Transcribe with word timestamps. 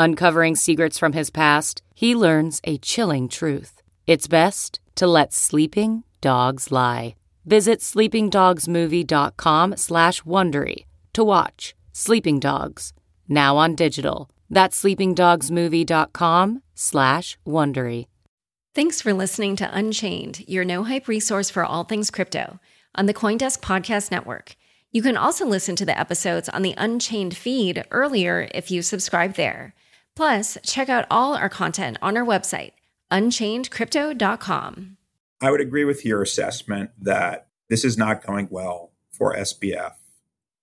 Uncovering 0.00 0.54
secrets 0.54 0.96
from 0.96 1.12
his 1.12 1.28
past, 1.28 1.82
he 1.92 2.14
learns 2.14 2.60
a 2.62 2.78
chilling 2.78 3.28
truth. 3.28 3.82
It's 4.06 4.28
best 4.28 4.78
to 4.94 5.08
let 5.08 5.32
sleeping 5.32 6.04
dogs 6.20 6.70
lie. 6.70 7.16
Visit 7.44 7.80
sleepingdogsmovie.com 7.80 9.76
slash 9.76 10.22
Wondery 10.22 10.84
to 11.14 11.24
watch 11.24 11.74
Sleeping 11.92 12.38
Dogs, 12.38 12.92
now 13.28 13.56
on 13.56 13.74
digital. 13.74 14.30
That's 14.48 14.80
sleepingdogsmovie.com 14.80 16.62
slash 16.76 17.36
Wondery. 17.44 18.06
Thanks 18.76 19.02
for 19.02 19.12
listening 19.12 19.56
to 19.56 19.76
Unchained, 19.76 20.44
your 20.46 20.64
no-hype 20.64 21.08
resource 21.08 21.50
for 21.50 21.64
all 21.64 21.82
things 21.82 22.12
crypto 22.12 22.60
on 22.94 23.06
the 23.06 23.14
Coindesk 23.14 23.62
Podcast 23.62 24.12
Network. 24.12 24.54
You 24.92 25.02
can 25.02 25.16
also 25.16 25.44
listen 25.44 25.74
to 25.74 25.84
the 25.84 25.98
episodes 25.98 26.48
on 26.48 26.62
the 26.62 26.74
Unchained 26.78 27.36
feed 27.36 27.84
earlier 27.90 28.48
if 28.54 28.70
you 28.70 28.82
subscribe 28.82 29.34
there. 29.34 29.74
Plus, 30.18 30.58
check 30.64 30.88
out 30.88 31.06
all 31.12 31.36
our 31.36 31.48
content 31.48 31.96
on 32.02 32.16
our 32.16 32.24
website, 32.24 32.72
unchainedcrypto.com. 33.12 34.96
I 35.40 35.50
would 35.52 35.60
agree 35.60 35.84
with 35.84 36.04
your 36.04 36.22
assessment 36.22 36.90
that 37.00 37.46
this 37.68 37.84
is 37.84 37.96
not 37.96 38.26
going 38.26 38.48
well 38.50 38.90
for 39.12 39.36
SBF. 39.36 39.92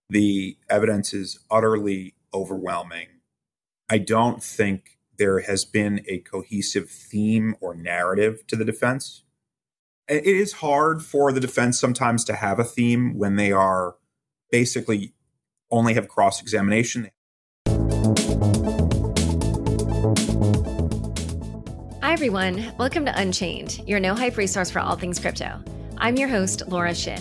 The 0.10 0.58
evidence 0.70 1.14
is 1.14 1.40
utterly 1.50 2.16
overwhelming. 2.34 3.08
I 3.90 4.00
don't 4.00 4.44
think 4.44 4.98
there 5.18 5.40
has 5.40 5.64
been 5.64 6.04
a 6.06 6.18
cohesive 6.18 6.90
theme 6.90 7.56
or 7.62 7.76
narrative 7.76 8.46
to 8.48 8.58
the 8.58 8.66
defense. 8.66 9.24
It 10.10 10.26
is 10.26 10.52
hard 10.52 11.02
for 11.02 11.32
the 11.32 11.40
defense 11.40 11.80
sometimes 11.80 12.26
to 12.26 12.36
have 12.36 12.60
a 12.60 12.66
theme 12.66 13.18
when 13.18 13.38
they 13.38 13.54
are 13.54 13.96
basically 14.52 15.14
only 15.72 15.94
have 15.94 16.10
cross 16.10 16.42
examination. 16.42 17.10
Everyone. 22.16 22.74
Welcome 22.78 23.04
to 23.08 23.20
Unchained, 23.20 23.82
your 23.86 24.00
no 24.00 24.16
hype 24.16 24.38
resource 24.38 24.72
for 24.72 24.80
all 24.80 24.96
things 24.96 25.20
crypto. 25.20 25.62
I'm 25.98 26.16
your 26.16 26.30
host, 26.30 26.64
Laura 26.66 26.96
Shin, 26.96 27.20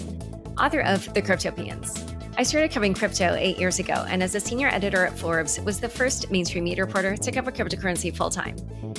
author 0.57 0.83
of 0.83 1.13
The 1.15 1.21
Cryptopians. 1.21 2.15
I 2.39 2.45
started 2.45 2.71
covering 2.71 2.95
crypto 2.95 3.35
eight 3.35 3.59
years 3.59 3.81
ago, 3.81 4.07
and 4.09 4.23
as 4.23 4.37
a 4.37 4.41
senior 4.41 4.69
editor 4.69 5.05
at 5.05 5.19
Forbes, 5.19 5.61
was 5.63 5.81
the 5.81 5.89
first 5.89 6.31
mainstream 6.31 6.63
media 6.63 6.85
reporter 6.85 7.17
to 7.17 7.33
cover 7.33 7.51
cryptocurrency 7.51 8.17
full 8.17 8.31
time. 8.31 8.55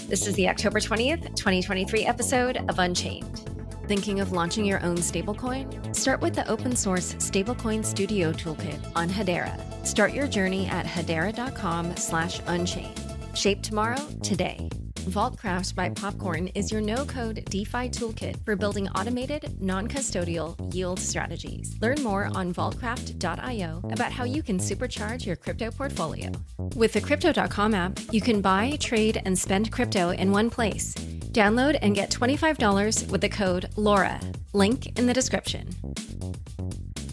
This 0.10 0.28
is 0.28 0.36
the 0.36 0.50
October 0.50 0.82
20th, 0.82 1.34
2023 1.34 2.06
episode 2.06 2.58
of 2.68 2.78
Unchained. 2.80 3.50
Thinking 3.88 4.20
of 4.20 4.34
launching 4.34 4.66
your 4.66 4.84
own 4.84 4.98
stablecoin? 4.98 5.96
Start 5.96 6.20
with 6.20 6.36
the 6.36 6.46
open 6.50 6.76
source 6.76 7.14
Stablecoin 7.14 7.86
Studio 7.86 8.34
Toolkit 8.34 8.86
on 8.98 9.08
Hedera. 9.08 9.58
Start 9.88 10.14
your 10.14 10.28
journey 10.28 10.68
at 10.68 10.86
hedera.com 10.86 11.96
slash 11.96 12.42
unchained. 12.48 13.02
Shape 13.34 13.62
tomorrow, 13.62 14.06
today. 14.22 14.68
Vaultcraft 15.06 15.76
by 15.76 15.90
Popcorn 15.90 16.48
is 16.56 16.72
your 16.72 16.82
no 16.82 17.06
code 17.06 17.46
DeFi 17.50 17.90
toolkit 17.90 18.44
for 18.44 18.56
building 18.56 18.90
automated, 18.90 19.62
non 19.62 19.88
custodial 19.88 20.56
yield 20.74 21.00
strategies. 21.00 21.76
Learn 21.80 22.02
more 22.02 22.30
on 22.34 22.52
vaultcraft.io 22.52 23.82
about 23.92 24.12
how 24.12 24.24
you 24.24 24.42
can 24.42 24.58
supercharge 24.58 25.26
your 25.26 25.36
crypto 25.36 25.70
portfolio. 25.70 26.32
With 26.76 26.94
the 26.94 27.02
Crypto.com 27.02 27.76
app, 27.76 28.00
you 28.12 28.20
can 28.20 28.42
buy, 28.42 28.78
trade, 28.80 29.22
and 29.26 29.38
spend 29.38 29.72
crypto 29.72 30.10
in 30.10 30.32
one 30.32 30.50
place. 30.50 30.96
Download 31.32 31.78
and 31.84 31.94
get 31.94 32.10
$25 32.10 33.12
with 33.12 33.22
the 33.22 33.30
code 33.30 33.70
LAURA. 33.76 34.20
Link 34.54 34.98
in 34.98 35.06
the 35.06 35.14
description. 35.14 35.70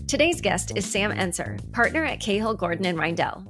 Today's 0.09 0.41
guest 0.41 0.73
is 0.77 0.91
Sam 0.91 1.13
Enzer, 1.13 1.61
partner 1.73 2.05
at 2.05 2.21
Cahill 2.21 2.55
Gordon 2.55 2.87
and 2.87 2.99
Reindel. 2.99 3.47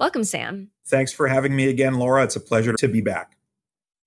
Welcome, 0.00 0.24
Sam. 0.24 0.70
Thanks 0.86 1.12
for 1.12 1.28
having 1.28 1.54
me 1.54 1.68
again, 1.68 1.94
Laura. 1.94 2.24
It's 2.24 2.36
a 2.36 2.40
pleasure 2.40 2.72
to 2.72 2.88
be 2.88 3.02
back. 3.02 3.36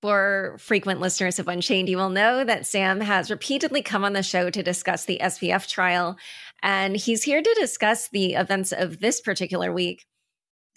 For 0.01 0.57
frequent 0.59 0.99
listeners 0.99 1.39
of 1.39 1.47
Unchained, 1.47 1.89
you 1.89 1.97
will 1.97 2.09
know 2.09 2.43
that 2.43 2.67
Sam 2.67 3.01
has 3.01 3.31
repeatedly 3.31 3.81
come 3.81 4.03
on 4.03 4.13
the 4.13 4.21
show 4.21 4.49
to 4.49 4.61
discuss 4.61 5.05
the 5.05 5.19
SBF 5.21 5.67
trial, 5.67 6.17
and 6.61 6.95
he's 6.95 7.23
here 7.23 7.41
to 7.41 7.57
discuss 7.59 8.09
the 8.09 8.33
events 8.33 8.71
of 8.71 8.99
this 8.99 9.21
particular 9.21 9.71
week. 9.71 10.05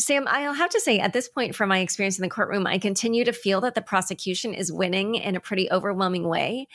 Sam, 0.01 0.25
I'll 0.29 0.55
have 0.55 0.71
to 0.71 0.81
say, 0.81 1.01
at 1.01 1.13
this 1.13 1.29
point, 1.29 1.57
from 1.57 1.69
my 1.69 1.81
experience 1.81 2.19
in 2.19 2.23
the 2.23 2.31
courtroom, 2.31 2.67
I 2.67 2.79
continue 2.79 3.25
to 3.25 3.33
feel 3.33 3.61
that 3.63 3.75
the 3.75 3.83
prosecution 3.83 4.55
is 4.55 4.73
winning 4.73 5.17
in 5.17 5.35
a 5.35 5.41
pretty 5.41 5.69
overwhelming 5.71 6.29
way. 6.29 6.69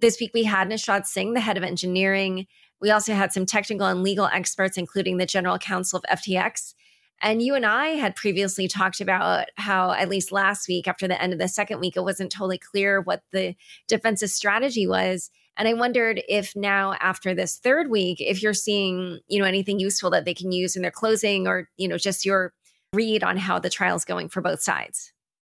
This 0.00 0.18
week, 0.18 0.30
we 0.32 0.44
had 0.44 0.68
Nishad 0.68 1.04
Singh, 1.04 1.34
the 1.34 1.40
head 1.40 1.58
of 1.58 1.62
engineering. 1.62 2.46
We 2.80 2.90
also 2.90 3.12
had 3.12 3.32
some 3.32 3.46
technical 3.46 3.86
and 3.86 4.02
legal 4.02 4.26
experts, 4.26 4.78
including 4.78 5.18
the 5.18 5.26
general 5.26 5.58
counsel 5.58 5.98
of 5.98 6.18
FTX. 6.18 6.74
And 7.22 7.40
you 7.40 7.54
and 7.54 7.64
I 7.64 7.90
had 7.90 8.16
previously 8.16 8.66
talked 8.66 9.00
about 9.00 9.46
how, 9.56 9.92
at 9.92 10.08
least 10.08 10.32
last 10.32 10.66
week, 10.66 10.88
after 10.88 11.06
the 11.06 11.20
end 11.22 11.32
of 11.32 11.38
the 11.38 11.46
second 11.46 11.78
week, 11.78 11.96
it 11.96 12.02
wasn't 12.02 12.32
totally 12.32 12.58
clear 12.58 13.00
what 13.00 13.22
the 13.30 13.54
defensive 13.86 14.30
strategy 14.30 14.88
was. 14.88 15.30
And 15.56 15.68
I 15.68 15.74
wondered 15.74 16.20
if 16.28 16.56
now, 16.56 16.94
after 16.94 17.32
this 17.32 17.58
third 17.58 17.90
week, 17.90 18.20
if 18.20 18.42
you're 18.42 18.54
seeing, 18.54 19.20
you 19.28 19.38
know, 19.38 19.46
anything 19.46 19.78
useful 19.78 20.10
that 20.10 20.24
they 20.24 20.34
can 20.34 20.50
use 20.50 20.74
in 20.74 20.82
their 20.82 20.90
closing, 20.90 21.46
or 21.46 21.68
you 21.76 21.86
know, 21.86 21.98
just 21.98 22.24
your 22.24 22.52
read 22.92 23.22
on 23.22 23.36
how 23.36 23.58
the 23.58 23.70
trial's 23.70 24.04
going 24.04 24.28
for 24.28 24.40
both 24.40 24.60
sides. 24.60 25.12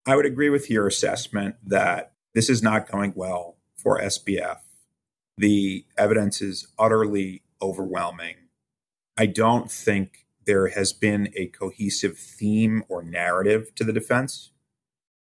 I 0.06 0.16
would 0.16 0.26
agree 0.26 0.50
with 0.50 0.70
your 0.70 0.86
assessment 0.86 1.56
that 1.66 2.14
this 2.34 2.50
is 2.50 2.62
not 2.62 2.92
going 2.92 3.14
well 3.16 3.56
for 3.78 4.02
SBF. 4.02 4.58
The 5.38 5.86
evidence 5.98 6.42
is 6.42 6.68
utterly 6.78 7.44
overwhelming. 7.62 8.36
I 9.18 9.28
don't 9.28 9.72
think 9.72 10.23
there 10.46 10.68
has 10.68 10.94
been 10.94 11.32
a 11.36 11.48
cohesive 11.48 12.18
theme 12.18 12.84
or 12.90 13.04
narrative 13.04 13.74
to 13.76 13.84
the 13.84 13.94
defense. 13.94 14.52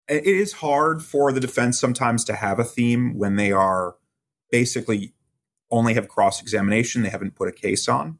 It 0.08 0.26
is 0.26 0.54
hard 0.54 1.02
for 1.02 1.32
the 1.32 1.40
defense 1.40 1.80
sometimes 1.80 2.24
to 2.26 2.36
have 2.36 2.60
a 2.60 2.64
theme 2.64 3.18
when 3.18 3.36
they 3.36 3.52
are 3.52 3.96
basically 4.52 5.14
only 5.72 5.96
have 5.96 6.08
cross 6.08 6.42
examination, 6.42 7.02
they 7.02 7.10
haven't 7.10 7.36
put 7.36 7.48
a 7.48 7.52
case 7.52 7.88
on. 7.88 8.20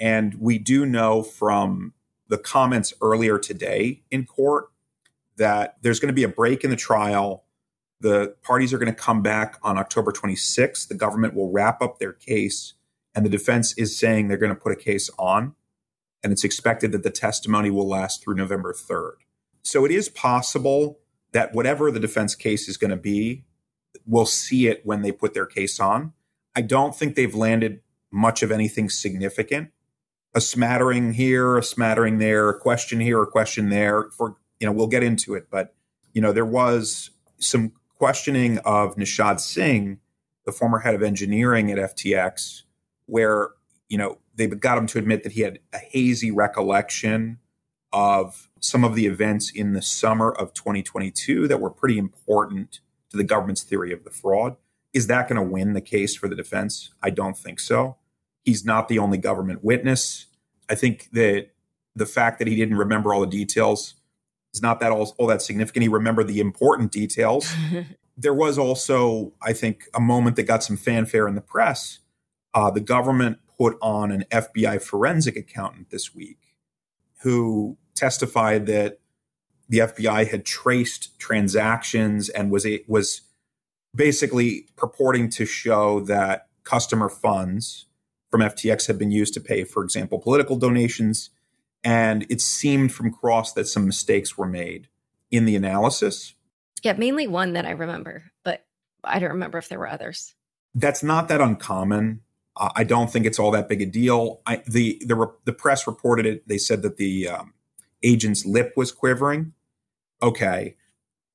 And 0.00 0.34
we 0.34 0.58
do 0.58 0.84
know 0.84 1.22
from 1.22 1.94
the 2.28 2.38
comments 2.38 2.92
earlier 3.00 3.38
today 3.38 4.02
in 4.10 4.26
court 4.26 4.66
that 5.36 5.76
there's 5.82 6.00
going 6.00 6.08
to 6.08 6.14
be 6.14 6.24
a 6.24 6.28
break 6.28 6.64
in 6.64 6.70
the 6.70 6.76
trial. 6.76 7.44
The 8.00 8.34
parties 8.42 8.72
are 8.72 8.78
going 8.78 8.92
to 8.92 9.00
come 9.00 9.22
back 9.22 9.58
on 9.62 9.78
October 9.78 10.12
26th. 10.12 10.88
The 10.88 10.94
government 10.94 11.34
will 11.34 11.50
wrap 11.52 11.80
up 11.80 11.98
their 11.98 12.12
case, 12.12 12.74
and 13.14 13.24
the 13.24 13.30
defense 13.30 13.74
is 13.78 13.96
saying 13.96 14.28
they're 14.28 14.36
going 14.36 14.54
to 14.54 14.60
put 14.60 14.72
a 14.72 14.76
case 14.76 15.08
on 15.18 15.54
and 16.22 16.32
it's 16.32 16.44
expected 16.44 16.92
that 16.92 17.02
the 17.02 17.10
testimony 17.10 17.70
will 17.70 17.88
last 17.88 18.22
through 18.22 18.34
November 18.34 18.72
3rd. 18.72 19.14
So 19.62 19.84
it 19.84 19.90
is 19.90 20.08
possible 20.08 21.00
that 21.32 21.54
whatever 21.54 21.90
the 21.90 22.00
defense 22.00 22.34
case 22.34 22.68
is 22.68 22.76
going 22.76 22.90
to 22.90 22.96
be, 22.96 23.44
we'll 24.06 24.26
see 24.26 24.66
it 24.68 24.82
when 24.84 25.02
they 25.02 25.12
put 25.12 25.34
their 25.34 25.46
case 25.46 25.80
on. 25.80 26.12
I 26.54 26.62
don't 26.62 26.94
think 26.94 27.14
they've 27.14 27.34
landed 27.34 27.80
much 28.10 28.42
of 28.42 28.52
anything 28.52 28.90
significant. 28.90 29.70
A 30.34 30.40
smattering 30.40 31.14
here, 31.14 31.56
a 31.56 31.62
smattering 31.62 32.18
there, 32.18 32.48
a 32.48 32.58
question 32.58 33.00
here, 33.00 33.22
a 33.22 33.26
question 33.26 33.68
there. 33.68 34.10
For 34.16 34.36
you 34.60 34.66
know, 34.66 34.72
we'll 34.72 34.86
get 34.86 35.02
into 35.02 35.34
it, 35.34 35.48
but 35.50 35.74
you 36.12 36.22
know, 36.22 36.32
there 36.32 36.46
was 36.46 37.10
some 37.38 37.72
questioning 37.96 38.58
of 38.58 38.96
Nishad 38.96 39.40
Singh, 39.40 39.98
the 40.44 40.52
former 40.52 40.80
head 40.80 40.94
of 40.94 41.02
engineering 41.02 41.70
at 41.70 41.78
FTX, 41.78 42.62
where 43.06 43.50
you 43.88 43.98
know 43.98 44.18
they 44.34 44.46
got 44.46 44.78
him 44.78 44.86
to 44.88 44.98
admit 44.98 45.22
that 45.22 45.32
he 45.32 45.42
had 45.42 45.58
a 45.72 45.78
hazy 45.78 46.30
recollection 46.30 47.38
of 47.92 48.48
some 48.60 48.84
of 48.84 48.94
the 48.94 49.06
events 49.06 49.50
in 49.50 49.72
the 49.72 49.82
summer 49.82 50.30
of 50.30 50.54
2022 50.54 51.46
that 51.48 51.60
were 51.60 51.70
pretty 51.70 51.98
important 51.98 52.80
to 53.10 53.16
the 53.16 53.24
government's 53.24 53.62
theory 53.62 53.92
of 53.92 54.04
the 54.04 54.10
fraud. 54.10 54.56
Is 54.92 55.06
that 55.08 55.28
going 55.28 55.36
to 55.36 55.50
win 55.50 55.72
the 55.72 55.80
case 55.80 56.16
for 56.16 56.28
the 56.28 56.34
defense? 56.34 56.90
I 57.02 57.10
don't 57.10 57.36
think 57.36 57.60
so. 57.60 57.96
He's 58.44 58.64
not 58.64 58.88
the 58.88 58.98
only 58.98 59.18
government 59.18 59.62
witness. 59.62 60.26
I 60.68 60.74
think 60.74 61.10
that 61.12 61.48
the 61.94 62.06
fact 62.06 62.38
that 62.38 62.48
he 62.48 62.56
didn't 62.56 62.76
remember 62.76 63.12
all 63.12 63.20
the 63.20 63.26
details 63.26 63.94
is 64.54 64.62
not 64.62 64.80
that 64.80 64.92
all, 64.92 65.14
all 65.18 65.26
that 65.26 65.42
significant. 65.42 65.82
He 65.82 65.88
remembered 65.88 66.28
the 66.28 66.40
important 66.40 66.92
details. 66.92 67.54
there 68.16 68.34
was 68.34 68.58
also, 68.58 69.32
I 69.42 69.52
think, 69.52 69.84
a 69.94 70.00
moment 70.00 70.36
that 70.36 70.44
got 70.44 70.62
some 70.62 70.76
fanfare 70.76 71.28
in 71.28 71.34
the 71.34 71.40
press. 71.40 71.98
Uh, 72.54 72.70
the 72.70 72.80
government 72.80 73.38
put 73.62 73.78
on 73.80 74.10
an 74.10 74.24
FBI 74.32 74.82
forensic 74.82 75.36
accountant 75.36 75.90
this 75.90 76.12
week 76.12 76.56
who 77.20 77.76
testified 77.94 78.66
that 78.66 78.98
the 79.68 79.78
FBI 79.78 80.28
had 80.28 80.44
traced 80.44 81.16
transactions 81.20 82.28
and 82.28 82.50
was 82.50 82.66
a, 82.66 82.82
was 82.88 83.20
basically 83.94 84.66
purporting 84.74 85.30
to 85.30 85.46
show 85.46 86.00
that 86.00 86.48
customer 86.64 87.08
funds 87.08 87.86
from 88.32 88.40
FTX 88.40 88.88
had 88.88 88.98
been 88.98 89.12
used 89.12 89.32
to 89.34 89.40
pay, 89.40 89.62
for 89.62 89.84
example, 89.84 90.18
political 90.18 90.56
donations. 90.56 91.30
And 91.84 92.26
it 92.28 92.40
seemed 92.40 92.92
from 92.92 93.12
Cross 93.12 93.52
that 93.52 93.68
some 93.68 93.86
mistakes 93.86 94.36
were 94.36 94.48
made 94.48 94.88
in 95.30 95.44
the 95.44 95.54
analysis. 95.54 96.34
Yeah, 96.82 96.94
mainly 96.94 97.28
one 97.28 97.52
that 97.52 97.64
I 97.64 97.70
remember, 97.70 98.24
but 98.42 98.64
I 99.04 99.20
don't 99.20 99.30
remember 99.30 99.58
if 99.58 99.68
there 99.68 99.78
were 99.78 99.88
others. 99.88 100.34
That's 100.74 101.04
not 101.04 101.28
that 101.28 101.40
uncommon. 101.40 102.22
Uh, 102.56 102.70
I 102.76 102.84
don't 102.84 103.10
think 103.10 103.26
it's 103.26 103.38
all 103.38 103.50
that 103.52 103.68
big 103.68 103.82
a 103.82 103.86
deal. 103.86 104.42
I, 104.46 104.62
the 104.66 105.02
the 105.06 105.32
the 105.44 105.52
press 105.52 105.86
reported 105.86 106.26
it. 106.26 106.46
They 106.48 106.58
said 106.58 106.82
that 106.82 106.96
the 106.96 107.28
um, 107.28 107.54
agent's 108.02 108.44
lip 108.44 108.72
was 108.76 108.92
quivering. 108.92 109.52
Okay, 110.22 110.76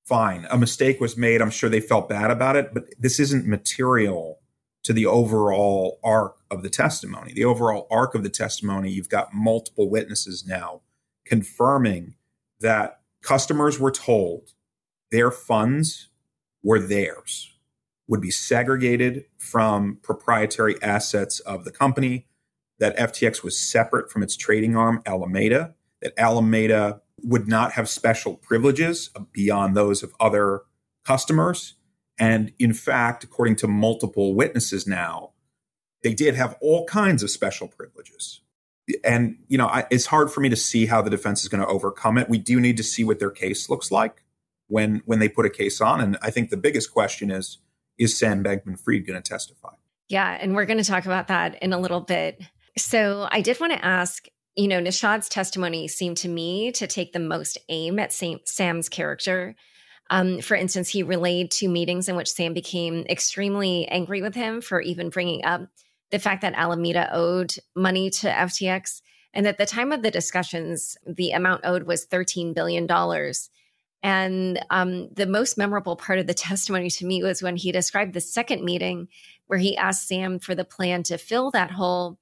fine. 0.06 0.48
A 0.50 0.58
mistake 0.58 1.00
was 1.02 1.18
made. 1.18 1.42
I'm 1.42 1.50
sure 1.50 1.69
they 1.69 1.81
felt 1.81 2.10
bad 2.10 2.31
about 2.31 2.56
it, 2.56 2.74
but 2.74 2.86
this 3.00 3.19
isn't 3.19 3.48
material 3.48 4.40
to 4.84 4.94
the 4.94 5.06
overall 5.06 6.00
arc 6.04 6.38
of 6.50 6.64
the 6.64 6.69
testimony. 6.69 7.34
The 7.34 7.44
overall 7.44 7.88
arc 7.92 8.16
of 8.16 8.24
the 8.24 8.30
testimony, 8.30 8.90
you've 8.90 9.10
got 9.10 9.34
multiple 9.34 9.90
witnesses 9.90 10.46
now 10.48 10.81
confirming 11.25 12.16
that 12.62 13.02
customers 13.22 13.80
were 13.80 13.92
told 13.92 14.54
their 15.12 15.30
funds 15.30 16.08
were 16.64 16.80
theirs, 16.80 17.56
would 18.07 18.21
be 18.21 18.31
segregated 18.31 19.25
from 19.38 20.00
proprietary 20.01 20.81
assets 20.81 21.39
of 21.42 21.65
the 21.65 21.71
company, 21.71 22.25
that 22.80 22.98
FTX 22.98 23.44
was 23.44 23.59
separate 23.59 24.12
from 24.12 24.24
its 24.24 24.36
trading 24.36 24.75
arm, 24.75 25.01
Alameda, 25.06 25.74
that 26.01 26.13
Alameda 26.18 27.01
would 27.24 27.48
not 27.48 27.71
have 27.74 27.89
special 27.89 28.36
privileges 28.36 29.09
beyond 29.31 29.75
those 29.75 30.04
of 30.04 30.13
other 30.19 30.62
customers. 31.04 31.74
And 32.19 32.54
in 32.59 32.74
fact, 32.74 33.24
according 33.24 33.56
to 33.57 33.68
multiple 33.68 34.36
witnesses 34.36 34.86
now, 34.86 35.31
they 36.04 36.13
did 36.13 36.36
have 36.36 36.56
all 36.62 36.86
kinds 36.86 37.24
of 37.24 37.31
special 37.31 37.68
privileges. 37.68 38.42
And, 39.04 39.38
you 39.48 39.57
know, 39.57 39.68
I, 39.68 39.86
it's 39.89 40.06
hard 40.06 40.31
for 40.31 40.39
me 40.42 40.50
to 40.50 40.56
see 40.56 40.86
how 40.86 41.01
the 41.01 41.09
defense 41.09 41.42
is 41.42 41.50
going 41.50 41.62
to 41.62 41.68
overcome 41.68 42.18
it. 42.18 42.30
We 42.30 42.38
do 42.38 42.59
need 42.59 42.77
to 42.77 42.83
see 42.83 43.04
what 43.04 43.19
their 43.19 43.31
case 43.31 43.69
looks 43.69 43.92
like 43.92 44.24
when 44.68 45.01
when 45.06 45.19
they 45.19 45.27
put 45.27 45.45
a 45.45 45.50
case 45.50 45.81
on. 45.81 46.00
And 46.00 46.18
I 46.21 46.30
think 46.30 46.50
the 46.50 46.57
biggest 46.57 46.94
question 46.94 47.30
is, 47.31 47.57
is 47.97 48.17
Sam 48.17 48.44
Bankman 48.44 48.79
Fried 48.79 49.05
going 49.05 49.21
to 49.21 49.27
testify? 49.27 49.73
Yeah. 50.09 50.38
And 50.39 50.55
we're 50.55 50.65
going 50.65 50.77
to 50.77 50.83
talk 50.83 51.05
about 51.05 51.27
that 51.27 51.61
in 51.61 51.73
a 51.73 51.79
little 51.79 52.01
bit. 52.01 52.41
So 52.77 53.27
I 53.31 53.41
did 53.41 53.59
want 53.59 53.73
to 53.73 53.83
ask 53.83 54.27
you 54.57 54.67
know, 54.67 54.81
Nishad's 54.81 55.29
testimony 55.29 55.88
seemed 55.88 56.17
to 56.17 56.27
me 56.27 56.71
to 56.71 56.88
take 56.88 57.13
the 57.13 57.19
most 57.19 57.59
aim 57.69 57.99
at 57.99 58.11
Sam's 58.11 58.89
character. 58.89 59.55
Um, 60.09 60.41
for 60.41 60.55
instance, 60.55 60.89
he 60.89 61.03
relayed 61.03 61.51
two 61.51 61.69
meetings 61.69 62.09
in 62.09 62.15
which 62.15 62.31
Sam 62.31 62.53
became 62.53 63.05
extremely 63.07 63.88
angry 63.88 64.23
with 64.23 64.33
him 64.33 64.61
for 64.61 64.81
even 64.81 65.09
bringing 65.09 65.45
up 65.45 65.61
the 66.09 66.17
fact 66.17 66.41
that 66.41 66.55
Alameda 66.55 67.07
owed 67.13 67.53
money 67.75 68.09
to 68.09 68.29
FTX. 68.29 69.01
And 69.31 69.45
at 69.45 69.59
the 69.59 69.65
time 69.67 69.91
of 69.91 70.01
the 70.01 70.09
discussions, 70.09 70.97
the 71.05 71.31
amount 71.31 71.61
owed 71.63 71.83
was 71.83 72.07
$13 72.07 72.55
billion. 72.55 72.88
And 74.03 74.63
um, 74.69 75.09
the 75.13 75.25
most 75.25 75.57
memorable 75.57 75.95
part 75.95 76.19
of 76.19 76.27
the 76.27 76.33
testimony 76.35 76.89
to 76.91 77.05
me 77.05 77.23
was 77.23 77.41
when 77.41 77.55
he 77.55 77.71
described 77.71 78.13
the 78.13 78.21
second 78.21 78.63
meeting 78.63 79.07
where 79.47 79.59
he 79.59 79.77
asked 79.77 80.07
Sam 80.07 80.39
for 80.39 80.55
the 80.55 80.65
plan 80.65 81.03
to 81.03 81.17
fill 81.17 81.51
that 81.51 81.71
hole 81.71 82.19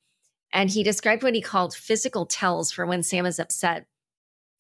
and 0.55 0.69
he 0.69 0.83
described 0.83 1.21
what 1.21 1.35
he 1.35 1.41
called 1.41 1.75
physical 1.75 2.25
tells 2.25 2.71
for 2.71 2.85
when 2.85 3.03
Sam 3.03 3.25
is 3.25 3.39
upset. 3.39 3.87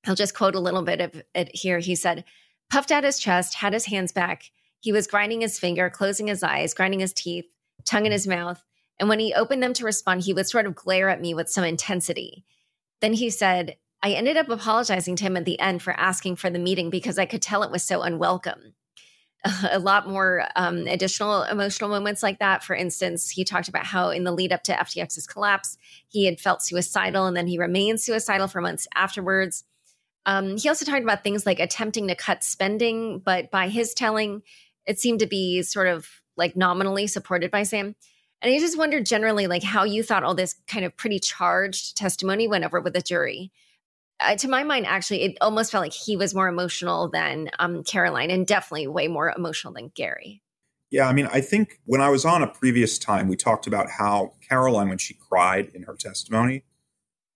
I'll 0.05 0.13
just 0.13 0.35
quote 0.35 0.53
a 0.53 0.59
little 0.59 0.81
bit 0.81 0.99
of 0.99 1.23
it 1.33 1.55
here. 1.55 1.79
He 1.79 1.95
said, 1.95 2.25
puffed 2.69 2.91
out 2.91 3.05
his 3.05 3.17
chest, 3.17 3.55
had 3.55 3.71
his 3.71 3.85
hands 3.85 4.11
back. 4.11 4.51
He 4.81 4.91
was 4.91 5.07
grinding 5.07 5.39
his 5.39 5.57
finger, 5.57 5.89
closing 5.89 6.27
his 6.27 6.43
eyes, 6.43 6.73
grinding 6.73 6.99
his 6.99 7.13
teeth, 7.13 7.45
tongue 7.85 8.05
in 8.05 8.11
his 8.11 8.27
mouth. 8.27 8.61
And 8.99 9.07
when 9.07 9.19
he 9.19 9.33
opened 9.33 9.63
them 9.63 9.73
to 9.73 9.85
respond, 9.85 10.21
he 10.21 10.33
would 10.33 10.47
sort 10.47 10.65
of 10.65 10.75
glare 10.75 11.09
at 11.09 11.21
me 11.21 11.33
with 11.33 11.49
some 11.49 11.63
intensity. 11.63 12.43
Then 12.99 13.13
he 13.13 13.29
said, 13.29 13.77
I 14.05 14.11
ended 14.11 14.37
up 14.37 14.49
apologizing 14.49 15.15
to 15.15 15.23
him 15.23 15.35
at 15.35 15.45
the 15.45 15.59
end 15.59 15.81
for 15.81 15.91
asking 15.99 16.35
for 16.35 16.51
the 16.51 16.59
meeting 16.59 16.91
because 16.91 17.17
I 17.17 17.25
could 17.25 17.41
tell 17.41 17.63
it 17.63 17.71
was 17.71 17.81
so 17.81 18.03
unwelcome. 18.03 18.75
a 19.71 19.79
lot 19.79 20.07
more 20.07 20.45
um, 20.55 20.85
additional 20.85 21.41
emotional 21.41 21.89
moments 21.89 22.21
like 22.21 22.37
that. 22.37 22.63
For 22.63 22.75
instance, 22.75 23.31
he 23.31 23.43
talked 23.43 23.67
about 23.67 23.87
how 23.87 24.11
in 24.11 24.23
the 24.23 24.31
lead 24.31 24.53
up 24.53 24.61
to 24.65 24.73
FTX's 24.73 25.25
collapse, 25.25 25.75
he 26.07 26.25
had 26.25 26.39
felt 26.39 26.61
suicidal 26.61 27.25
and 27.25 27.35
then 27.35 27.47
he 27.47 27.57
remained 27.57 27.99
suicidal 27.99 28.47
for 28.47 28.61
months 28.61 28.87
afterwards. 28.93 29.63
Um, 30.27 30.55
he 30.57 30.69
also 30.69 30.85
talked 30.85 31.03
about 31.03 31.23
things 31.23 31.47
like 31.47 31.59
attempting 31.59 32.07
to 32.07 32.15
cut 32.15 32.43
spending, 32.43 33.17
but 33.17 33.49
by 33.49 33.69
his 33.69 33.95
telling, 33.95 34.43
it 34.85 34.99
seemed 34.99 35.21
to 35.21 35.27
be 35.27 35.63
sort 35.63 35.87
of 35.87 36.07
like 36.37 36.55
nominally 36.55 37.07
supported 37.07 37.49
by 37.49 37.63
Sam. 37.63 37.95
And 38.39 38.53
I 38.53 38.59
just 38.59 38.77
wondered 38.77 39.07
generally, 39.07 39.47
like 39.47 39.63
how 39.63 39.83
you 39.83 40.03
thought 40.03 40.23
all 40.23 40.35
this 40.35 40.53
kind 40.67 40.85
of 40.85 40.95
pretty 40.95 41.17
charged 41.17 41.97
testimony 41.97 42.47
went 42.47 42.65
over 42.65 42.79
with 42.79 42.93
the 42.93 43.01
jury 43.01 43.51
uh, 44.19 44.35
to 44.35 44.47
my 44.47 44.63
mind, 44.63 44.85
actually, 44.85 45.23
it 45.23 45.37
almost 45.41 45.71
felt 45.71 45.83
like 45.83 45.93
he 45.93 46.15
was 46.15 46.33
more 46.33 46.47
emotional 46.47 47.09
than 47.09 47.49
um, 47.59 47.83
Caroline, 47.83 48.31
and 48.31 48.47
definitely 48.47 48.87
way 48.87 49.07
more 49.07 49.33
emotional 49.35 49.73
than 49.73 49.91
Gary. 49.93 50.41
Yeah, 50.91 51.07
I 51.07 51.13
mean, 51.13 51.27
I 51.31 51.41
think 51.41 51.81
when 51.85 51.99
I 51.99 52.09
was 52.09 52.25
on 52.25 52.41
a 52.41 52.47
previous 52.47 52.97
time, 52.97 53.27
we 53.27 53.35
talked 53.35 53.67
about 53.67 53.89
how 53.89 54.33
Caroline, 54.47 54.89
when 54.89 54.97
she 54.97 55.15
cried 55.15 55.71
in 55.73 55.83
her 55.83 55.95
testimony, 55.95 56.63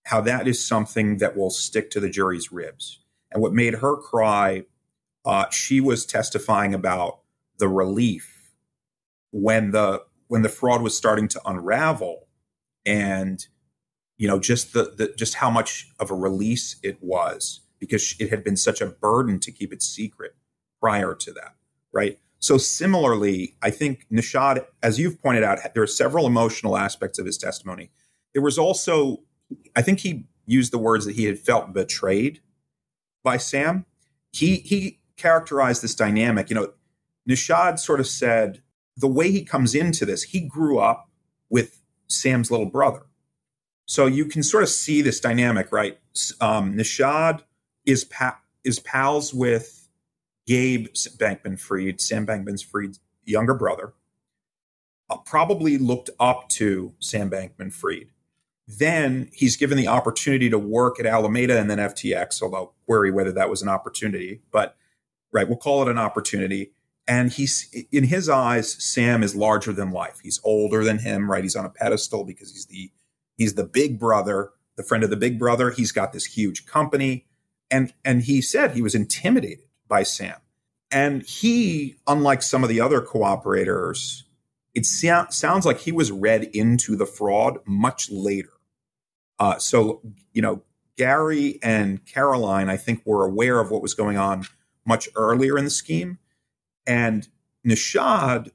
how 0.04 0.20
that 0.22 0.48
is 0.48 0.64
something 0.64 1.18
that 1.18 1.36
will 1.36 1.50
stick 1.50 1.90
to 1.90 2.00
the 2.00 2.08
jury's 2.08 2.50
ribs. 2.50 3.00
And 3.30 3.42
what 3.42 3.52
made 3.52 3.74
her 3.74 3.96
cry, 3.96 4.64
uh, 5.24 5.50
she 5.50 5.80
was 5.80 6.06
testifying 6.06 6.74
about 6.74 7.20
the 7.58 7.68
relief 7.68 8.52
when 9.30 9.70
the 9.72 10.02
when 10.28 10.42
the 10.42 10.48
fraud 10.48 10.80
was 10.80 10.96
starting 10.96 11.28
to 11.28 11.40
unravel, 11.44 12.28
and 12.86 13.46
you 14.20 14.28
know 14.28 14.38
just 14.38 14.74
the, 14.74 14.92
the 14.98 15.12
just 15.16 15.34
how 15.34 15.50
much 15.50 15.88
of 15.98 16.10
a 16.10 16.14
release 16.14 16.76
it 16.82 16.98
was 17.00 17.60
because 17.80 18.14
it 18.20 18.28
had 18.28 18.44
been 18.44 18.56
such 18.56 18.82
a 18.82 18.86
burden 18.86 19.40
to 19.40 19.50
keep 19.50 19.72
it 19.72 19.82
secret 19.82 20.36
prior 20.78 21.14
to 21.14 21.32
that 21.32 21.54
right? 21.92 22.18
So 22.38 22.58
similarly 22.58 23.56
i 23.62 23.70
think 23.70 24.06
nishad 24.12 24.64
as 24.82 25.00
you've 25.00 25.20
pointed 25.20 25.42
out 25.42 25.58
there 25.74 25.82
are 25.82 25.88
several 25.88 26.26
emotional 26.26 26.76
aspects 26.76 27.18
of 27.18 27.26
his 27.26 27.38
testimony. 27.38 27.90
There 28.34 28.42
was 28.42 28.58
also 28.58 29.22
i 29.74 29.82
think 29.82 30.00
he 30.00 30.26
used 30.46 30.72
the 30.72 30.78
words 30.78 31.06
that 31.06 31.16
he 31.16 31.24
had 31.24 31.38
felt 31.38 31.72
betrayed 31.72 32.40
by 33.24 33.38
sam. 33.38 33.86
He 34.32 34.56
he 34.56 35.00
characterized 35.16 35.82
this 35.82 35.94
dynamic 35.94 36.50
you 36.50 36.56
know 36.56 36.72
nishad 37.28 37.78
sort 37.78 38.00
of 38.00 38.06
said 38.06 38.62
the 38.96 39.08
way 39.08 39.30
he 39.30 39.44
comes 39.44 39.74
into 39.74 40.04
this 40.04 40.22
he 40.24 40.40
grew 40.40 40.78
up 40.78 41.08
with 41.48 41.82
sam's 42.08 42.50
little 42.50 42.66
brother 42.66 43.02
so 43.90 44.06
you 44.06 44.24
can 44.26 44.44
sort 44.44 44.62
of 44.62 44.68
see 44.68 45.02
this 45.02 45.18
dynamic, 45.18 45.72
right? 45.72 45.98
Um, 46.40 46.74
Nishad 46.76 47.42
is 47.84 48.04
pa- 48.04 48.38
is 48.62 48.78
pals 48.78 49.34
with 49.34 49.88
Gabe 50.46 50.86
Bankman 51.18 51.58
Fried, 51.58 52.00
Sam 52.00 52.24
Bankman 52.24 52.64
Fried's 52.64 53.00
younger 53.24 53.52
brother. 53.52 53.94
Uh, 55.10 55.16
probably 55.16 55.76
looked 55.76 56.08
up 56.20 56.48
to 56.50 56.94
Sam 57.00 57.28
Bankman 57.28 57.72
Fried. 57.72 58.10
Then 58.68 59.28
he's 59.32 59.56
given 59.56 59.76
the 59.76 59.88
opportunity 59.88 60.48
to 60.50 60.58
work 60.58 61.00
at 61.00 61.06
Alameda 61.06 61.58
and 61.58 61.68
then 61.68 61.78
FTX, 61.78 62.42
although 62.42 62.74
query 62.86 63.10
whether 63.10 63.32
that 63.32 63.50
was 63.50 63.60
an 63.60 63.68
opportunity. 63.68 64.40
But 64.52 64.76
right, 65.32 65.48
we'll 65.48 65.56
call 65.56 65.82
it 65.82 65.88
an 65.88 65.98
opportunity. 65.98 66.70
And 67.08 67.32
he's 67.32 67.68
in 67.90 68.04
his 68.04 68.28
eyes, 68.28 68.72
Sam 68.72 69.24
is 69.24 69.34
larger 69.34 69.72
than 69.72 69.90
life. 69.90 70.20
He's 70.22 70.38
older 70.44 70.84
than 70.84 71.00
him, 71.00 71.28
right? 71.28 71.42
He's 71.42 71.56
on 71.56 71.64
a 71.64 71.70
pedestal 71.70 72.22
because 72.22 72.52
he's 72.52 72.66
the 72.66 72.92
He's 73.40 73.54
the 73.54 73.64
big 73.64 73.98
brother, 73.98 74.50
the 74.76 74.82
friend 74.82 75.02
of 75.02 75.08
the 75.08 75.16
big 75.16 75.38
brother. 75.38 75.70
He's 75.70 75.92
got 75.92 76.12
this 76.12 76.26
huge 76.26 76.66
company. 76.66 77.24
And, 77.70 77.94
and 78.04 78.24
he 78.24 78.42
said 78.42 78.72
he 78.72 78.82
was 78.82 78.94
intimidated 78.94 79.64
by 79.88 80.02
Sam. 80.02 80.36
And 80.90 81.22
he, 81.22 81.96
unlike 82.06 82.42
some 82.42 82.62
of 82.62 82.68
the 82.68 82.82
other 82.82 83.00
cooperators, 83.00 84.24
it 84.74 84.84
so- 84.84 85.24
sounds 85.30 85.64
like 85.64 85.78
he 85.78 85.90
was 85.90 86.12
read 86.12 86.50
into 86.52 86.96
the 86.96 87.06
fraud 87.06 87.60
much 87.64 88.10
later. 88.10 88.52
Uh, 89.38 89.56
so, 89.56 90.02
you 90.34 90.42
know, 90.42 90.60
Gary 90.98 91.58
and 91.62 92.04
Caroline, 92.04 92.68
I 92.68 92.76
think, 92.76 93.00
were 93.06 93.24
aware 93.24 93.58
of 93.58 93.70
what 93.70 93.80
was 93.80 93.94
going 93.94 94.18
on 94.18 94.44
much 94.84 95.08
earlier 95.16 95.56
in 95.56 95.64
the 95.64 95.70
scheme. 95.70 96.18
And 96.86 97.26
Nishad, 97.66 98.50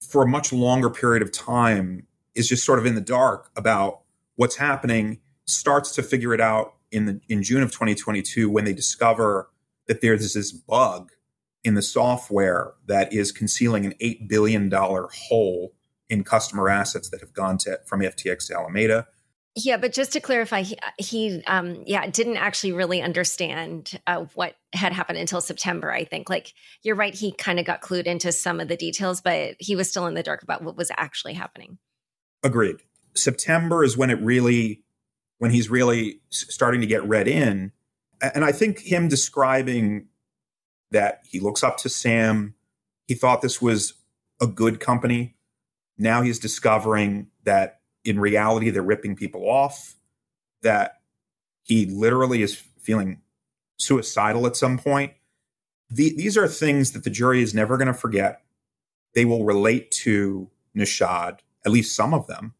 for 0.00 0.24
a 0.24 0.26
much 0.26 0.52
longer 0.52 0.90
period 0.90 1.22
of 1.22 1.30
time, 1.30 2.08
is 2.34 2.48
just 2.48 2.64
sort 2.64 2.80
of 2.80 2.86
in 2.86 2.96
the 2.96 3.00
dark 3.00 3.52
about 3.54 4.00
what's 4.38 4.56
happening, 4.56 5.18
starts 5.46 5.94
to 5.96 6.02
figure 6.02 6.32
it 6.32 6.40
out 6.40 6.74
in 6.90 7.04
the 7.04 7.20
in 7.28 7.42
June 7.42 7.62
of 7.62 7.70
2022 7.70 8.48
when 8.48 8.64
they 8.64 8.72
discover 8.72 9.50
that 9.88 10.00
there's 10.00 10.32
this 10.32 10.52
bug 10.52 11.10
in 11.64 11.74
the 11.74 11.82
software 11.82 12.72
that 12.86 13.12
is 13.12 13.32
concealing 13.32 13.84
an 13.84 13.94
$8 14.00 14.28
billion 14.28 14.70
hole 14.70 15.74
in 16.08 16.22
customer 16.22 16.68
assets 16.68 17.10
that 17.10 17.20
have 17.20 17.32
gone 17.32 17.58
to 17.58 17.80
from 17.84 18.00
FTX 18.00 18.46
to 18.46 18.54
Alameda. 18.54 19.06
Yeah, 19.56 19.76
but 19.76 19.92
just 19.92 20.12
to 20.12 20.20
clarify, 20.20 20.62
he, 20.62 20.78
he 20.98 21.42
um, 21.48 21.82
yeah, 21.84 22.06
didn't 22.06 22.36
actually 22.36 22.72
really 22.72 23.02
understand 23.02 24.00
uh, 24.06 24.26
what 24.34 24.54
had 24.72 24.92
happened 24.92 25.18
until 25.18 25.40
September. 25.40 25.90
I 25.90 26.04
think, 26.04 26.30
like 26.30 26.52
you're 26.84 26.94
right, 26.94 27.14
he 27.14 27.32
kind 27.32 27.58
of 27.58 27.66
got 27.66 27.82
clued 27.82 28.04
into 28.04 28.30
some 28.30 28.60
of 28.60 28.68
the 28.68 28.76
details, 28.76 29.20
but 29.20 29.56
he 29.58 29.74
was 29.74 29.90
still 29.90 30.06
in 30.06 30.14
the 30.14 30.22
dark 30.22 30.44
about 30.44 30.62
what 30.62 30.76
was 30.76 30.92
actually 30.96 31.34
happening. 31.34 31.78
Agreed. 32.44 32.76
September 33.22 33.84
is 33.84 33.96
when 33.96 34.10
it 34.10 34.20
really, 34.20 34.82
when 35.38 35.50
he's 35.50 35.70
really 35.70 36.20
starting 36.30 36.80
to 36.80 36.86
get 36.86 37.06
read 37.06 37.28
in, 37.28 37.72
and 38.20 38.44
I 38.44 38.52
think 38.52 38.80
him 38.80 39.08
describing 39.08 40.08
that 40.90 41.20
he 41.28 41.38
looks 41.40 41.62
up 41.62 41.76
to 41.78 41.88
Sam, 41.88 42.54
he 43.06 43.14
thought 43.14 43.42
this 43.42 43.62
was 43.62 43.94
a 44.40 44.46
good 44.46 44.80
company. 44.80 45.36
Now 45.96 46.22
he's 46.22 46.38
discovering 46.38 47.28
that 47.44 47.80
in 48.04 48.18
reality, 48.18 48.70
they're 48.70 48.82
ripping 48.82 49.16
people 49.16 49.48
off, 49.48 49.96
that 50.62 51.00
he 51.62 51.86
literally 51.86 52.42
is 52.42 52.62
feeling 52.80 53.20
suicidal 53.78 54.46
at 54.46 54.56
some 54.56 54.78
point. 54.78 55.12
The, 55.90 56.14
these 56.16 56.36
are 56.36 56.48
things 56.48 56.92
that 56.92 57.04
the 57.04 57.10
jury 57.10 57.42
is 57.42 57.54
never 57.54 57.76
going 57.76 57.88
to 57.88 57.94
forget. 57.94 58.42
They 59.14 59.24
will 59.24 59.44
relate 59.44 59.90
to 60.02 60.50
Nishad, 60.76 61.38
at 61.64 61.72
least 61.72 61.94
some 61.94 62.14
of 62.14 62.26
them. 62.26 62.54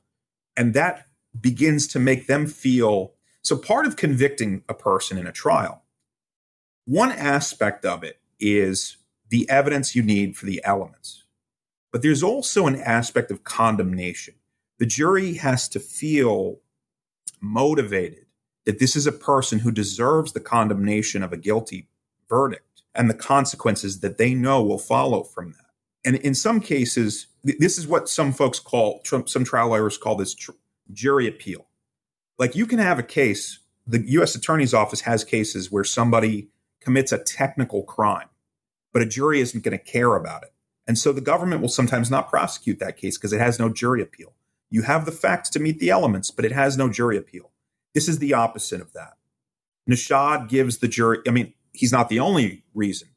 And 0.58 0.74
that 0.74 1.06
begins 1.40 1.86
to 1.88 1.98
make 1.98 2.26
them 2.26 2.46
feel 2.46 3.14
so 3.42 3.56
part 3.56 3.86
of 3.86 3.96
convicting 3.96 4.64
a 4.68 4.74
person 4.74 5.16
in 5.16 5.26
a 5.26 5.32
trial, 5.32 5.84
one 6.84 7.12
aspect 7.12 7.84
of 7.84 8.02
it 8.02 8.20
is 8.40 8.96
the 9.30 9.48
evidence 9.48 9.94
you 9.94 10.02
need 10.02 10.36
for 10.36 10.46
the 10.46 10.60
elements. 10.64 11.24
But 11.92 12.02
there's 12.02 12.22
also 12.22 12.66
an 12.66 12.76
aspect 12.76 13.30
of 13.30 13.44
condemnation 13.44 14.34
the 14.78 14.86
jury 14.86 15.34
has 15.34 15.68
to 15.68 15.80
feel 15.80 16.60
motivated 17.40 18.26
that 18.64 18.78
this 18.78 18.94
is 18.94 19.06
a 19.06 19.12
person 19.12 19.58
who 19.58 19.72
deserves 19.72 20.32
the 20.32 20.40
condemnation 20.40 21.22
of 21.22 21.32
a 21.32 21.36
guilty 21.36 21.88
verdict 22.28 22.82
and 22.94 23.10
the 23.10 23.14
consequences 23.14 24.00
that 24.00 24.18
they 24.18 24.34
know 24.34 24.62
will 24.62 24.78
follow 24.78 25.22
from 25.22 25.52
that. 25.52 25.67
And 26.08 26.16
in 26.16 26.34
some 26.34 26.60
cases, 26.60 27.26
this 27.44 27.76
is 27.76 27.86
what 27.86 28.08
some 28.08 28.32
folks 28.32 28.58
call, 28.58 29.02
some 29.04 29.44
trial 29.44 29.68
lawyers 29.68 29.98
call 29.98 30.16
this 30.16 30.32
tr- 30.32 30.52
jury 30.90 31.28
appeal. 31.28 31.66
Like 32.38 32.56
you 32.56 32.64
can 32.64 32.78
have 32.78 32.98
a 32.98 33.02
case, 33.02 33.58
the 33.86 34.00
US 34.12 34.34
Attorney's 34.34 34.72
Office 34.72 35.02
has 35.02 35.22
cases 35.22 35.70
where 35.70 35.84
somebody 35.84 36.48
commits 36.80 37.12
a 37.12 37.22
technical 37.22 37.82
crime, 37.82 38.30
but 38.90 39.02
a 39.02 39.06
jury 39.06 39.42
isn't 39.42 39.62
going 39.62 39.76
to 39.76 39.84
care 39.84 40.16
about 40.16 40.44
it. 40.44 40.54
And 40.86 40.96
so 40.96 41.12
the 41.12 41.20
government 41.20 41.60
will 41.60 41.68
sometimes 41.68 42.10
not 42.10 42.30
prosecute 42.30 42.78
that 42.78 42.96
case 42.96 43.18
because 43.18 43.34
it 43.34 43.40
has 43.40 43.58
no 43.58 43.68
jury 43.68 44.00
appeal. 44.00 44.32
You 44.70 44.84
have 44.84 45.04
the 45.04 45.12
facts 45.12 45.50
to 45.50 45.60
meet 45.60 45.78
the 45.78 45.90
elements, 45.90 46.30
but 46.30 46.46
it 46.46 46.52
has 46.52 46.78
no 46.78 46.88
jury 46.88 47.18
appeal. 47.18 47.50
This 47.92 48.08
is 48.08 48.18
the 48.18 48.32
opposite 48.32 48.80
of 48.80 48.94
that. 48.94 49.18
Nishad 49.86 50.48
gives 50.48 50.78
the 50.78 50.88
jury, 50.88 51.18
I 51.28 51.32
mean, 51.32 51.52
he's 51.74 51.92
not 51.92 52.08
the 52.08 52.20
only 52.20 52.64
reason. 52.72 53.08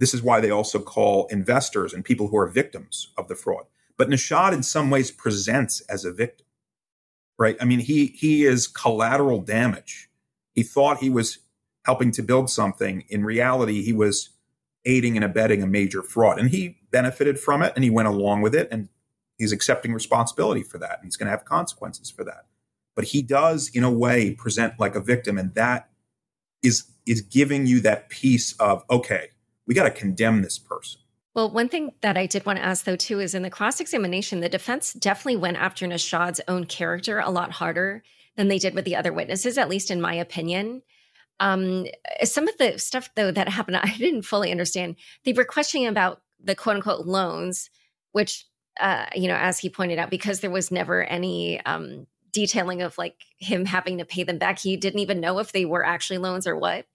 This 0.00 0.14
is 0.14 0.22
why 0.22 0.40
they 0.40 0.50
also 0.50 0.80
call 0.80 1.26
investors 1.28 1.92
and 1.92 2.04
people 2.04 2.28
who 2.28 2.36
are 2.38 2.48
victims 2.48 3.12
of 3.16 3.28
the 3.28 3.36
fraud. 3.36 3.66
But 3.96 4.08
Nishad, 4.08 4.52
in 4.52 4.62
some 4.62 4.90
ways, 4.90 5.10
presents 5.10 5.80
as 5.82 6.04
a 6.04 6.12
victim, 6.12 6.46
right? 7.38 7.56
I 7.60 7.64
mean, 7.64 7.80
he 7.80 8.06
he 8.06 8.44
is 8.44 8.66
collateral 8.66 9.40
damage. 9.40 10.10
He 10.54 10.62
thought 10.64 10.98
he 10.98 11.10
was 11.10 11.38
helping 11.84 12.10
to 12.12 12.22
build 12.22 12.50
something. 12.50 13.04
In 13.08 13.24
reality, 13.24 13.82
he 13.82 13.92
was 13.92 14.30
aiding 14.84 15.16
and 15.16 15.24
abetting 15.24 15.62
a 15.62 15.66
major 15.66 16.02
fraud, 16.02 16.40
and 16.40 16.50
he 16.50 16.78
benefited 16.90 17.38
from 17.38 17.62
it, 17.62 17.74
and 17.76 17.84
he 17.84 17.90
went 17.90 18.08
along 18.08 18.40
with 18.40 18.54
it, 18.54 18.68
and 18.72 18.88
he's 19.40 19.52
accepting 19.52 19.94
responsibility 19.94 20.62
for 20.62 20.76
that 20.78 20.98
and 20.98 21.04
he's 21.04 21.16
going 21.16 21.26
to 21.26 21.30
have 21.30 21.44
consequences 21.46 22.10
for 22.10 22.22
that 22.22 22.44
but 22.94 23.06
he 23.06 23.22
does 23.22 23.70
in 23.72 23.82
a 23.82 23.90
way 23.90 24.32
present 24.34 24.74
like 24.78 24.94
a 24.94 25.00
victim 25.00 25.38
and 25.38 25.54
that 25.54 25.88
is 26.62 26.84
is 27.06 27.22
giving 27.22 27.66
you 27.66 27.80
that 27.80 28.10
piece 28.10 28.52
of 28.60 28.84
okay 28.90 29.30
we 29.70 29.74
got 29.74 29.84
to 29.84 29.90
condemn 29.92 30.42
this 30.42 30.58
person 30.58 31.00
well 31.34 31.48
one 31.48 31.68
thing 31.68 31.92
that 32.00 32.16
i 32.16 32.26
did 32.26 32.44
want 32.44 32.58
to 32.58 32.64
ask 32.64 32.84
though 32.84 32.96
too 32.96 33.20
is 33.20 33.36
in 33.36 33.42
the 33.42 33.50
cross-examination 33.50 34.40
the 34.40 34.48
defense 34.48 34.92
definitely 34.94 35.36
went 35.36 35.56
after 35.56 35.86
nishad's 35.86 36.40
own 36.48 36.64
character 36.64 37.20
a 37.20 37.30
lot 37.30 37.52
harder 37.52 38.02
than 38.36 38.48
they 38.48 38.58
did 38.58 38.74
with 38.74 38.84
the 38.84 38.96
other 38.96 39.12
witnesses 39.12 39.56
at 39.56 39.68
least 39.68 39.92
in 39.92 40.00
my 40.00 40.14
opinion 40.14 40.82
um, 41.38 41.86
some 42.24 42.48
of 42.48 42.58
the 42.58 42.78
stuff 42.78 43.10
though 43.14 43.30
that 43.30 43.48
happened 43.48 43.76
i 43.82 43.96
didn't 43.96 44.22
fully 44.22 44.50
understand 44.50 44.96
they 45.24 45.32
were 45.32 45.44
questioning 45.44 45.86
about 45.86 46.20
the 46.42 46.56
quote 46.56 46.76
unquote 46.76 47.06
loans 47.06 47.70
which 48.10 48.46
uh, 48.80 49.06
you 49.14 49.28
know, 49.28 49.36
as 49.36 49.58
he 49.58 49.68
pointed 49.68 49.98
out, 49.98 50.10
because 50.10 50.40
there 50.40 50.50
was 50.50 50.70
never 50.70 51.02
any 51.04 51.60
um, 51.66 52.06
detailing 52.32 52.82
of 52.82 52.96
like 52.98 53.16
him 53.38 53.64
having 53.64 53.98
to 53.98 54.04
pay 54.04 54.22
them 54.22 54.38
back. 54.38 54.58
He 54.58 54.76
didn't 54.76 55.00
even 55.00 55.20
know 55.20 55.38
if 55.38 55.52
they 55.52 55.64
were 55.64 55.84
actually 55.84 56.18
loans 56.18 56.46
or 56.46 56.56
what. 56.56 56.86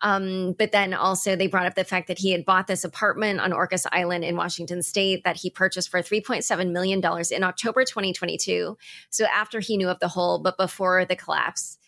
Um, 0.00 0.54
but 0.58 0.72
then 0.72 0.94
also 0.94 1.34
they 1.34 1.48
brought 1.48 1.66
up 1.66 1.74
the 1.74 1.84
fact 1.84 2.08
that 2.08 2.18
he 2.18 2.30
had 2.30 2.44
bought 2.44 2.66
this 2.68 2.84
apartment 2.84 3.40
on 3.40 3.50
Orcas 3.50 3.86
Island 3.90 4.24
in 4.24 4.36
Washington 4.36 4.82
State 4.82 5.24
that 5.24 5.36
he 5.36 5.50
purchased 5.50 5.90
for 5.90 6.00
$3.7 6.00 6.70
million 6.70 7.02
in 7.32 7.44
October 7.44 7.84
2022. 7.84 8.76
So 9.10 9.24
after 9.24 9.60
he 9.60 9.76
knew 9.76 9.88
of 9.88 9.98
the 9.98 10.08
hole, 10.08 10.38
but 10.38 10.56
before 10.56 11.04
the 11.04 11.16
collapse. 11.16 11.78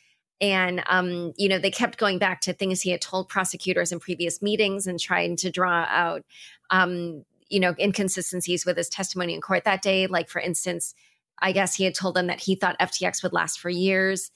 And, 0.40 0.82
um, 0.88 1.32
you 1.36 1.48
know, 1.48 1.58
they 1.58 1.70
kept 1.70 1.98
going 1.98 2.18
back 2.18 2.40
to 2.42 2.52
things 2.52 2.80
he 2.80 2.90
had 2.90 3.02
told 3.02 3.28
prosecutors 3.28 3.92
in 3.92 4.00
previous 4.00 4.40
meetings 4.40 4.86
and 4.86 4.98
trying 4.98 5.36
to 5.36 5.50
draw 5.50 5.84
out 5.88 6.24
um, 6.70 7.24
you 7.50 7.60
know, 7.60 7.74
inconsistencies 7.78 8.64
with 8.64 8.76
his 8.76 8.88
testimony 8.88 9.34
in 9.34 9.40
court 9.40 9.64
that 9.64 9.82
day. 9.82 10.06
Like, 10.06 10.28
for 10.28 10.40
instance, 10.40 10.94
I 11.40 11.52
guess 11.52 11.74
he 11.74 11.84
had 11.84 11.94
told 11.94 12.14
them 12.14 12.26
that 12.26 12.40
he 12.40 12.54
thought 12.54 12.78
FTX 12.78 13.22
would 13.22 13.32
last 13.32 13.60
for 13.60 13.70
years. 13.70 14.30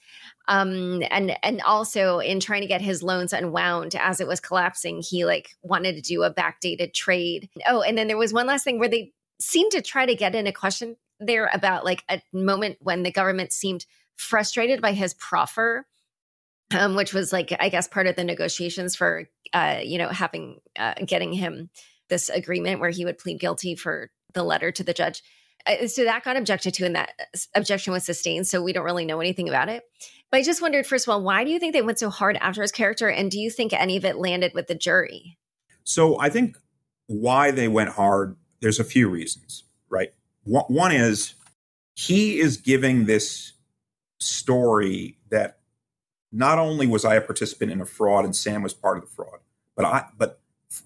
Um, 0.47 1.03
and 1.09 1.37
and 1.43 1.61
also 1.61 2.19
in 2.19 2.39
trying 2.39 2.61
to 2.61 2.67
get 2.67 2.81
his 2.81 3.03
loans 3.03 3.33
unwound 3.33 3.95
as 3.95 4.19
it 4.19 4.27
was 4.27 4.39
collapsing, 4.39 5.01
he 5.01 5.25
like 5.25 5.49
wanted 5.61 5.95
to 5.95 6.01
do 6.01 6.23
a 6.23 6.33
backdated 6.33 6.93
trade. 6.93 7.49
Oh, 7.67 7.81
and 7.81 7.97
then 7.97 8.07
there 8.07 8.17
was 8.17 8.33
one 8.33 8.47
last 8.47 8.63
thing 8.63 8.79
where 8.79 8.89
they 8.89 9.13
seemed 9.39 9.71
to 9.71 9.81
try 9.81 10.05
to 10.05 10.15
get 10.15 10.35
in 10.35 10.47
a 10.47 10.51
question 10.51 10.95
there 11.19 11.49
about 11.53 11.85
like 11.85 12.03
a 12.09 12.21
moment 12.33 12.77
when 12.81 13.03
the 13.03 13.11
government 13.11 13.51
seemed 13.51 13.85
frustrated 14.15 14.81
by 14.81 14.93
his 14.93 15.13
proffer. 15.13 15.85
Um, 16.75 16.95
which 16.95 17.13
was 17.13 17.31
like 17.31 17.55
I 17.59 17.69
guess 17.69 17.87
part 17.87 18.07
of 18.07 18.15
the 18.15 18.23
negotiations 18.23 18.95
for 18.95 19.29
uh, 19.53 19.81
you 19.83 19.99
know 19.99 20.09
having 20.09 20.61
uh, 20.79 20.95
getting 21.05 21.31
him 21.31 21.69
this 22.09 22.29
agreement 22.29 22.79
where 22.79 22.89
he 22.89 23.05
would 23.05 23.19
plead 23.19 23.39
guilty 23.39 23.75
for 23.75 24.09
the 24.33 24.43
letter 24.43 24.71
to 24.71 24.83
the 24.83 24.93
judge. 24.93 25.21
Uh, 25.65 25.87
so 25.87 26.03
that 26.03 26.23
got 26.23 26.37
objected 26.37 26.73
to, 26.75 26.85
and 26.85 26.95
that 26.95 27.13
objection 27.55 27.93
was 27.93 28.05
sustained. 28.05 28.47
So 28.47 28.61
we 28.61 28.73
don't 28.73 28.85
really 28.85 29.05
know 29.05 29.19
anything 29.19 29.49
about 29.49 29.69
it. 29.69 29.83
But 30.31 30.37
I 30.37 30.43
just 30.43 30.61
wondered, 30.61 30.85
first 30.85 31.07
of 31.07 31.11
all, 31.11 31.21
why 31.21 31.43
do 31.43 31.51
you 31.51 31.59
think 31.59 31.73
they 31.73 31.81
went 31.81 31.99
so 31.99 32.09
hard 32.09 32.37
after 32.37 32.61
his 32.61 32.71
character? 32.71 33.07
And 33.07 33.31
do 33.31 33.39
you 33.39 33.49
think 33.49 33.73
any 33.73 33.97
of 33.97 34.05
it 34.05 34.17
landed 34.17 34.53
with 34.53 34.67
the 34.67 34.75
jury? 34.75 35.37
So 35.83 36.19
I 36.19 36.29
think 36.29 36.57
why 37.07 37.51
they 37.51 37.67
went 37.67 37.91
hard, 37.91 38.35
there's 38.59 38.79
a 38.79 38.83
few 38.83 39.07
reasons, 39.07 39.63
right? 39.89 40.13
One 40.43 40.91
is 40.91 41.35
he 41.95 42.39
is 42.39 42.57
giving 42.57 43.05
this 43.05 43.53
story 44.19 45.17
that 45.29 45.59
not 46.31 46.59
only 46.59 46.87
was 46.87 47.05
I 47.05 47.15
a 47.15 47.21
participant 47.21 47.71
in 47.71 47.81
a 47.81 47.85
fraud 47.85 48.25
and 48.25 48.35
Sam 48.35 48.61
was 48.61 48.73
part 48.73 48.97
of 48.97 49.03
the 49.03 49.09
fraud, 49.09 49.39
but 49.75 49.85
I 49.85 50.05
but 50.17 50.39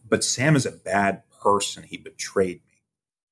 but 0.08 0.24
Sam 0.24 0.56
is 0.56 0.66
a 0.66 0.72
bad 0.72 1.24
person. 1.42 1.84
He 1.84 1.98
betrayed. 1.98 2.62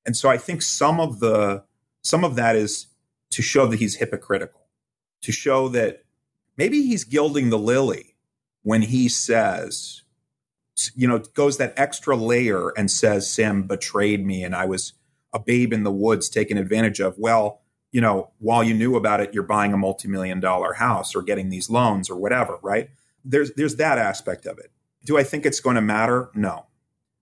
And 0.07 0.15
so 0.15 0.29
I 0.29 0.37
think 0.37 0.61
some 0.61 0.99
of 1.01 1.19
the 1.19 1.65
some 2.01 2.23
of 2.23 2.35
that 2.37 2.55
is 2.55 2.87
to 3.31 3.41
show 3.41 3.67
that 3.67 3.77
he's 3.77 3.95
hypocritical, 3.95 4.61
to 5.21 5.33
show 5.33 5.67
that 5.69 6.05
maybe 6.55 6.81
he's 6.83 7.03
gilding 7.03 7.49
the 7.49 7.59
lily 7.59 8.15
when 8.63 8.83
he 8.83 9.09
says, 9.09 10.03
you 10.95 11.07
know, 11.07 11.19
goes 11.19 11.57
that 11.57 11.73
extra 11.75 12.15
layer 12.15 12.69
and 12.77 12.89
says 12.89 13.29
Sam 13.29 13.63
betrayed 13.63 14.25
me 14.25 14.43
and 14.43 14.55
I 14.55 14.65
was 14.65 14.93
a 15.33 15.39
babe 15.39 15.73
in 15.73 15.83
the 15.83 15.91
woods 15.91 16.29
taken 16.29 16.57
advantage 16.57 17.01
of. 17.01 17.17
Well, 17.17 17.61
you 17.91 17.99
know, 17.99 18.31
while 18.39 18.63
you 18.63 18.73
knew 18.73 18.95
about 18.95 19.19
it, 19.19 19.33
you're 19.33 19.43
buying 19.43 19.73
a 19.73 19.77
multi-million 19.77 20.39
dollar 20.39 20.73
house 20.73 21.15
or 21.15 21.21
getting 21.21 21.49
these 21.49 21.69
loans 21.69 22.09
or 22.09 22.15
whatever, 22.15 22.59
right? 22.61 22.89
There's 23.25 23.51
there's 23.55 23.75
that 23.75 23.97
aspect 23.97 24.45
of 24.45 24.57
it. 24.57 24.71
Do 25.03 25.17
I 25.17 25.23
think 25.23 25.45
it's 25.45 25.59
going 25.59 25.75
to 25.75 25.81
matter? 25.81 26.29
No. 26.33 26.67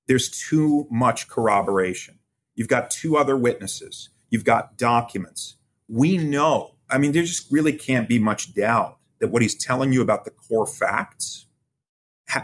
There's 0.08 0.30
too 0.30 0.88
much 0.92 1.28
corroboration. 1.28 2.20
You've 2.56 2.68
got 2.68 2.90
two 2.90 3.18
other 3.18 3.36
witnesses, 3.38 4.10
you've 4.30 4.46
got 4.46 4.78
documents. 4.78 5.56
We 5.88 6.18
know, 6.18 6.76
I 6.90 6.98
mean, 6.98 7.12
there 7.12 7.24
just 7.24 7.52
really 7.52 7.74
can't 7.74 8.10
be 8.10 8.18
much 8.18 8.54
doubt 8.54 8.98
that 9.20 9.30
what 9.30 9.42
he's 9.42 9.56
telling 9.56 9.94
you 9.94 10.02
about 10.02 10.26
the 10.26 10.32
core 10.32 10.66
facts 10.66 11.46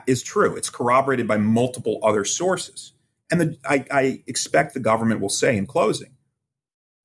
is 0.06 0.22
true. 0.22 0.56
It's 0.56 0.70
corroborated 0.70 1.28
by 1.28 1.38
multiple 1.38 2.00
other 2.04 2.24
sources. 2.24 2.94
And 3.32 3.42
the, 3.42 3.58
I, 3.66 3.86
I 3.92 4.24
expect 4.28 4.74
the 4.74 4.80
government 4.80 5.22
will 5.22 5.30
say 5.30 5.58
in 5.58 5.66
closing, 5.66 6.18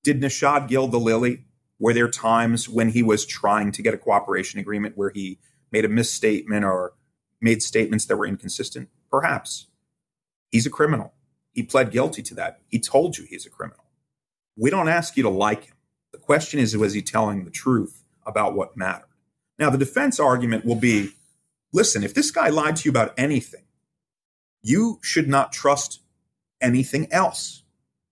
did 0.02 0.20
Nishad 0.20 0.68
gild 0.68 0.92
the 0.92 1.00
lily? 1.00 1.44
Were 1.78 1.92
there 1.92 2.08
times 2.08 2.68
when 2.68 2.90
he 2.90 3.02
was 3.02 3.26
trying 3.26 3.72
to 3.72 3.82
get 3.82 3.94
a 3.94 3.98
cooperation 3.98 4.60
agreement 4.60 4.96
where 4.96 5.10
he 5.10 5.38
made 5.70 5.84
a 5.84 5.88
misstatement 5.88 6.64
or 6.64 6.94
made 7.40 7.62
statements 7.62 8.06
that 8.06 8.16
were 8.16 8.26
inconsistent? 8.26 8.88
Perhaps. 9.10 9.66
He's 10.50 10.66
a 10.66 10.70
criminal. 10.70 11.12
He 11.56 11.62
pled 11.62 11.90
guilty 11.90 12.22
to 12.22 12.34
that. 12.34 12.60
He 12.68 12.78
told 12.78 13.16
you 13.16 13.24
he's 13.24 13.46
a 13.46 13.50
criminal. 13.50 13.86
We 14.58 14.68
don't 14.68 14.90
ask 14.90 15.16
you 15.16 15.22
to 15.22 15.30
like 15.30 15.64
him. 15.64 15.74
The 16.12 16.18
question 16.18 16.60
is, 16.60 16.76
was 16.76 16.92
he 16.92 17.00
telling 17.00 17.46
the 17.46 17.50
truth 17.50 18.04
about 18.26 18.54
what 18.54 18.76
mattered? 18.76 19.08
Now, 19.58 19.70
the 19.70 19.78
defense 19.78 20.20
argument 20.20 20.66
will 20.66 20.76
be 20.76 21.12
listen, 21.72 22.04
if 22.04 22.12
this 22.12 22.30
guy 22.30 22.50
lied 22.50 22.76
to 22.76 22.84
you 22.84 22.90
about 22.90 23.14
anything, 23.16 23.64
you 24.62 24.98
should 25.02 25.28
not 25.28 25.50
trust 25.50 26.00
anything 26.60 27.10
else. 27.10 27.62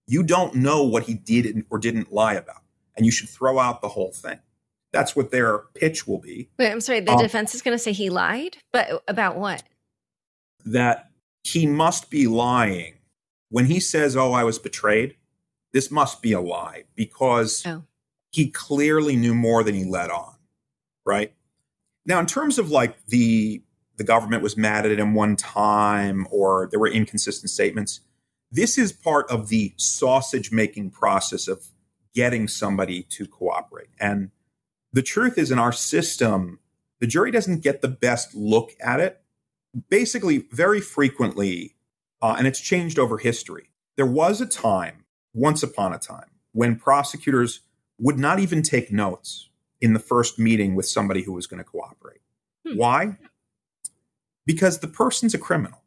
You 0.07 0.23
don't 0.23 0.55
know 0.55 0.83
what 0.83 1.03
he 1.03 1.13
did 1.13 1.65
or 1.69 1.77
didn't 1.77 2.11
lie 2.11 2.33
about, 2.33 2.63
and 2.97 3.05
you 3.05 3.11
should 3.11 3.29
throw 3.29 3.59
out 3.59 3.81
the 3.81 3.89
whole 3.89 4.11
thing. 4.11 4.39
That's 4.91 5.15
what 5.15 5.29
their 5.29 5.59
pitch 5.75 6.07
will 6.07 6.19
be. 6.19 6.49
Wait, 6.57 6.71
I'm 6.71 6.81
sorry. 6.81 7.01
The 7.01 7.11
um, 7.11 7.19
defense 7.19 7.53
is 7.53 7.61
going 7.61 7.75
to 7.75 7.83
say 7.83 7.91
he 7.91 8.09
lied, 8.09 8.57
but 8.73 9.03
about 9.07 9.37
what? 9.37 9.61
That 10.65 11.11
he 11.43 11.67
must 11.67 12.09
be 12.09 12.25
lying 12.25 12.95
when 13.49 13.65
he 13.65 13.79
says, 13.79 14.15
"Oh, 14.15 14.33
I 14.33 14.43
was 14.43 14.59
betrayed." 14.59 15.15
This 15.73 15.91
must 15.91 16.21
be 16.21 16.31
a 16.31 16.39
lie 16.39 16.85
because 16.95 17.65
oh. 17.65 17.83
he 18.31 18.49
clearly 18.49 19.15
knew 19.15 19.35
more 19.35 19.63
than 19.63 19.75
he 19.75 19.83
let 19.83 20.09
on, 20.09 20.35
right? 21.05 21.33
Now, 22.05 22.19
in 22.19 22.25
terms 22.27 22.57
of 22.57 22.71
like 22.71 23.05
the 23.07 23.61
the 23.97 24.03
government 24.03 24.43
was 24.43 24.57
mad 24.57 24.85
at 24.85 24.99
him 24.99 25.13
one 25.13 25.35
time 25.35 26.27
or 26.29 26.67
there 26.69 26.79
were 26.79 26.89
inconsistent 26.89 27.49
statements, 27.49 28.01
this 28.51 28.77
is 28.77 28.91
part 28.91 29.29
of 29.29 29.49
the 29.49 29.73
sausage 29.77 30.51
making 30.51 30.91
process 30.91 31.47
of 31.47 31.67
getting 32.13 32.47
somebody 32.47 33.03
to 33.03 33.25
cooperate. 33.25 33.89
And 33.99 34.31
the 34.93 35.01
truth 35.01 35.37
is, 35.37 35.51
in 35.51 35.59
our 35.59 35.73
system, 35.73 36.59
the 36.99 37.07
jury 37.07 37.31
doesn't 37.31 37.61
get 37.61 37.81
the 37.81 37.89
best 37.89 38.33
look 38.33 38.71
at 38.79 38.99
it. 38.99 39.21
Basically, 39.89 40.47
very 40.51 40.79
frequently, 40.79 41.74
uh, 42.21 42.35
and 42.37 42.47
it's 42.47 42.59
changed 42.59 42.99
over 42.99 43.17
history, 43.17 43.69
there 43.95 44.05
was 44.05 44.41
a 44.41 44.45
time, 44.45 45.05
once 45.33 45.63
upon 45.63 45.93
a 45.93 45.99
time, 45.99 46.29
when 46.51 46.75
prosecutors 46.75 47.61
would 47.99 48.19
not 48.19 48.39
even 48.39 48.61
take 48.61 48.91
notes 48.91 49.49
in 49.81 49.93
the 49.93 49.99
first 49.99 50.39
meeting 50.39 50.75
with 50.75 50.85
somebody 50.85 51.23
who 51.23 51.33
was 51.33 51.47
going 51.47 51.57
to 51.57 51.63
cooperate. 51.63 52.21
Hmm. 52.67 52.77
Why? 52.77 53.17
Because 54.45 54.79
the 54.79 54.87
person's 54.87 55.33
a 55.33 55.37
criminal. 55.37 55.81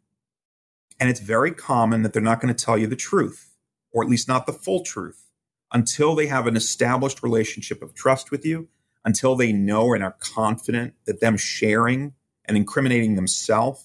And 1.00 1.08
it's 1.08 1.20
very 1.20 1.52
common 1.52 2.02
that 2.02 2.12
they're 2.12 2.22
not 2.22 2.40
going 2.40 2.54
to 2.54 2.64
tell 2.64 2.76
you 2.76 2.86
the 2.86 2.96
truth, 2.96 3.54
or 3.92 4.02
at 4.02 4.10
least 4.10 4.28
not 4.28 4.46
the 4.46 4.52
full 4.52 4.82
truth, 4.82 5.30
until 5.72 6.14
they 6.14 6.26
have 6.26 6.46
an 6.46 6.56
established 6.56 7.22
relationship 7.22 7.82
of 7.82 7.94
trust 7.94 8.30
with 8.30 8.44
you, 8.44 8.68
until 9.04 9.36
they 9.36 9.52
know 9.52 9.94
and 9.94 10.02
are 10.02 10.16
confident 10.18 10.94
that 11.06 11.20
them 11.20 11.36
sharing 11.36 12.14
and 12.44 12.56
incriminating 12.56 13.14
themselves 13.14 13.84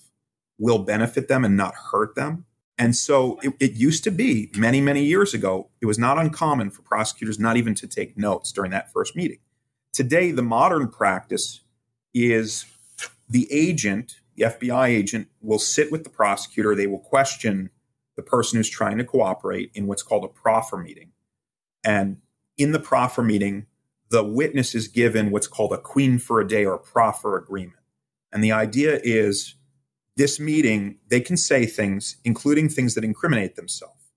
will 0.58 0.80
benefit 0.80 1.28
them 1.28 1.44
and 1.44 1.58
not 1.58 1.74
hurt 1.92 2.16
them. 2.16 2.46
And 2.78 2.96
so 2.96 3.40
it, 3.44 3.54
it, 3.60 3.72
used 3.74 4.04
to 4.06 4.12
be 4.12 4.50
many, 4.56 4.82
many 4.82 5.04
years 5.04 5.34
ago, 5.34 5.70
it 5.80 5.86
was 5.86 6.00
not 6.00 6.18
uncommon 6.18 6.72
for 6.72 6.82
prosecutors 6.82 7.40
not 7.40 7.56
even 7.56 7.76
to 7.76 7.88
take 7.88 8.18
notes 8.18 8.52
during 8.52 8.72
that 8.72 8.92
first 8.92 9.16
meeting. 9.16 9.38
Today, 9.92 10.32
the 10.32 10.42
modern 10.42 10.88
practice 10.88 11.62
is 12.16 12.66
the 13.30 13.48
agent 13.52 14.16
the 14.36 14.46
FBI 14.46 14.88
agent 14.88 15.28
will 15.42 15.60
sit 15.60 15.92
with 15.92 16.04
the 16.04 16.10
prosecutor. 16.10 16.76
They 16.76 16.88
will 16.88 17.00
question 17.00 17.70
the 18.16 18.24
person 18.24 18.58
who's 18.58 18.70
trying 18.70 18.98
to 18.98 19.04
cooperate 19.04 19.72
in 19.74 19.88
what's 19.88 20.04
called 20.04 20.24
a 20.24 20.28
proffer 20.28 20.78
meeting. 20.78 21.12
And 21.84 22.18
in 22.58 22.72
the 22.72 22.80
proffer 22.80 23.24
meeting, 23.24 23.68
the 24.10 24.24
witness 24.24 24.76
is 24.76 24.88
given 24.88 25.32
what's 25.32 25.48
called 25.48 25.74
a 25.74 25.78
queen 25.78 26.20
for 26.20 26.40
a 26.40 26.48
day 26.48 26.66
or 26.66 26.78
proffer 26.78 27.38
agreement. 27.38 27.80
And 28.32 28.44
the 28.44 28.52
idea 28.52 29.00
is 29.04 29.56
this 30.16 30.40
meeting, 30.40 30.98
they 31.10 31.22
can 31.22 31.38
say 31.38 31.66
things, 31.66 32.18
including 32.24 32.70
things 32.70 32.96
that 32.96 33.04
incriminate 33.04 33.56
themselves. 33.56 34.12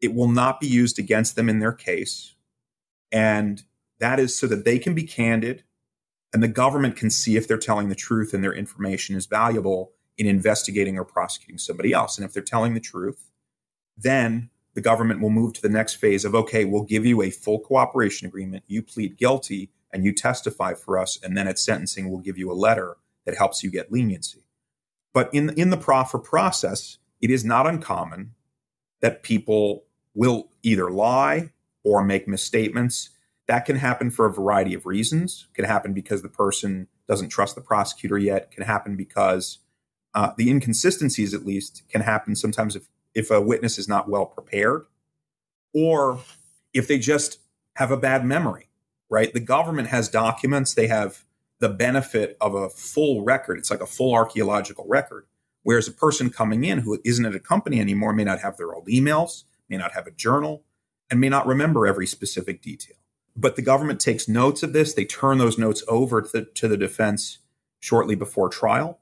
It 0.00 0.14
will 0.14 0.28
not 0.28 0.60
be 0.60 0.66
used 0.66 0.98
against 0.98 1.36
them 1.36 1.48
in 1.48 1.58
their 1.58 1.72
case. 1.72 2.34
And 3.12 3.62
that 3.98 4.18
is 4.18 4.36
so 4.36 4.46
that 4.46 4.64
they 4.64 4.78
can 4.78 4.94
be 4.94 5.04
candid 5.04 5.64
and 6.32 6.42
the 6.42 6.48
government 6.48 6.96
can 6.96 7.10
see 7.10 7.36
if 7.36 7.46
they're 7.46 7.56
telling 7.56 7.88
the 7.88 7.94
truth 7.94 8.34
and 8.34 8.42
their 8.42 8.52
information 8.52 9.14
is 9.14 9.26
valuable 9.26 9.92
in 10.18 10.26
investigating 10.26 10.98
or 10.98 11.04
prosecuting 11.04 11.58
somebody 11.58 11.92
else. 11.92 12.18
And 12.18 12.24
if 12.24 12.32
they're 12.32 12.42
telling 12.42 12.74
the 12.74 12.80
truth, 12.80 13.30
then 13.96 14.50
the 14.74 14.80
government 14.80 15.20
will 15.20 15.30
move 15.30 15.52
to 15.54 15.62
the 15.62 15.68
next 15.68 15.94
phase 15.94 16.24
of 16.24 16.34
okay, 16.34 16.64
we'll 16.64 16.82
give 16.82 17.06
you 17.06 17.22
a 17.22 17.30
full 17.30 17.60
cooperation 17.60 18.26
agreement. 18.26 18.64
You 18.66 18.82
plead 18.82 19.16
guilty 19.16 19.70
and 19.92 20.04
you 20.04 20.12
testify 20.12 20.74
for 20.74 20.98
us. 20.98 21.18
And 21.22 21.36
then 21.36 21.46
at 21.46 21.58
sentencing, 21.58 22.10
we'll 22.10 22.18
give 22.18 22.36
you 22.36 22.50
a 22.50 22.54
letter 22.54 22.96
that 23.26 23.36
helps 23.36 23.62
you 23.62 23.70
get 23.70 23.92
leniency. 23.92 24.43
But 25.14 25.32
in, 25.32 25.50
in 25.50 25.70
the 25.70 25.78
proffer 25.78 26.18
process, 26.18 26.98
it 27.22 27.30
is 27.30 27.44
not 27.44 27.66
uncommon 27.66 28.34
that 29.00 29.22
people 29.22 29.84
will 30.14 30.50
either 30.62 30.90
lie 30.90 31.52
or 31.82 32.04
make 32.04 32.28
misstatements 32.28 33.10
that 33.46 33.66
can 33.66 33.76
happen 33.76 34.10
for 34.10 34.26
a 34.26 34.32
variety 34.32 34.74
of 34.74 34.86
reasons. 34.86 35.46
It 35.50 35.54
can 35.54 35.64
happen 35.64 35.92
because 35.92 36.22
the 36.22 36.28
person 36.28 36.88
doesn't 37.08 37.28
trust 37.28 37.54
the 37.54 37.60
prosecutor 37.60 38.16
yet. 38.16 38.44
It 38.44 38.50
can 38.50 38.64
happen 38.64 38.96
because 38.96 39.58
uh, 40.14 40.30
the 40.36 40.50
inconsistencies, 40.50 41.34
at 41.34 41.44
least, 41.44 41.82
can 41.88 42.00
happen 42.00 42.36
sometimes 42.36 42.76
if, 42.76 42.88
if 43.14 43.30
a 43.30 43.40
witness 43.40 43.78
is 43.78 43.88
not 43.88 44.08
well 44.08 44.26
prepared 44.26 44.86
or 45.74 46.20
if 46.72 46.88
they 46.88 46.98
just 46.98 47.40
have 47.76 47.90
a 47.90 47.96
bad 47.96 48.24
memory, 48.24 48.68
right? 49.10 49.32
The 49.32 49.40
government 49.40 49.88
has 49.88 50.08
documents, 50.08 50.72
they 50.74 50.86
have 50.86 51.24
the 51.60 51.68
benefit 51.68 52.36
of 52.40 52.54
a 52.54 52.68
full 52.68 53.24
record. 53.24 53.58
It's 53.58 53.70
like 53.70 53.80
a 53.80 53.86
full 53.86 54.14
archaeological 54.14 54.84
record. 54.88 55.26
Whereas 55.62 55.88
a 55.88 55.92
person 55.92 56.30
coming 56.30 56.64
in 56.64 56.80
who 56.80 57.00
isn't 57.04 57.24
at 57.24 57.34
a 57.34 57.40
company 57.40 57.80
anymore 57.80 58.12
may 58.12 58.24
not 58.24 58.40
have 58.40 58.56
their 58.56 58.74
old 58.74 58.86
emails, 58.86 59.44
may 59.68 59.76
not 59.76 59.92
have 59.92 60.06
a 60.06 60.10
journal, 60.10 60.64
and 61.10 61.20
may 61.20 61.28
not 61.28 61.46
remember 61.46 61.86
every 61.86 62.06
specific 62.06 62.60
detail. 62.60 62.96
But 63.36 63.56
the 63.56 63.62
government 63.62 64.00
takes 64.00 64.28
notes 64.28 64.62
of 64.62 64.72
this. 64.72 64.94
They 64.94 65.04
turn 65.04 65.38
those 65.38 65.58
notes 65.58 65.82
over 65.88 66.22
to 66.22 66.28
the, 66.32 66.44
to 66.44 66.68
the 66.68 66.76
defense 66.76 67.38
shortly 67.80 68.14
before 68.14 68.48
trial. 68.48 69.00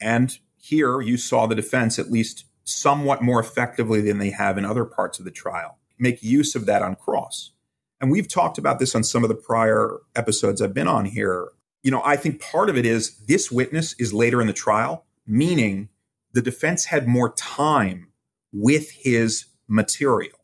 And 0.00 0.38
here 0.56 1.00
you 1.00 1.16
saw 1.16 1.46
the 1.46 1.54
defense, 1.54 1.98
at 1.98 2.10
least 2.10 2.44
somewhat 2.64 3.22
more 3.22 3.40
effectively 3.40 4.00
than 4.00 4.18
they 4.18 4.30
have 4.30 4.58
in 4.58 4.64
other 4.64 4.84
parts 4.84 5.18
of 5.18 5.24
the 5.24 5.30
trial, 5.30 5.78
make 5.98 6.22
use 6.22 6.54
of 6.54 6.66
that 6.66 6.82
on 6.82 6.96
cross. 6.96 7.52
And 8.00 8.10
we've 8.10 8.28
talked 8.28 8.58
about 8.58 8.78
this 8.78 8.94
on 8.94 9.04
some 9.04 9.22
of 9.22 9.28
the 9.28 9.34
prior 9.34 10.00
episodes 10.14 10.60
I've 10.60 10.74
been 10.74 10.88
on 10.88 11.06
here. 11.06 11.48
You 11.86 11.92
know, 11.92 12.02
I 12.04 12.16
think 12.16 12.40
part 12.40 12.68
of 12.68 12.76
it 12.76 12.84
is 12.84 13.16
this 13.28 13.48
witness 13.48 13.94
is 13.96 14.12
later 14.12 14.40
in 14.40 14.48
the 14.48 14.52
trial, 14.52 15.04
meaning 15.24 15.88
the 16.32 16.42
defense 16.42 16.86
had 16.86 17.06
more 17.06 17.32
time 17.34 18.08
with 18.52 18.90
his 18.90 19.44
material. 19.68 20.36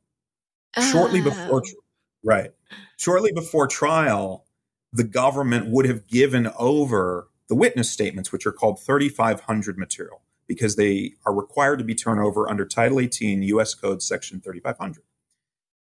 Shortly 0.93 1.19
oh. 1.19 1.25
before, 1.25 1.63
oh. 1.67 1.81
right 2.23 2.53
shortly 2.97 3.33
before 3.33 3.67
trial, 3.67 4.45
the 4.93 5.03
government 5.03 5.67
would 5.69 5.85
have 5.85 6.07
given 6.07 6.49
over 6.57 7.27
the 7.49 7.57
witness 7.57 7.91
statements, 7.91 8.31
which 8.31 8.47
are 8.47 8.53
called 8.53 8.79
3500 8.79 9.77
material, 9.77 10.23
because 10.47 10.77
they 10.77 11.15
are 11.27 11.35
required 11.35 11.81
to 11.81 11.85
be 11.85 11.97
turned 11.97 12.21
over 12.21 12.49
under 12.49 12.65
Title 12.65 13.01
18 13.01 13.43
U.S. 13.43 13.75
Code 13.75 14.01
Section 14.01 14.41
3500. 14.41 15.03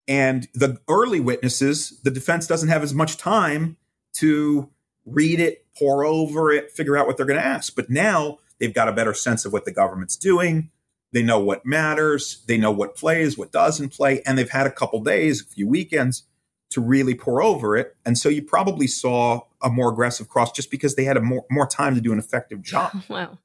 And 0.08 0.48
the 0.54 0.80
early 0.88 1.20
witnesses, 1.20 2.00
the 2.02 2.10
defense 2.10 2.46
doesn't 2.46 2.70
have 2.70 2.82
as 2.82 2.94
much 2.94 3.18
time 3.18 3.76
to 4.14 4.70
read 5.04 5.40
it, 5.40 5.66
pour 5.76 6.04
over 6.04 6.52
it, 6.52 6.70
figure 6.70 6.96
out 6.96 7.06
what 7.06 7.16
they're 7.16 7.26
going 7.26 7.40
to 7.40 7.46
ask. 7.46 7.74
But 7.74 7.90
now 7.90 8.38
they've 8.58 8.74
got 8.74 8.88
a 8.88 8.92
better 8.92 9.14
sense 9.14 9.44
of 9.44 9.52
what 9.52 9.64
the 9.64 9.72
government's 9.72 10.16
doing. 10.16 10.70
They 11.12 11.22
know 11.22 11.40
what 11.40 11.66
matters. 11.66 12.42
They 12.46 12.56
know 12.56 12.70
what 12.70 12.96
plays, 12.96 13.36
what 13.36 13.52
doesn't 13.52 13.90
play. 13.90 14.22
And 14.24 14.38
they've 14.38 14.48
had 14.48 14.66
a 14.66 14.70
couple 14.70 15.00
days, 15.00 15.42
a 15.42 15.44
few 15.44 15.68
weekends 15.68 16.24
to 16.70 16.80
really 16.80 17.14
pour 17.14 17.42
over 17.42 17.76
it. 17.76 17.96
And 18.06 18.16
so 18.16 18.28
you 18.28 18.42
probably 18.42 18.86
saw 18.86 19.40
a 19.62 19.68
more 19.68 19.92
aggressive 19.92 20.28
cross 20.28 20.52
just 20.52 20.70
because 20.70 20.96
they 20.96 21.04
had 21.04 21.18
a 21.18 21.20
more, 21.20 21.44
more 21.50 21.66
time 21.66 21.94
to 21.94 22.00
do 22.00 22.12
an 22.12 22.18
effective 22.18 22.62
job. 22.62 22.92
Wow. 23.08 23.38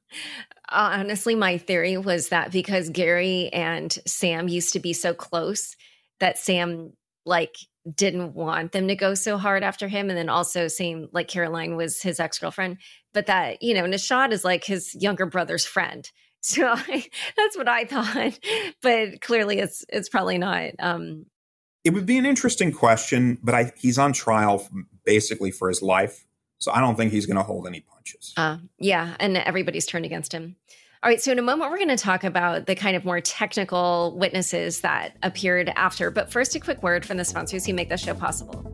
Uh, 0.70 0.96
honestly, 1.00 1.34
my 1.34 1.56
theory 1.56 1.96
was 1.96 2.28
that 2.28 2.52
because 2.52 2.90
Gary 2.90 3.50
and 3.52 3.90
Sam 4.06 4.48
used 4.48 4.74
to 4.74 4.80
be 4.80 4.92
so 4.92 5.14
close, 5.14 5.76
that 6.20 6.36
Sam 6.36 6.92
like 7.24 7.56
didn't 7.94 8.34
want 8.34 8.72
them 8.72 8.88
to 8.88 8.96
go 8.96 9.14
so 9.14 9.38
hard 9.38 9.62
after 9.62 9.88
him. 9.88 10.08
And 10.08 10.18
then 10.18 10.28
also 10.28 10.68
same 10.68 11.08
like 11.12 11.28
Caroline 11.28 11.76
was 11.76 12.02
his 12.02 12.20
ex-girlfriend, 12.20 12.78
but 13.12 13.26
that, 13.26 13.62
you 13.62 13.74
know, 13.74 13.84
Nishad 13.84 14.32
is 14.32 14.44
like 14.44 14.64
his 14.64 14.94
younger 14.94 15.26
brother's 15.26 15.64
friend. 15.64 16.10
So 16.40 16.68
I, 16.68 17.04
that's 17.36 17.56
what 17.56 17.68
I 17.68 17.84
thought, 17.84 18.38
but 18.80 19.20
clearly 19.20 19.58
it's 19.58 19.84
it's 19.88 20.08
probably 20.08 20.38
not. 20.38 20.70
Um, 20.78 21.26
it 21.82 21.90
would 21.90 22.06
be 22.06 22.16
an 22.16 22.24
interesting 22.26 22.70
question, 22.70 23.38
but 23.42 23.56
I, 23.56 23.72
he's 23.76 23.98
on 23.98 24.12
trial 24.12 24.66
basically 25.04 25.50
for 25.50 25.68
his 25.68 25.82
life. 25.82 26.24
So 26.58 26.70
I 26.72 26.80
don't 26.80 26.96
think 26.96 27.12
he's 27.12 27.26
going 27.26 27.38
to 27.38 27.42
hold 27.42 27.66
any 27.66 27.80
punches. 27.80 28.34
Uh, 28.36 28.58
yeah. 28.78 29.16
And 29.18 29.36
everybody's 29.36 29.86
turned 29.86 30.04
against 30.04 30.32
him. 30.32 30.56
All 31.00 31.08
right, 31.08 31.20
so 31.20 31.30
in 31.30 31.38
a 31.38 31.42
moment, 31.42 31.70
we're 31.70 31.76
going 31.76 31.90
to 31.90 31.96
talk 31.96 32.24
about 32.24 32.66
the 32.66 32.74
kind 32.74 32.96
of 32.96 33.04
more 33.04 33.20
technical 33.20 34.16
witnesses 34.18 34.80
that 34.80 35.16
appeared 35.22 35.72
after. 35.76 36.10
But 36.10 36.28
first, 36.28 36.56
a 36.56 36.60
quick 36.60 36.82
word 36.82 37.06
from 37.06 37.18
the 37.18 37.24
sponsors 37.24 37.64
who 37.64 37.72
make 37.72 37.88
this 37.88 38.00
show 38.00 38.14
possible. 38.14 38.64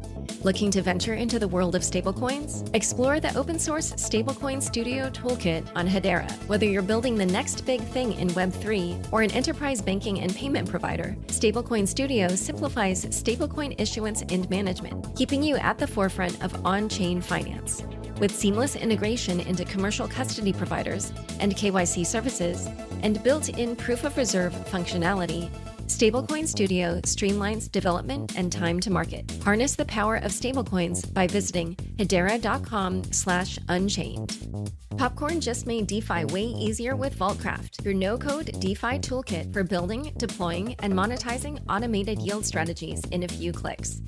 Looking 0.43 0.71
to 0.71 0.81
venture 0.81 1.13
into 1.13 1.39
the 1.39 1.47
world 1.47 1.75
of 1.75 1.83
stablecoins? 1.83 2.75
Explore 2.75 3.21
the 3.21 3.37
open 3.37 3.59
source 3.59 3.93
Stablecoin 3.93 4.63
Studio 4.63 5.11
Toolkit 5.11 5.71
on 5.75 5.87
Hedera. 5.87 6.31
Whether 6.47 6.65
you're 6.65 6.81
building 6.81 7.17
the 7.17 7.27
next 7.27 7.67
big 7.67 7.83
thing 7.83 8.15
in 8.15 8.29
Web3 8.29 9.13
or 9.13 9.21
an 9.21 9.31
enterprise 9.33 9.83
banking 9.83 10.21
and 10.21 10.35
payment 10.35 10.67
provider, 10.67 11.15
Stablecoin 11.27 11.87
Studio 11.87 12.29
simplifies 12.29 13.05
stablecoin 13.05 13.79
issuance 13.79 14.23
and 14.23 14.49
management, 14.49 15.15
keeping 15.15 15.43
you 15.43 15.57
at 15.57 15.77
the 15.77 15.87
forefront 15.87 16.43
of 16.43 16.65
on 16.65 16.89
chain 16.89 17.21
finance. 17.21 17.83
With 18.21 18.35
seamless 18.35 18.77
integration 18.77 19.41
into 19.41 19.65
commercial 19.65 20.07
custody 20.07 20.53
providers 20.53 21.13
and 21.41 21.55
KYC 21.55 22.07
services, 22.07 22.69
and 23.03 23.23
built 23.25 23.49
in 23.49 23.75
proof 23.75 24.05
of 24.05 24.17
reserve 24.17 24.55
functionality, 24.71 25.51
Stablecoin 25.87 26.49
Studio 26.49 26.99
streamlines 27.03 27.71
development 27.71 28.39
and 28.39 28.51
time 28.51 28.81
to 28.81 28.91
market. 28.91 29.31
Harness 29.45 29.77
the 29.77 29.85
power 29.85 30.17
of 30.17 30.33
stablecoins 30.33 31.13
by 31.13 31.27
visiting 31.27 31.77
hedera.com 31.99 33.05
slash 33.13 33.59
unchained. 33.69 34.71
Popcorn 34.97 35.43
just 35.43 35.67
made 35.67 35.87
DeFi 35.87 36.25
way 36.27 36.45
easier 36.45 36.97
with 36.97 37.15
Vaultcraft, 37.19 37.85
your 37.85 37.93
no-code 37.93 38.59
DeFi 38.61 38.99
toolkit 38.99 39.53
for 39.53 39.63
building, 39.63 40.11
deploying, 40.17 40.75
and 40.79 40.95
monetizing 40.95 41.61
automated 41.69 42.19
yield 42.21 42.47
strategies 42.47 43.03
in 43.11 43.25
a 43.25 43.29
few 43.29 43.53
clicks. 43.53 44.01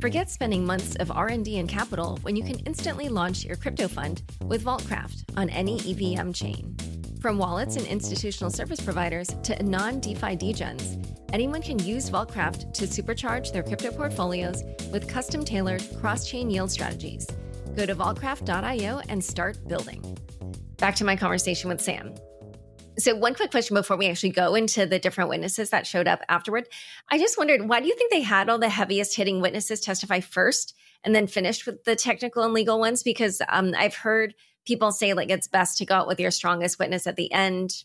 Forget 0.00 0.30
spending 0.30 0.64
months 0.64 0.94
of 0.96 1.10
R&D 1.10 1.58
and 1.58 1.68
capital 1.68 2.18
when 2.22 2.36
you 2.36 2.44
can 2.44 2.60
instantly 2.60 3.08
launch 3.08 3.44
your 3.44 3.56
crypto 3.56 3.88
fund 3.88 4.22
with 4.44 4.62
Vaultcraft 4.62 5.24
on 5.36 5.50
any 5.50 5.80
EVM 5.80 6.30
chain. 6.30 6.76
From 7.24 7.38
wallets 7.38 7.76
and 7.76 7.86
institutional 7.86 8.50
service 8.50 8.82
providers 8.82 9.34
to 9.44 9.62
non 9.62 9.98
DeFi 9.98 10.36
degens, 10.36 11.02
anyone 11.32 11.62
can 11.62 11.78
use 11.78 12.10
Vaultcraft 12.10 12.74
to 12.74 12.84
supercharge 12.84 13.50
their 13.50 13.62
crypto 13.62 13.90
portfolios 13.92 14.62
with 14.92 15.08
custom 15.08 15.42
tailored 15.42 15.82
cross 15.98 16.28
chain 16.28 16.50
yield 16.50 16.70
strategies. 16.70 17.26
Go 17.74 17.86
to 17.86 17.94
vaultcraft.io 17.94 19.00
and 19.08 19.24
start 19.24 19.66
building. 19.66 20.18
Back 20.76 20.96
to 20.96 21.06
my 21.06 21.16
conversation 21.16 21.70
with 21.70 21.80
Sam. 21.80 22.14
So, 22.98 23.14
one 23.14 23.34
quick 23.34 23.50
question 23.50 23.72
before 23.72 23.96
we 23.96 24.10
actually 24.10 24.32
go 24.32 24.54
into 24.54 24.84
the 24.84 24.98
different 24.98 25.30
witnesses 25.30 25.70
that 25.70 25.86
showed 25.86 26.06
up 26.06 26.20
afterward. 26.28 26.68
I 27.10 27.16
just 27.16 27.38
wondered 27.38 27.66
why 27.66 27.80
do 27.80 27.86
you 27.86 27.96
think 27.96 28.12
they 28.12 28.20
had 28.20 28.50
all 28.50 28.58
the 28.58 28.68
heaviest 28.68 29.16
hitting 29.16 29.40
witnesses 29.40 29.80
testify 29.80 30.20
first 30.20 30.74
and 31.02 31.14
then 31.14 31.26
finished 31.26 31.64
with 31.64 31.84
the 31.84 31.96
technical 31.96 32.42
and 32.42 32.52
legal 32.52 32.78
ones? 32.78 33.02
Because 33.02 33.40
um, 33.48 33.72
I've 33.74 33.96
heard 33.96 34.34
people 34.64 34.92
say 34.92 35.14
like 35.14 35.30
it's 35.30 35.48
best 35.48 35.78
to 35.78 35.86
go 35.86 35.94
out 35.94 36.06
with 36.06 36.20
your 36.20 36.30
strongest 36.30 36.78
witness 36.78 37.06
at 37.06 37.16
the 37.16 37.32
end. 37.32 37.84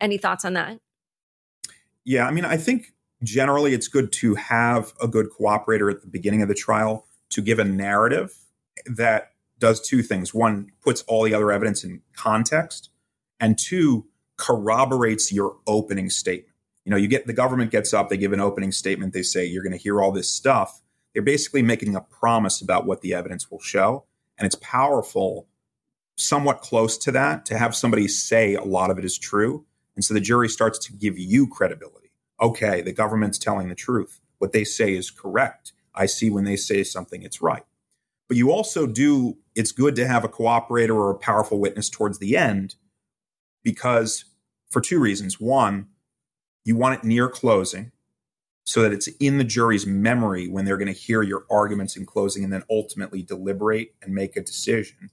Any 0.00 0.18
thoughts 0.18 0.44
on 0.44 0.54
that? 0.54 0.78
Yeah, 2.04 2.26
I 2.26 2.30
mean, 2.30 2.44
I 2.44 2.56
think 2.56 2.92
generally 3.22 3.74
it's 3.74 3.88
good 3.88 4.12
to 4.12 4.34
have 4.34 4.92
a 5.00 5.06
good 5.06 5.28
cooperator 5.30 5.90
at 5.90 6.00
the 6.00 6.08
beginning 6.08 6.42
of 6.42 6.48
the 6.48 6.54
trial 6.54 7.06
to 7.30 7.40
give 7.40 7.58
a 7.58 7.64
narrative 7.64 8.36
that 8.86 9.32
does 9.58 9.80
two 9.80 10.02
things. 10.02 10.34
One, 10.34 10.72
puts 10.82 11.02
all 11.02 11.22
the 11.22 11.34
other 11.34 11.52
evidence 11.52 11.84
in 11.84 12.02
context, 12.16 12.90
and 13.38 13.58
two, 13.58 14.06
corroborates 14.36 15.32
your 15.32 15.56
opening 15.66 16.10
statement. 16.10 16.56
You 16.84 16.90
know, 16.90 16.96
you 16.96 17.06
get 17.06 17.28
the 17.28 17.32
government 17.32 17.70
gets 17.70 17.94
up, 17.94 18.08
they 18.08 18.16
give 18.16 18.32
an 18.32 18.40
opening 18.40 18.72
statement, 18.72 19.12
they 19.12 19.22
say 19.22 19.44
you're 19.44 19.62
going 19.62 19.72
to 19.72 19.78
hear 19.78 20.02
all 20.02 20.10
this 20.10 20.28
stuff. 20.28 20.82
They're 21.12 21.22
basically 21.22 21.62
making 21.62 21.94
a 21.94 22.00
promise 22.00 22.60
about 22.60 22.86
what 22.86 23.02
the 23.02 23.14
evidence 23.14 23.50
will 23.50 23.60
show, 23.60 24.04
and 24.36 24.46
it's 24.46 24.56
powerful 24.56 25.46
somewhat 26.16 26.60
close 26.60 26.96
to 26.98 27.12
that 27.12 27.46
to 27.46 27.58
have 27.58 27.74
somebody 27.74 28.08
say 28.08 28.54
a 28.54 28.64
lot 28.64 28.90
of 28.90 28.98
it 28.98 29.04
is 29.04 29.18
true. 29.18 29.64
And 29.96 30.04
so 30.04 30.14
the 30.14 30.20
jury 30.20 30.48
starts 30.48 30.78
to 30.80 30.92
give 30.92 31.18
you 31.18 31.46
credibility. 31.46 32.12
Okay, 32.40 32.80
the 32.82 32.92
government's 32.92 33.38
telling 33.38 33.68
the 33.68 33.74
truth. 33.74 34.20
What 34.38 34.52
they 34.52 34.64
say 34.64 34.94
is 34.94 35.10
correct. 35.10 35.72
I 35.94 36.06
see 36.06 36.30
when 36.30 36.44
they 36.44 36.56
say 36.56 36.82
something, 36.84 37.22
it's 37.22 37.42
right. 37.42 37.64
But 38.28 38.36
you 38.36 38.50
also 38.50 38.86
do, 38.86 39.36
it's 39.54 39.72
good 39.72 39.94
to 39.96 40.06
have 40.06 40.24
a 40.24 40.28
cooperator 40.28 40.94
or 40.94 41.10
a 41.10 41.18
powerful 41.18 41.60
witness 41.60 41.90
towards 41.90 42.18
the 42.18 42.36
end 42.36 42.76
because 43.62 44.24
for 44.70 44.80
two 44.80 44.98
reasons. 44.98 45.38
One, 45.38 45.88
you 46.64 46.76
want 46.76 46.98
it 46.98 47.04
near 47.04 47.28
closing 47.28 47.92
so 48.64 48.82
that 48.82 48.92
it's 48.92 49.08
in 49.20 49.38
the 49.38 49.44
jury's 49.44 49.86
memory 49.86 50.48
when 50.48 50.64
they're 50.64 50.76
going 50.76 50.92
to 50.92 50.98
hear 50.98 51.22
your 51.22 51.44
arguments 51.50 51.96
in 51.96 52.06
closing 52.06 52.44
and 52.44 52.52
then 52.52 52.62
ultimately 52.70 53.22
deliberate 53.22 53.94
and 54.02 54.14
make 54.14 54.36
a 54.36 54.40
decision. 54.40 55.10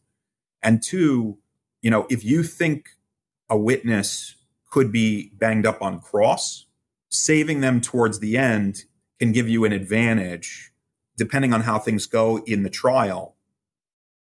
And 0.62 0.82
two, 0.84 1.38
you 1.82 1.90
know, 1.90 2.06
if 2.10 2.24
you 2.24 2.44
think 2.44 2.90
a 3.50 3.58
witness 3.58 4.36
could 4.70 4.92
be 4.92 5.32
banged 5.34 5.66
up 5.66 5.82
on 5.82 6.00
cross, 6.00 6.66
saving 7.10 7.62
them 7.62 7.82
towards 7.82 8.20
the 8.20 8.38
end 8.38 8.84
can 9.20 9.32
give 9.32 9.50
you 9.50 9.66
an 9.66 9.72
advantage 9.72 10.72
depending 11.18 11.54
on 11.54 11.62
how 11.62 11.78
things 11.78 12.06
go 12.06 12.38
in 12.46 12.64
the 12.64 12.70
trial. 12.70 13.36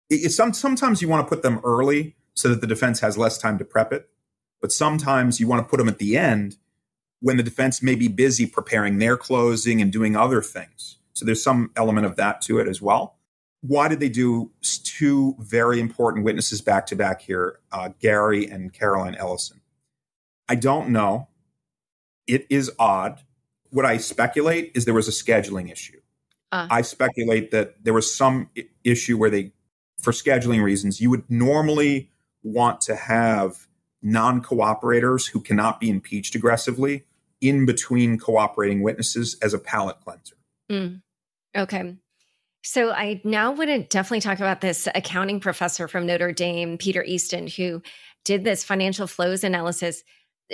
It's 0.08 0.36
some, 0.36 0.52
sometimes 0.52 1.02
you 1.02 1.08
want 1.08 1.26
to 1.26 1.28
put 1.28 1.42
them 1.42 1.60
early 1.64 2.14
so 2.34 2.48
that 2.48 2.60
the 2.60 2.68
defense 2.68 3.00
has 3.00 3.18
less 3.18 3.36
time 3.36 3.58
to 3.58 3.64
prep 3.64 3.92
it, 3.92 4.08
but 4.60 4.70
sometimes 4.70 5.40
you 5.40 5.48
want 5.48 5.64
to 5.64 5.68
put 5.68 5.78
them 5.78 5.88
at 5.88 5.98
the 5.98 6.16
end 6.16 6.56
when 7.20 7.36
the 7.36 7.42
defense 7.42 7.82
may 7.82 7.96
be 7.96 8.06
busy 8.06 8.46
preparing 8.46 8.98
their 8.98 9.16
closing 9.16 9.80
and 9.80 9.90
doing 9.92 10.14
other 10.14 10.40
things. 10.40 10.98
So 11.14 11.24
there's 11.24 11.42
some 11.42 11.72
element 11.74 12.06
of 12.06 12.14
that 12.16 12.40
to 12.42 12.58
it 12.58 12.68
as 12.68 12.80
well 12.80 13.16
why 13.66 13.88
did 13.88 13.98
they 13.98 14.10
do 14.10 14.50
two 14.62 15.34
very 15.38 15.80
important 15.80 16.22
witnesses 16.22 16.60
back 16.60 16.84
to 16.86 16.96
back 16.96 17.22
here, 17.22 17.60
uh, 17.72 17.88
Gary 17.98 18.46
and 18.46 18.70
Caroline 18.74 19.14
Ellison? 19.14 19.62
I 20.50 20.54
don't 20.54 20.90
know. 20.90 21.28
It 22.26 22.46
is 22.50 22.70
odd. 22.78 23.20
What 23.70 23.86
I 23.86 23.96
speculate 23.96 24.72
is 24.74 24.84
there 24.84 24.92
was 24.92 25.08
a 25.08 25.12
scheduling 25.12 25.72
issue. 25.72 25.98
Uh. 26.52 26.68
I 26.70 26.82
speculate 26.82 27.52
that 27.52 27.82
there 27.82 27.94
was 27.94 28.14
some 28.14 28.50
I- 28.56 28.68
issue 28.84 29.16
where 29.16 29.30
they, 29.30 29.52
for 29.98 30.12
scheduling 30.12 30.62
reasons, 30.62 31.00
you 31.00 31.08
would 31.08 31.24
normally 31.30 32.10
want 32.42 32.82
to 32.82 32.94
have 32.94 33.66
non 34.02 34.42
cooperators 34.42 35.30
who 35.30 35.40
cannot 35.40 35.80
be 35.80 35.88
impeached 35.88 36.34
aggressively 36.34 37.04
in 37.40 37.64
between 37.64 38.18
cooperating 38.18 38.82
witnesses 38.82 39.38
as 39.40 39.54
a 39.54 39.58
palate 39.58 40.00
cleanser. 40.04 40.36
Mm. 40.70 41.00
Okay. 41.56 41.96
So 42.66 42.92
I 42.92 43.20
now 43.24 43.52
want 43.52 43.68
to 43.68 43.82
definitely 43.82 44.22
talk 44.22 44.38
about 44.38 44.62
this 44.62 44.88
accounting 44.94 45.38
professor 45.38 45.86
from 45.86 46.06
Notre 46.06 46.32
Dame, 46.32 46.78
Peter 46.78 47.04
Easton, 47.04 47.46
who 47.46 47.82
did 48.24 48.42
this 48.42 48.64
financial 48.64 49.06
flows 49.06 49.44
analysis. 49.44 50.02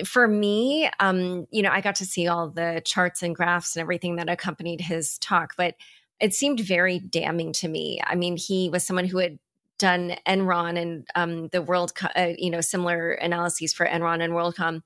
For 0.05 0.27
me, 0.27 0.91
um, 0.99 1.47
you 1.53 1.63
know, 1.63 1.71
I 1.71 1.81
got 1.81 1.95
to 1.97 2.05
see 2.05 2.27
all 2.27 2.51
the 2.51 2.83
charts 2.85 3.23
and 3.23 3.33
graphs 3.33 3.77
and 3.77 3.81
everything 3.81 4.17
that 4.17 4.29
accompanied 4.29 4.81
his 4.81 5.19
talk, 5.19 5.55
but 5.57 5.77
it 6.21 6.35
seemed 6.35 6.59
very 6.59 6.99
damning 6.99 7.53
to 7.55 7.69
me. 7.69 8.01
I 8.05 8.17
mean, 8.17 8.37
he 8.37 8.69
was 8.71 8.85
someone 8.85 9.05
who 9.05 9.19
had 9.19 9.39
done 9.79 10.17
Enron 10.27 10.81
and 10.81 11.07
um, 11.15 11.47
the 11.49 11.63
world, 11.63 11.93
uh, 12.17 12.33
you 12.37 12.51
know, 12.51 12.61
similar 12.61 13.13
analyses 13.13 13.73
for 13.73 13.87
Enron 13.87 14.21
and 14.21 14.33
WorldCom. 14.33 14.83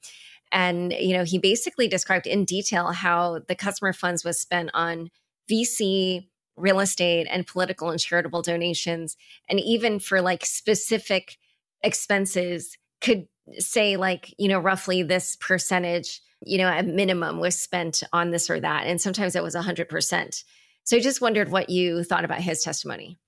And, 0.53 0.93
you 0.93 1.17
know, 1.17 1.25
he 1.25 1.39
basically 1.39 1.89
described 1.89 2.27
in 2.27 2.45
detail 2.45 2.93
how 2.93 3.41
the 3.49 3.55
customer 3.55 3.95
funds 3.95 4.25
was 4.25 4.39
spent 4.39 4.71
on 4.75 5.11
VC 5.51 6.27
real 6.57 6.81
estate 6.81 7.27
and 7.31 7.47
political 7.47 7.91
and 7.91 8.01
charitable 8.01 8.43
donations 8.43 9.17
and 9.49 9.61
even 9.61 9.99
for 9.99 10.21
like 10.21 10.45
specific 10.45 11.37
expenses 11.83 12.77
could 13.01 13.27
say 13.59 13.97
like 13.97 14.35
you 14.39 14.49
know 14.49 14.59
roughly 14.59 15.03
this 15.03 15.37
percentage 15.37 16.21
you 16.45 16.59
know 16.59 16.69
a 16.69 16.83
minimum 16.83 17.41
was 17.41 17.59
spent 17.59 18.03
on 18.13 18.31
this 18.31 18.49
or 18.49 18.61
that 18.61 18.87
and 18.87 19.01
sometimes 19.01 19.35
it 19.35 19.43
was 19.43 19.55
100% 19.55 20.45
so 20.85 20.97
i 20.97 21.01
just 21.01 21.21
wondered 21.21 21.51
what 21.51 21.71
you 21.71 22.05
thought 22.05 22.25
about 22.25 22.41
his 22.41 22.63
testimony. 22.63 23.19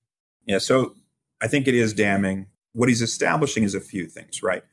Yeah 0.45 0.59
so 0.59 0.95
i 1.41 1.47
think 1.47 1.67
it 1.67 1.75
is 1.75 1.93
damning. 1.93 2.47
What 2.73 2.89
he's 2.89 3.01
establishing 3.01 3.63
is 3.63 3.75
a 3.75 3.81
few 3.81 4.07
things 4.07 4.41
right? 4.41 4.63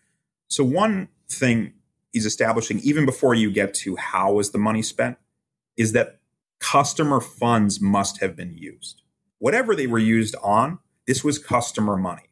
So 0.49 0.63
one 0.63 1.09
thing 1.29 1.73
he's 2.13 2.27
establishing 2.27 2.79
even 2.81 3.05
before 3.05 3.35
you 3.35 3.51
get 3.51 3.75
to 3.75 3.97
how 3.97 4.35
was 4.35 4.53
the 4.53 4.59
money 4.59 4.83
spent 4.83 5.19
is 5.77 5.93
that 5.93 6.21
customer 6.65 7.21
funds 7.21 7.79
must 7.79 8.21
have 8.21 8.35
been 8.35 8.57
used. 8.57 9.03
Whatever 9.39 9.77
they 9.77 9.87
were 9.87 9.99
used 9.99 10.35
on, 10.43 10.79
this 11.07 11.23
was 11.23 11.39
customer 11.39 11.95
money. 11.95 12.31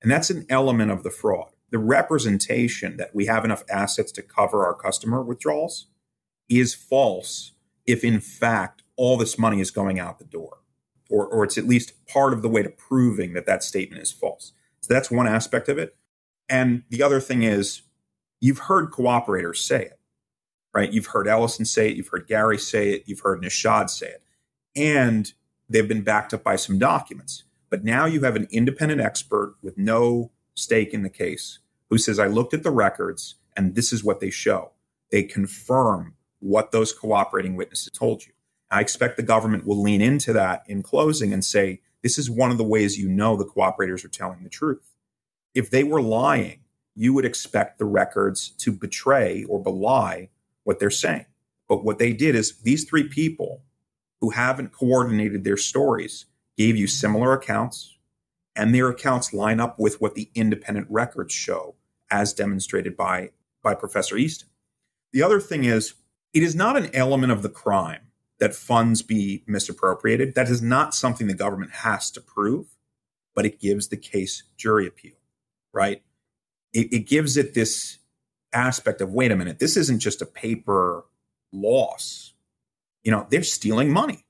And 0.00 0.10
that's 0.10 0.30
an 0.30 0.46
element 0.48 0.90
of 0.90 1.02
the 1.02 1.10
fraud. 1.10 1.50
The 1.70 1.78
representation 1.78 2.96
that 2.96 3.14
we 3.14 3.26
have 3.26 3.44
enough 3.44 3.62
assets 3.68 4.10
to 4.12 4.22
cover 4.22 4.64
our 4.64 4.74
customer 4.74 5.22
withdrawals 5.22 5.88
is 6.48 6.74
false 6.74 7.52
if, 7.84 8.02
in 8.02 8.20
fact, 8.20 8.82
all 8.96 9.18
this 9.18 9.38
money 9.38 9.60
is 9.60 9.70
going 9.70 10.00
out 10.00 10.18
the 10.18 10.24
door, 10.24 10.60
or, 11.10 11.26
or 11.26 11.44
it's 11.44 11.58
at 11.58 11.66
least 11.66 12.06
part 12.06 12.32
of 12.32 12.40
the 12.40 12.48
way 12.48 12.62
to 12.62 12.70
proving 12.70 13.34
that 13.34 13.44
that 13.44 13.62
statement 13.62 14.00
is 14.00 14.12
false. 14.12 14.52
So 14.80 14.94
that's 14.94 15.10
one 15.10 15.26
aspect 15.26 15.68
of 15.68 15.76
it. 15.76 15.94
And 16.48 16.84
the 16.88 17.02
other 17.02 17.20
thing 17.20 17.42
is, 17.42 17.82
you've 18.40 18.60
heard 18.60 18.92
cooperators 18.92 19.58
say 19.58 19.82
it 19.82 19.98
right? 20.74 20.92
You've 20.92 21.06
heard 21.06 21.28
Ellison 21.28 21.64
say 21.64 21.88
it, 21.90 21.96
you've 21.96 22.08
heard 22.08 22.26
Gary 22.26 22.58
say 22.58 22.90
it, 22.90 23.04
you've 23.06 23.20
heard 23.20 23.42
Nishad 23.42 23.88
say 23.88 24.08
it. 24.08 24.22
And 24.76 25.32
they've 25.68 25.88
been 25.88 26.02
backed 26.02 26.34
up 26.34 26.42
by 26.42 26.56
some 26.56 26.78
documents. 26.78 27.44
But 27.70 27.84
now 27.84 28.06
you 28.06 28.22
have 28.22 28.36
an 28.36 28.48
independent 28.50 29.00
expert 29.00 29.56
with 29.62 29.78
no 29.78 30.30
stake 30.54 30.92
in 30.92 31.02
the 31.02 31.10
case 31.10 31.60
who 31.90 31.98
says, 31.98 32.18
I 32.18 32.26
looked 32.26 32.54
at 32.54 32.62
the 32.62 32.70
records 32.70 33.36
And 33.56 33.74
this 33.76 33.92
is 33.92 34.02
what 34.02 34.20
they 34.20 34.30
show. 34.30 34.72
They 35.10 35.22
confirm 35.22 36.14
what 36.40 36.72
those 36.72 36.92
cooperating 36.92 37.54
witnesses 37.54 37.90
told 37.92 38.26
you. 38.26 38.32
I 38.70 38.80
expect 38.80 39.16
the 39.16 39.22
government 39.22 39.66
will 39.66 39.80
lean 39.80 40.00
into 40.00 40.32
that 40.32 40.64
in 40.66 40.82
closing 40.82 41.32
and 41.32 41.44
say, 41.44 41.80
this 42.02 42.18
is 42.18 42.28
one 42.28 42.50
of 42.50 42.58
the 42.58 42.64
ways 42.64 42.98
you 42.98 43.08
know 43.08 43.36
the 43.36 43.44
cooperators 43.44 44.04
are 44.04 44.08
telling 44.08 44.42
the 44.42 44.50
truth. 44.50 44.90
If 45.54 45.70
they 45.70 45.84
were 45.84 46.02
lying, 46.02 46.60
you 46.94 47.14
would 47.14 47.24
expect 47.24 47.78
the 47.78 47.84
records 47.84 48.50
to 48.58 48.72
betray 48.72 49.44
or 49.44 49.62
belie 49.62 50.30
what 50.64 50.78
they're 50.78 50.90
saying. 50.90 51.26
But 51.68 51.84
what 51.84 51.98
they 51.98 52.12
did 52.12 52.34
is 52.34 52.60
these 52.62 52.84
three 52.84 53.08
people 53.08 53.62
who 54.20 54.30
haven't 54.30 54.72
coordinated 54.72 55.44
their 55.44 55.56
stories 55.56 56.26
gave 56.56 56.76
you 56.76 56.86
similar 56.86 57.32
accounts, 57.32 57.96
and 58.56 58.74
their 58.74 58.88
accounts 58.88 59.32
line 59.32 59.60
up 59.60 59.78
with 59.78 60.00
what 60.00 60.14
the 60.14 60.30
independent 60.34 60.86
records 60.90 61.32
show, 61.32 61.74
as 62.10 62.32
demonstrated 62.32 62.96
by, 62.96 63.30
by 63.62 63.74
Professor 63.74 64.16
Easton. 64.16 64.48
The 65.12 65.22
other 65.22 65.40
thing 65.40 65.64
is, 65.64 65.94
it 66.32 66.42
is 66.42 66.54
not 66.54 66.76
an 66.76 66.90
element 66.94 67.32
of 67.32 67.42
the 67.42 67.48
crime 67.48 68.10
that 68.38 68.54
funds 68.54 69.02
be 69.02 69.44
misappropriated. 69.46 70.34
That 70.34 70.48
is 70.48 70.60
not 70.60 70.94
something 70.94 71.26
the 71.26 71.34
government 71.34 71.72
has 71.72 72.10
to 72.12 72.20
prove, 72.20 72.66
but 73.34 73.46
it 73.46 73.60
gives 73.60 73.88
the 73.88 73.96
case 73.96 74.42
jury 74.56 74.86
appeal, 74.86 75.16
right? 75.72 76.02
It, 76.72 76.92
it 76.92 77.06
gives 77.06 77.36
it 77.36 77.54
this 77.54 77.98
aspect 78.54 79.00
of 79.00 79.12
wait 79.12 79.32
a 79.32 79.36
minute, 79.36 79.58
this 79.58 79.76
isn't 79.76 80.00
just 80.00 80.22
a 80.22 80.26
paper 80.26 81.04
loss. 81.52 82.32
You 83.02 83.12
know, 83.12 83.26
they're 83.30 83.42
stealing 83.42 83.90
money. 83.90 84.24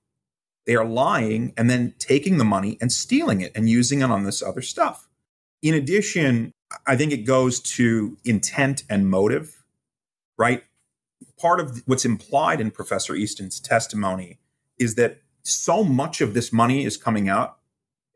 They 0.67 0.77
are 0.77 0.85
lying 0.85 1.53
and 1.57 1.69
then 1.69 1.95
taking 1.99 2.39
the 2.39 2.45
money 2.45 2.79
and 2.81 2.91
stealing 2.91 3.41
it 3.41 3.53
and 3.55 3.69
using 3.69 4.01
it 4.01 4.11
on 4.11 4.25
this 4.25 4.43
other 4.43 4.63
stuff. 4.63 5.09
In 5.63 5.75
addition, 5.75 6.53
I 6.87 6.97
think 6.97 7.13
it 7.13 7.19
goes 7.19 7.61
to 7.61 8.17
intent 8.25 8.85
and 8.89 9.09
motive, 9.09 9.63
right? 10.39 10.65
Part 11.39 11.61
of 11.61 11.83
what's 11.87 12.05
implied 12.05 12.61
in 12.61 12.71
Professor 12.71 13.15
Easton's 13.15 13.61
testimony 13.61 14.39
is 14.79 14.95
that 14.95 15.19
so 15.43 15.85
much 15.85 16.21
of 16.21 16.35
this 16.35 16.53
money 16.53 16.85
is 16.85 16.97
coming 16.97 17.29
out, 17.29 17.59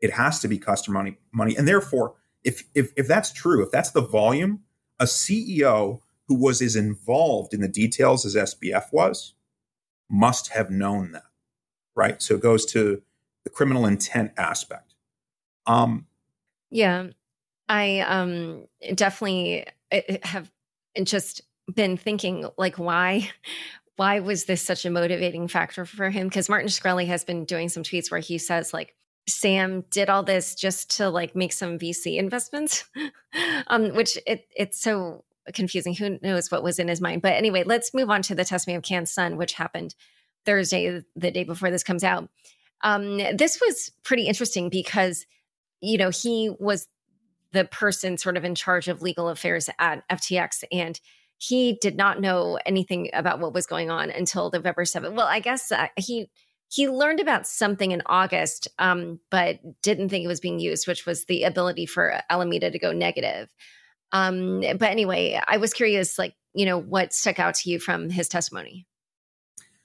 it 0.01 0.13
has 0.13 0.39
to 0.39 0.47
be 0.47 0.57
customer 0.57 0.99
money, 0.99 1.17
money. 1.31 1.55
And 1.55 1.67
therefore, 1.67 2.15
if, 2.43 2.63
if, 2.73 2.91
if 2.95 3.07
that's 3.07 3.31
true, 3.31 3.63
if 3.63 3.71
that's 3.71 3.91
the 3.91 4.01
volume, 4.01 4.63
a 4.99 5.05
CEO 5.05 6.01
who 6.27 6.35
was 6.35 6.61
as 6.61 6.75
involved 6.75 7.53
in 7.53 7.61
the 7.61 7.67
details 7.67 8.25
as 8.25 8.35
SBF 8.35 8.91
was 8.91 9.33
must 10.09 10.49
have 10.49 10.69
known 10.69 11.11
that, 11.11 11.23
right? 11.95 12.21
So 12.21 12.35
it 12.35 12.41
goes 12.41 12.65
to 12.67 13.01
the 13.43 13.49
criminal 13.49 13.85
intent 13.85 14.31
aspect. 14.37 14.95
Um, 15.65 16.07
yeah, 16.69 17.07
I 17.67 17.99
um, 18.01 18.65
definitely 18.95 19.65
have 20.23 20.51
just 21.03 21.41
been 21.73 21.97
thinking 21.97 22.47
like 22.57 22.77
why 22.77 23.29
why 23.95 24.19
was 24.21 24.45
this 24.45 24.61
such 24.61 24.85
a 24.85 24.89
motivating 24.89 25.47
factor 25.47 25.85
for 25.85 26.09
him 26.09 26.27
because 26.27 26.49
martin 26.49 26.67
shkreli 26.67 27.05
has 27.05 27.23
been 27.23 27.45
doing 27.45 27.69
some 27.69 27.83
tweets 27.83 28.09
where 28.09 28.19
he 28.19 28.39
says 28.39 28.73
like 28.73 28.95
sam 29.29 29.83
did 29.91 30.09
all 30.09 30.23
this 30.23 30.55
just 30.55 30.97
to 30.97 31.09
like 31.09 31.35
make 31.35 31.53
some 31.53 31.77
vc 31.79 32.17
investments 32.17 32.85
um 33.67 33.93
which 33.93 34.17
it 34.25 34.47
it's 34.55 34.81
so 34.81 35.23
confusing. 35.53 35.93
Who 35.95 36.19
knows 36.21 36.51
what 36.51 36.63
was 36.63 36.79
in 36.79 36.87
his 36.87 37.01
mind? 37.01 37.21
But 37.21 37.33
anyway, 37.33 37.63
let's 37.63 37.93
move 37.93 38.09
on 38.09 38.21
to 38.23 38.35
the 38.35 38.45
testimony 38.45 38.77
of 38.77 38.83
Can 38.83 39.05
Sun, 39.05 39.37
which 39.37 39.53
happened 39.53 39.95
Thursday, 40.45 41.03
the 41.15 41.31
day 41.31 41.43
before 41.43 41.71
this 41.71 41.83
comes 41.83 42.03
out. 42.03 42.29
Um, 42.81 43.17
this 43.35 43.59
was 43.59 43.91
pretty 44.03 44.27
interesting 44.27 44.69
because, 44.69 45.25
you 45.81 45.97
know, 45.97 46.09
he 46.09 46.55
was 46.59 46.87
the 47.51 47.65
person 47.65 48.17
sort 48.17 48.37
of 48.37 48.45
in 48.45 48.55
charge 48.55 48.87
of 48.87 49.01
legal 49.01 49.29
affairs 49.29 49.69
at 49.79 50.07
FTX. 50.09 50.63
And 50.71 50.99
he 51.37 51.77
did 51.81 51.97
not 51.97 52.21
know 52.21 52.59
anything 52.65 53.09
about 53.13 53.39
what 53.39 53.53
was 53.53 53.65
going 53.65 53.89
on 53.89 54.09
until 54.11 54.51
November 54.51 54.83
7th. 54.83 55.13
Well, 55.13 55.27
I 55.27 55.39
guess 55.39 55.71
uh, 55.71 55.87
he 55.97 56.29
he 56.69 56.87
learned 56.87 57.19
about 57.19 57.47
something 57.47 57.91
in 57.91 58.03
August, 58.05 58.67
um, 58.77 59.19
but 59.31 59.59
didn't 59.81 60.09
think 60.09 60.23
it 60.23 60.27
was 60.27 60.39
being 60.39 60.59
used, 60.59 60.87
which 60.87 61.05
was 61.05 61.25
the 61.25 61.43
ability 61.43 61.87
for 61.87 62.21
Alameda 62.29 62.69
to 62.69 62.79
go 62.79 62.91
negative. 62.91 63.49
Um, 64.11 64.61
but 64.61 64.89
anyway, 64.89 65.41
I 65.47 65.57
was 65.57 65.73
curious, 65.73 66.19
like, 66.19 66.35
you 66.53 66.65
know, 66.65 66.77
what 66.77 67.11
stuck 67.11 67.39
out 67.39 67.55
to 67.55 67.71
you 67.71 67.79
from 67.79 68.11
his 68.11 68.27
testimony? 68.27 68.85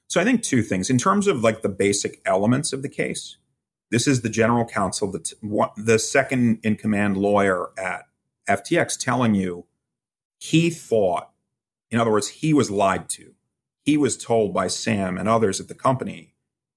So 0.08 0.20
I 0.20 0.24
think 0.24 0.42
two 0.42 0.62
things. 0.62 0.90
In 0.90 0.98
terms 0.98 1.26
of 1.26 1.42
like 1.42 1.62
the 1.62 1.70
basic 1.70 2.20
elements 2.26 2.74
of 2.74 2.82
the 2.82 2.88
case, 2.90 3.38
this 3.90 4.06
is 4.06 4.20
the 4.20 4.28
general 4.28 4.66
counsel, 4.66 5.10
the, 5.10 5.20
t- 5.20 5.36
the 5.78 5.98
second 5.98 6.60
in 6.62 6.76
command 6.76 7.16
lawyer 7.16 7.70
at 7.78 8.02
FTX 8.46 8.98
telling 8.98 9.34
you 9.34 9.64
he 10.38 10.68
thought, 10.68 11.30
in 11.90 11.98
other 11.98 12.10
words, 12.10 12.28
he 12.28 12.52
was 12.52 12.70
lied 12.70 13.08
to. 13.10 13.34
He 13.82 13.96
was 13.96 14.18
told 14.18 14.52
by 14.52 14.68
Sam 14.68 15.16
and 15.16 15.28
others 15.28 15.60
at 15.60 15.68
the 15.68 15.74
company 15.74 16.33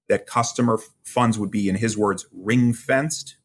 that 0.08 0.26
customer 0.26 0.78
funds 1.04 1.38
would 1.38 1.50
be, 1.50 1.68
in 1.68 1.76
his 1.76 1.96
words, 1.96 2.26
ring 2.32 2.72
fenced, 2.72 3.36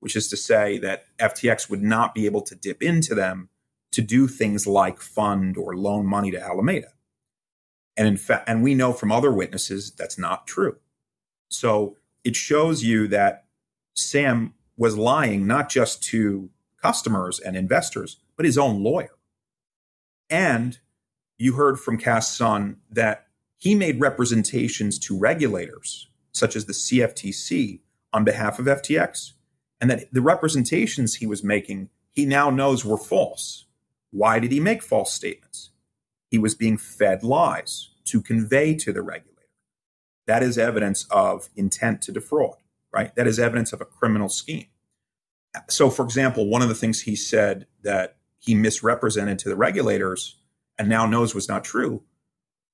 which 0.00 0.16
is 0.16 0.28
to 0.28 0.36
say 0.36 0.78
that 0.78 1.04
FTX 1.18 1.68
would 1.70 1.82
not 1.82 2.14
be 2.14 2.26
able 2.26 2.42
to 2.42 2.54
dip 2.54 2.82
into 2.82 3.14
them 3.14 3.48
to 3.92 4.02
do 4.02 4.26
things 4.26 4.66
like 4.66 5.00
fund 5.00 5.56
or 5.56 5.76
loan 5.76 6.06
money 6.06 6.30
to 6.30 6.42
Alameda. 6.42 6.88
And 7.96 8.08
in 8.08 8.16
fact, 8.16 8.48
and 8.48 8.62
we 8.62 8.74
know 8.74 8.92
from 8.92 9.12
other 9.12 9.30
witnesses 9.30 9.90
that's 9.90 10.18
not 10.18 10.46
true. 10.46 10.78
So 11.48 11.98
it 12.24 12.34
shows 12.34 12.82
you 12.82 13.06
that 13.08 13.44
Sam 13.94 14.54
was 14.76 14.96
lying 14.96 15.46
not 15.46 15.68
just 15.68 16.02
to 16.04 16.50
customers 16.80 17.38
and 17.38 17.56
investors, 17.56 18.16
but 18.36 18.46
his 18.46 18.58
own 18.58 18.82
lawyer. 18.82 19.16
And 20.30 20.78
you 21.38 21.54
heard 21.54 21.78
from 21.78 21.98
Can 21.98 22.22
Sun 22.22 22.78
that 22.90 23.26
he 23.58 23.74
made 23.74 24.00
representations 24.00 24.98
to 25.00 25.18
regulators, 25.18 26.08
such 26.32 26.56
as 26.56 26.66
the 26.66 26.72
CFTC, 26.72 27.80
on 28.12 28.24
behalf 28.24 28.58
of 28.58 28.66
FTX, 28.66 29.32
and 29.80 29.90
that 29.90 30.12
the 30.12 30.20
representations 30.20 31.16
he 31.16 31.26
was 31.26 31.42
making, 31.42 31.88
he 32.10 32.24
now 32.24 32.50
knows 32.50 32.84
were 32.84 32.98
false. 32.98 33.66
Why 34.10 34.38
did 34.38 34.52
he 34.52 34.60
make 34.60 34.82
false 34.82 35.12
statements? 35.12 35.70
He 36.28 36.38
was 36.38 36.54
being 36.54 36.78
fed 36.78 37.22
lies 37.22 37.90
to 38.06 38.20
convey 38.20 38.74
to 38.76 38.92
the 38.92 39.02
regulator. 39.02 39.32
That 40.26 40.42
is 40.42 40.58
evidence 40.58 41.06
of 41.10 41.48
intent 41.56 42.02
to 42.02 42.12
defraud, 42.12 42.56
right? 42.92 43.14
That 43.16 43.26
is 43.26 43.38
evidence 43.38 43.72
of 43.72 43.80
a 43.80 43.86
criminal 43.86 44.28
scheme. 44.28 44.66
So, 45.68 45.90
for 45.90 46.04
example, 46.04 46.46
one 46.48 46.62
of 46.62 46.68
the 46.68 46.74
things 46.74 47.02
he 47.02 47.16
said 47.16 47.66
that 47.82 48.16
he 48.38 48.54
misrepresented 48.54 49.38
to 49.40 49.48
the 49.48 49.56
regulators 49.56 50.36
and 50.78 50.88
now 50.88 51.06
knows 51.06 51.34
was 51.34 51.48
not 51.48 51.64
true 51.64 52.02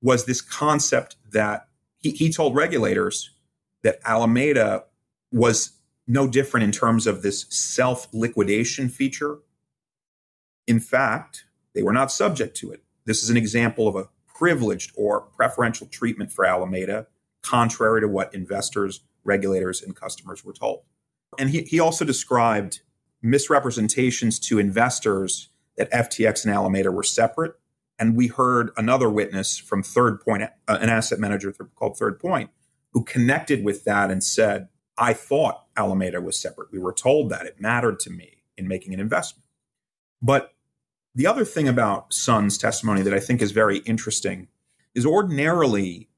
was 0.00 0.24
this 0.24 0.40
concept 0.40 1.16
that 1.30 1.68
he, 1.96 2.10
he 2.10 2.32
told 2.32 2.54
regulators 2.54 3.30
that 3.82 3.98
Alameda 4.04 4.84
was 5.32 5.72
no 6.06 6.26
different 6.26 6.64
in 6.64 6.72
terms 6.72 7.06
of 7.06 7.22
this 7.22 7.46
self 7.50 8.08
liquidation 8.12 8.88
feature 8.88 9.38
in 10.68 10.78
fact, 10.78 11.46
they 11.74 11.82
were 11.82 11.94
not 11.94 12.12
subject 12.12 12.56
to 12.58 12.70
it. 12.70 12.84
This 13.06 13.24
is 13.24 13.30
an 13.30 13.38
example 13.38 13.88
of 13.88 13.96
a 13.96 14.08
privileged 14.26 14.92
or 14.96 15.22
preferential 15.22 15.86
treatment 15.86 16.30
for 16.30 16.44
Alameda, 16.44 17.06
contrary 17.42 18.02
to 18.02 18.06
what 18.06 18.34
investors, 18.34 19.00
regulators, 19.24 19.82
and 19.82 19.96
customers 19.96 20.44
were 20.44 20.52
told. 20.52 20.82
And 21.38 21.50
he, 21.50 21.62
he 21.62 21.80
also 21.80 22.04
described 22.04 22.80
misrepresentations 23.22 24.38
to 24.40 24.58
investors 24.58 25.48
that 25.78 25.90
FTX 25.90 26.44
and 26.44 26.54
Alameda 26.54 26.92
were 26.92 27.02
separate. 27.02 27.54
And 27.98 28.14
we 28.14 28.26
heard 28.26 28.70
another 28.76 29.08
witness 29.08 29.56
from 29.56 29.82
Third 29.82 30.20
Point, 30.20 30.42
an 30.68 30.90
asset 30.90 31.18
manager 31.18 31.52
called 31.74 31.96
Third 31.96 32.20
Point, 32.20 32.50
who 32.92 33.04
connected 33.04 33.64
with 33.64 33.84
that 33.84 34.10
and 34.10 34.22
said, 34.22 34.68
I 34.96 35.12
thought 35.12 35.64
Alameda 35.76 36.20
was 36.20 36.38
separate. 36.38 36.72
We 36.72 36.78
were 36.78 36.92
told 36.92 37.30
that 37.30 37.46
it 37.46 37.60
mattered 37.60 38.00
to 38.00 38.10
me 38.10 38.42
in 38.56 38.66
making 38.66 38.94
an 38.94 39.00
investment. 39.00 39.44
But 40.20 40.54
the 41.14 41.26
other 41.26 41.44
thing 41.44 41.68
about 41.68 42.12
Sun's 42.12 42.58
testimony 42.58 43.02
that 43.02 43.14
I 43.14 43.20
think 43.20 43.40
is 43.40 43.52
very 43.52 43.78
interesting 43.78 44.48
is 44.94 45.06
ordinarily 45.06 46.08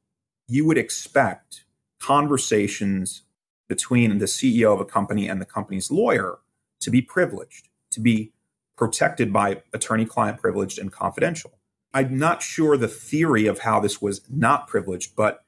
you 0.49 0.67
would 0.67 0.79
expect 0.79 1.65
conversations 2.01 3.23
between 3.69 4.19
the 4.19 4.25
CEO 4.25 4.73
of 4.73 4.81
a 4.81 4.85
company 4.85 5.29
and 5.29 5.41
the 5.41 5.47
company's 5.47 5.91
lawyer 5.91 6.39
to 6.81 6.91
be 6.91 7.03
privileged, 7.03 7.69
to 7.91 8.01
be 8.01 8.33
protected 8.77 9.33
by 9.33 9.63
attorney 9.73 10.07
client 10.07 10.39
privileged 10.39 10.79
and 10.79 10.91
confidential. 10.91 11.53
I'm 11.93 12.19
not 12.19 12.43
sure 12.43 12.77
the 12.77 12.89
theory 12.89 13.47
of 13.47 13.61
how 13.61 13.81
this 13.81 14.01
was 14.01 14.23
not 14.31 14.67
privileged, 14.67 15.15
but 15.15 15.45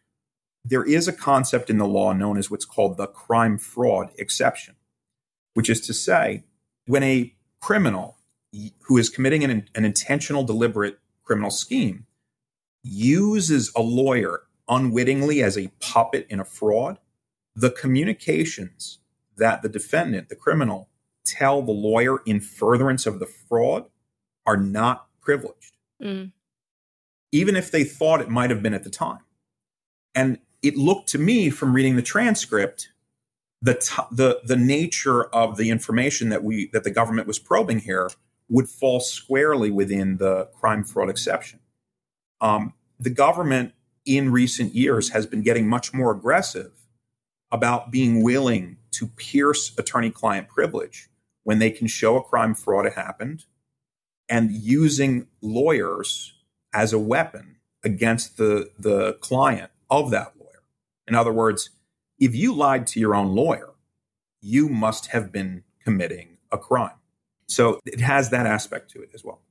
there 0.65 0.85
is 0.85 1.09
a 1.09 1.13
concept 1.13 1.71
in 1.71 1.79
the 1.79 1.87
law 1.87 2.13
known 2.13 2.39
as 2.39 2.51
what's 2.51 2.65
called 2.65 2.97
the 2.97 3.07
crime 3.07 3.59
fraud 3.59 4.11
exception, 4.19 4.77
which 5.55 5.69
is 5.69 5.81
to 5.83 5.95
say, 5.95 6.45
when 6.87 7.03
a 7.03 7.35
criminal 7.61 8.19
who 8.83 8.99
is 8.99 9.09
committing 9.09 9.43
an, 9.45 9.69
an 9.75 9.85
intentional, 9.85 10.45
deliberate 10.45 10.99
criminal 11.25 11.51
scheme 11.51 12.07
uses 12.83 13.73
a 13.75 13.83
lawyer 13.83 14.43
unwittingly 14.69 15.43
as 15.43 15.57
a 15.57 15.71
puppet 15.81 16.27
in 16.29 16.39
a 16.41 16.45
fraud, 16.45 16.99
the 17.55 17.71
communications 17.71 18.99
that 19.37 19.63
the 19.63 19.69
defendant, 19.69 20.29
the 20.29 20.37
criminal, 20.37 20.89
tell 21.25 21.63
the 21.63 21.73
lawyer 21.73 22.19
in 22.27 22.41
furtherance 22.41 23.07
of 23.07 23.19
the 23.19 23.27
fraud 23.27 23.87
are 24.47 24.57
not 24.57 25.07
privileged. 25.21 25.73
Mm. 26.03 26.33
even 27.31 27.55
if 27.55 27.71
they 27.71 27.85
thought 27.85 28.21
it 28.21 28.29
might 28.29 28.51
have 28.51 28.61
been 28.61 28.75
at 28.75 28.83
the 28.83 28.91
time. 28.91 29.21
And 30.17 30.39
it 30.63 30.77
looked 30.77 31.09
to 31.11 31.19
me 31.19 31.51
from 31.51 31.75
reading 31.75 31.97
the 31.97 32.03
transcript 32.03 32.89
the 33.63 33.75
t- 33.75 34.03
the 34.11 34.41
the 34.45 34.57
nature 34.57 35.25
of 35.25 35.57
the 35.57 35.71
information 35.71 36.29
that 36.31 36.43
we 36.43 36.69
that 36.73 36.85
the 36.85 36.91
government 36.91 37.27
was 37.27 37.39
probing 37.39 37.81
here 37.81 38.11
would 38.49 38.69
fall 38.69 39.01
squarely 39.01 39.71
within 39.71 40.19
the 40.19 40.49
crime 40.53 40.85
fraud 40.85 41.09
exception. 41.09 41.61
Um, 42.41 42.75
the 42.99 43.11
government 43.11 43.73
in 44.05 44.33
recent 44.33 44.75
years 44.75 45.11
has 45.11 45.27
been 45.27 45.43
getting 45.43 45.69
much 45.69 45.95
more 45.95 46.11
aggressive 46.11 46.73
about 47.53 47.91
being 47.91 48.23
willing 48.23 48.79
to 48.91 49.07
pierce 49.07 49.73
attorney 49.79 50.11
client 50.11 50.49
privilege 50.49 51.09
when 51.45 51.61
they 51.61 51.71
can 51.71 51.87
show 51.87 52.17
a 52.17 52.23
crime 52.23 52.55
fraud 52.55 52.93
happened 52.95 53.45
and 54.29 54.51
using 54.51 55.29
lawyers 55.41 56.35
as 56.73 56.93
a 56.93 56.99
weapon 56.99 57.57
against 57.85 58.37
the, 58.37 58.71
the 58.79 59.15
client 59.15 59.71
of 59.91 60.11
that. 60.11 60.33
In 61.13 61.17
other 61.17 61.31
words, 61.31 61.69
if 62.19 62.35
you 62.35 62.55
lied 62.55 62.87
to 62.87 62.99
your 62.99 63.15
own 63.15 63.35
lawyer, 63.35 63.75
you 64.41 64.71
must 64.71 65.09
have 65.09 65.31
been 65.31 65.63
committing 65.85 66.39
a 66.51 66.57
crime. 66.57 66.97
So 67.49 67.81
it 67.85 68.01
has 68.01 68.31
that 68.31 68.47
aspect 68.47 68.91
to 68.93 69.03
it 69.03 69.11
as 69.13 69.23
well. 69.23 69.43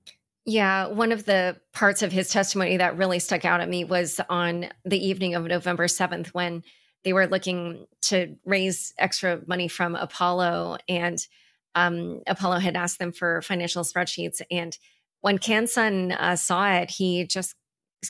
Yeah, 0.43 0.87
one 0.87 1.11
of 1.11 1.25
the 1.25 1.57
parts 1.71 2.01
of 2.01 2.11
his 2.11 2.29
testimony 2.29 2.77
that 2.77 2.97
really 2.97 3.19
stuck 3.19 3.45
out 3.45 3.61
at 3.61 3.69
me 3.69 3.83
was 3.83 4.19
on 4.27 4.69
the 4.85 4.97
evening 4.97 5.35
of 5.35 5.43
November 5.43 5.85
7th 5.85 6.29
when 6.29 6.63
they 7.03 7.13
were 7.13 7.27
looking 7.27 7.85
to 8.05 8.35
raise 8.43 8.95
extra 8.97 9.39
money 9.45 9.67
from 9.67 9.93
Apollo 9.93 10.77
and 10.89 11.27
um, 11.75 12.23
Apollo 12.25 12.57
had 12.57 12.75
asked 12.75 12.97
them 12.97 13.11
for 13.11 13.43
financial 13.43 13.83
spreadsheets. 13.83 14.41
And 14.49 14.75
when 15.19 15.37
Can 15.37 15.67
Sun 15.67 16.13
uh, 16.13 16.37
saw 16.37 16.71
it, 16.71 16.89
he 16.89 17.23
just 17.23 17.53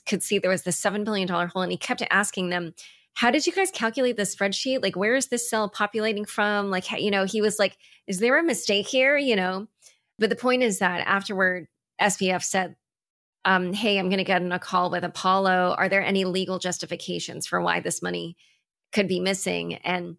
could 0.06 0.24
see 0.24 0.40
there 0.40 0.50
was 0.50 0.64
this 0.64 0.82
$7 0.82 1.04
billion 1.04 1.28
hole 1.28 1.64
and 1.64 1.72
he 1.74 1.78
kept 1.78 2.02
asking 2.10 2.50
them, 2.50 2.74
how 3.14 3.32
did 3.32 3.46
you 3.46 3.54
guys 3.54 3.72
calculate 3.72 4.18
the 4.18 4.24
spreadsheet? 4.24 4.82
Like, 4.82 4.96
where 4.96 5.16
is 5.16 5.28
this 5.28 5.50
cell 5.50 5.70
populating 5.70 6.26
from? 6.26 6.70
Like, 6.70 6.90
you 6.92 7.12
know, 7.12 7.26
he 7.26 7.42
was 7.42 7.60
like, 7.60 7.78
is 8.08 8.20
there 8.20 8.40
a 8.40 8.44
mistake 8.44 8.88
here? 8.88 9.18
You 9.18 9.36
know, 9.36 9.68
but 10.18 10.30
the 10.30 10.36
point 10.36 10.64
is 10.64 10.80
that 10.80 11.06
afterward, 11.06 11.68
SBF 12.00 12.44
said, 12.44 12.76
um, 13.44 13.74
hey, 13.74 13.98
I'm 13.98 14.10
going 14.10 14.20
to 14.20 14.24
get 14.24 14.42
on 14.42 14.52
a 14.52 14.60
call 14.60 14.92
with 14.92 15.04
Apollo. 15.04 15.76
Are 15.78 15.90
there 15.90 16.04
any 16.04 16.26
legal 16.26 16.60
justifications 16.60 17.48
for 17.48 17.60
why 17.62 17.80
this 17.80 18.02
money 18.02 18.38
could 18.92 19.08
be 19.08 19.20
missing? 19.20 19.76
And 19.76 20.18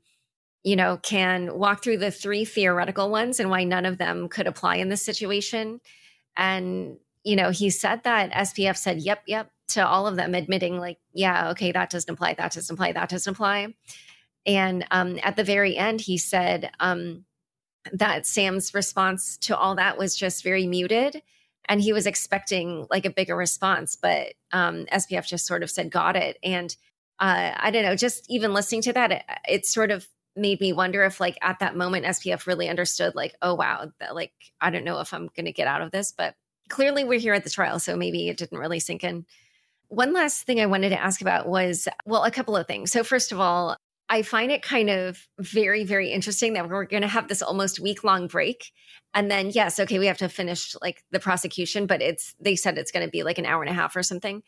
you 0.64 0.76
know, 0.76 0.98
Can 1.02 1.59
walk 1.59 1.83
through 1.83 1.98
the 1.98 2.11
three 2.11 2.44
theoretical 2.44 3.11
ones 3.11 3.40
and 3.40 3.50
why 3.50 3.64
none 3.64 3.87
of 3.87 3.98
them 3.98 4.28
could 4.28 4.46
apply 4.46 4.76
in 4.76 4.88
this 4.88 5.02
situation. 5.02 5.81
And, 6.37 6.98
you 7.24 7.37
know, 7.37 7.50
he 7.50 7.70
said 7.70 8.05
that 8.05 8.31
SBF 8.33 8.76
said, 8.76 9.00
yep, 9.00 9.22
yep, 9.26 9.50
to 9.68 9.87
all 9.87 10.07
of 10.07 10.16
them, 10.16 10.35
admitting, 10.35 10.79
like, 10.79 10.98
yeah, 11.12 11.51
okay, 11.51 11.72
that 11.72 11.90
doesn't 11.90 12.12
apply, 12.12 12.35
that 12.35 12.53
doesn't 12.53 12.75
apply, 12.75 12.92
that 12.92 13.09
doesn't 13.09 13.33
apply. 13.33 13.75
And 14.46 14.87
um, 14.90 15.18
at 15.22 15.37
the 15.37 15.44
very 15.44 15.77
end, 15.77 16.01
he 16.01 16.18
said 16.18 16.70
um, 16.81 17.25
that 17.92 18.27
Sam's 18.27 18.75
response 18.75 19.37
to 19.38 19.57
all 19.57 19.77
that 19.77 19.98
was 19.98 20.16
just 20.16 20.42
very 20.42 20.66
muted. 20.66 21.22
And 21.68 21.81
he 21.81 21.92
was 21.92 22.07
expecting 22.07 22.87
like 22.90 23.07
a 23.07 23.11
bigger 23.11 23.37
response, 23.37 23.96
but 23.96 24.35
um, 24.53 24.87
SBF 24.87 25.27
just 25.27 25.46
sort 25.46 25.62
of 25.62 25.70
said, 25.70 25.90
got 25.90 26.16
it. 26.16 26.37
And 26.42 26.75
uh, 27.20 27.53
I 27.57 27.70
don't 27.70 27.85
know, 27.85 27.94
just 27.94 28.29
even 28.29 28.53
listening 28.53 28.83
to 28.83 28.92
that, 28.94 29.12
it, 29.12 29.22
it 29.48 29.66
sort 29.66 29.92
of 29.92 30.09
made 30.35 30.61
me 30.61 30.72
wonder 30.72 31.05
if 31.05 31.20
like 31.20 31.38
at 31.42 31.59
that 31.59 31.77
moment 31.77 32.07
SBF 32.07 32.46
really 32.46 32.68
understood 32.68 33.14
like 33.14 33.35
oh 33.42 33.55
wow 33.55 33.90
that 34.01 34.14
like 34.14 34.33
I 34.61 34.70
don't 34.70 34.85
know 34.85 35.01
if 35.01 35.12
I'm 35.12 35.29
going 35.37 35.44
to 35.44 35.53
get 35.53 35.66
out 35.66 35.83
of 35.83 35.90
this 35.90 36.12
but 36.12 36.35
clearly 36.68 37.05
we're 37.05 37.18
here 37.18 37.35
at 37.35 37.44
the 37.44 37.51
trial 37.51 37.79
so 37.79 37.96
maybe 37.96 38.29
it 38.29 38.38
didn't 38.38 38.59
really 38.59 38.81
sink 38.81 39.05
in. 39.05 39.27
One 39.92 40.14
last 40.14 40.44
thing 40.44 40.59
I 40.59 40.64
wanted 40.64 40.88
to 40.88 41.02
ask 41.02 41.20
about 41.20 41.46
was 41.46 41.87
well 42.07 42.24
a 42.24 42.31
couple 42.31 42.57
of 42.57 42.66
things. 42.66 42.90
So 42.90 43.05
first 43.05 43.31
of 43.31 43.38
all 43.38 43.76
I 44.09 44.22
find 44.22 44.50
it 44.50 44.62
kind 44.62 44.88
of 44.88 45.28
very 45.38 45.85
very 45.85 46.11
interesting 46.11 46.55
that 46.55 46.66
we're 46.66 46.87
going 46.87 47.02
to 47.02 47.09
have 47.09 47.28
this 47.28 47.42
almost 47.42 47.78
week 47.78 48.02
long 48.02 48.26
break 48.26 48.72
and 49.12 49.31
then 49.31 49.50
yes 49.50 49.78
okay 49.78 49.98
we 49.98 50.07
have 50.07 50.16
to 50.16 50.31
finish 50.31 50.74
like 50.81 51.05
the 51.11 51.20
prosecution 51.20 51.87
but 51.87 52.00
it's 52.00 52.35
they 52.40 52.57
said 52.57 52.78
it's 52.78 52.90
going 52.90 53.05
to 53.05 53.11
be 53.11 53.22
like 53.22 53.37
an 53.37 53.44
hour 53.44 53.62
and 53.62 53.70
a 53.70 53.74
half 53.74 53.94
or 53.94 54.02
something. 54.02 54.42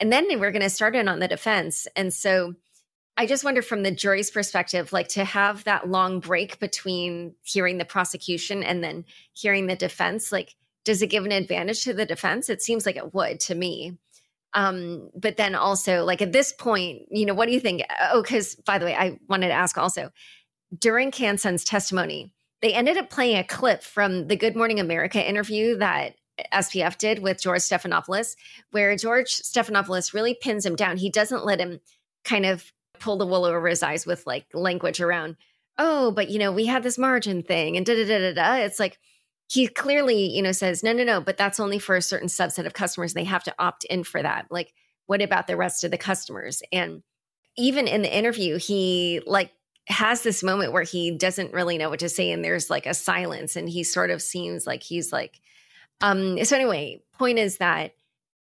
And 0.00 0.12
then 0.12 0.26
we're 0.38 0.50
going 0.50 0.60
to 0.60 0.68
start 0.68 0.94
in 0.94 1.08
on 1.08 1.18
the 1.18 1.28
defense 1.28 1.88
and 1.96 2.12
so 2.12 2.56
I 3.16 3.24
just 3.24 3.42
wonder 3.42 3.62
from 3.62 3.82
the 3.82 3.90
jury's 3.90 4.30
perspective, 4.30 4.92
like 4.92 5.08
to 5.08 5.24
have 5.24 5.64
that 5.64 5.88
long 5.88 6.20
break 6.20 6.58
between 6.58 7.36
hearing 7.42 7.78
the 7.78 7.86
prosecution 7.86 8.62
and 8.62 8.84
then 8.84 9.06
hearing 9.32 9.66
the 9.66 9.76
defense, 9.76 10.30
like, 10.30 10.54
does 10.84 11.02
it 11.02 11.08
give 11.08 11.26
an 11.26 11.32
advantage 11.32 11.84
to 11.84 11.92
the 11.92 12.06
defense? 12.06 12.48
It 12.48 12.62
seems 12.62 12.86
like 12.86 12.96
it 12.96 13.12
would 13.12 13.40
to 13.40 13.54
me. 13.54 13.98
Um, 14.52 15.10
but 15.14 15.36
then 15.36 15.54
also, 15.54 16.04
like 16.04 16.22
at 16.22 16.32
this 16.32 16.52
point, 16.52 17.02
you 17.10 17.24
know, 17.24 17.34
what 17.34 17.46
do 17.46 17.52
you 17.52 17.60
think? 17.60 17.82
Oh, 18.12 18.22
because 18.22 18.56
by 18.56 18.78
the 18.78 18.86
way, 18.86 18.94
I 18.94 19.18
wanted 19.28 19.48
to 19.48 19.54
ask 19.54 19.78
also 19.78 20.10
during 20.76 21.10
Can 21.10 21.38
Sun's 21.38 21.64
testimony, 21.64 22.32
they 22.62 22.74
ended 22.74 22.96
up 22.96 23.10
playing 23.10 23.38
a 23.38 23.44
clip 23.44 23.82
from 23.82 24.28
the 24.28 24.36
Good 24.36 24.56
Morning 24.56 24.80
America 24.80 25.26
interview 25.26 25.76
that 25.78 26.14
SBF 26.52 26.98
did 26.98 27.20
with 27.20 27.40
George 27.40 27.62
Stephanopoulos, 27.62 28.36
where 28.70 28.94
George 28.96 29.28
Stephanopoulos 29.28 30.14
really 30.14 30.34
pins 30.34 30.64
him 30.64 30.76
down. 30.76 30.96
He 30.96 31.10
doesn't 31.10 31.44
let 31.44 31.60
him 31.60 31.80
kind 32.24 32.46
of 32.46 32.72
pull 32.98 33.16
the 33.16 33.26
wool 33.26 33.44
over 33.44 33.66
his 33.66 33.82
eyes 33.82 34.06
with 34.06 34.26
like 34.26 34.46
language 34.52 35.00
around, 35.00 35.36
oh, 35.78 36.10
but 36.12 36.28
you 36.28 36.38
know, 36.38 36.52
we 36.52 36.66
had 36.66 36.82
this 36.82 36.98
margin 36.98 37.42
thing 37.42 37.76
and 37.76 37.86
da 37.86 37.94
da 37.94 38.06
da 38.06 38.18
da 38.18 38.34
da. 38.34 38.64
It's 38.64 38.78
like 38.78 38.98
he 39.50 39.66
clearly, 39.66 40.30
you 40.30 40.42
know, 40.42 40.52
says, 40.52 40.84
no, 40.84 40.92
no, 40.92 41.02
no, 41.02 41.20
but 41.20 41.36
that's 41.36 41.58
only 41.58 41.80
for 41.80 41.96
a 41.96 42.02
certain 42.02 42.28
subset 42.28 42.66
of 42.66 42.72
customers. 42.72 43.14
They 43.14 43.24
have 43.24 43.42
to 43.44 43.54
opt 43.58 43.84
in 43.84 44.04
for 44.04 44.22
that. 44.22 44.46
Like, 44.48 44.72
what 45.06 45.20
about 45.20 45.48
the 45.48 45.56
rest 45.56 45.82
of 45.82 45.90
the 45.90 45.98
customers? 45.98 46.62
And 46.70 47.02
even 47.56 47.88
in 47.88 48.02
the 48.02 48.16
interview, 48.16 48.58
he 48.58 49.20
like 49.26 49.50
has 49.88 50.22
this 50.22 50.44
moment 50.44 50.72
where 50.72 50.84
he 50.84 51.10
doesn't 51.10 51.52
really 51.52 51.78
know 51.78 51.90
what 51.90 51.98
to 51.98 52.08
say 52.08 52.30
and 52.30 52.44
there's 52.44 52.70
like 52.70 52.86
a 52.86 52.94
silence 52.94 53.56
and 53.56 53.68
he 53.68 53.82
sort 53.82 54.10
of 54.10 54.22
seems 54.22 54.66
like 54.66 54.84
he's 54.84 55.12
like 55.12 55.40
um 56.00 56.42
so 56.44 56.54
anyway 56.54 57.02
point 57.18 57.38
is 57.38 57.56
that 57.56 57.92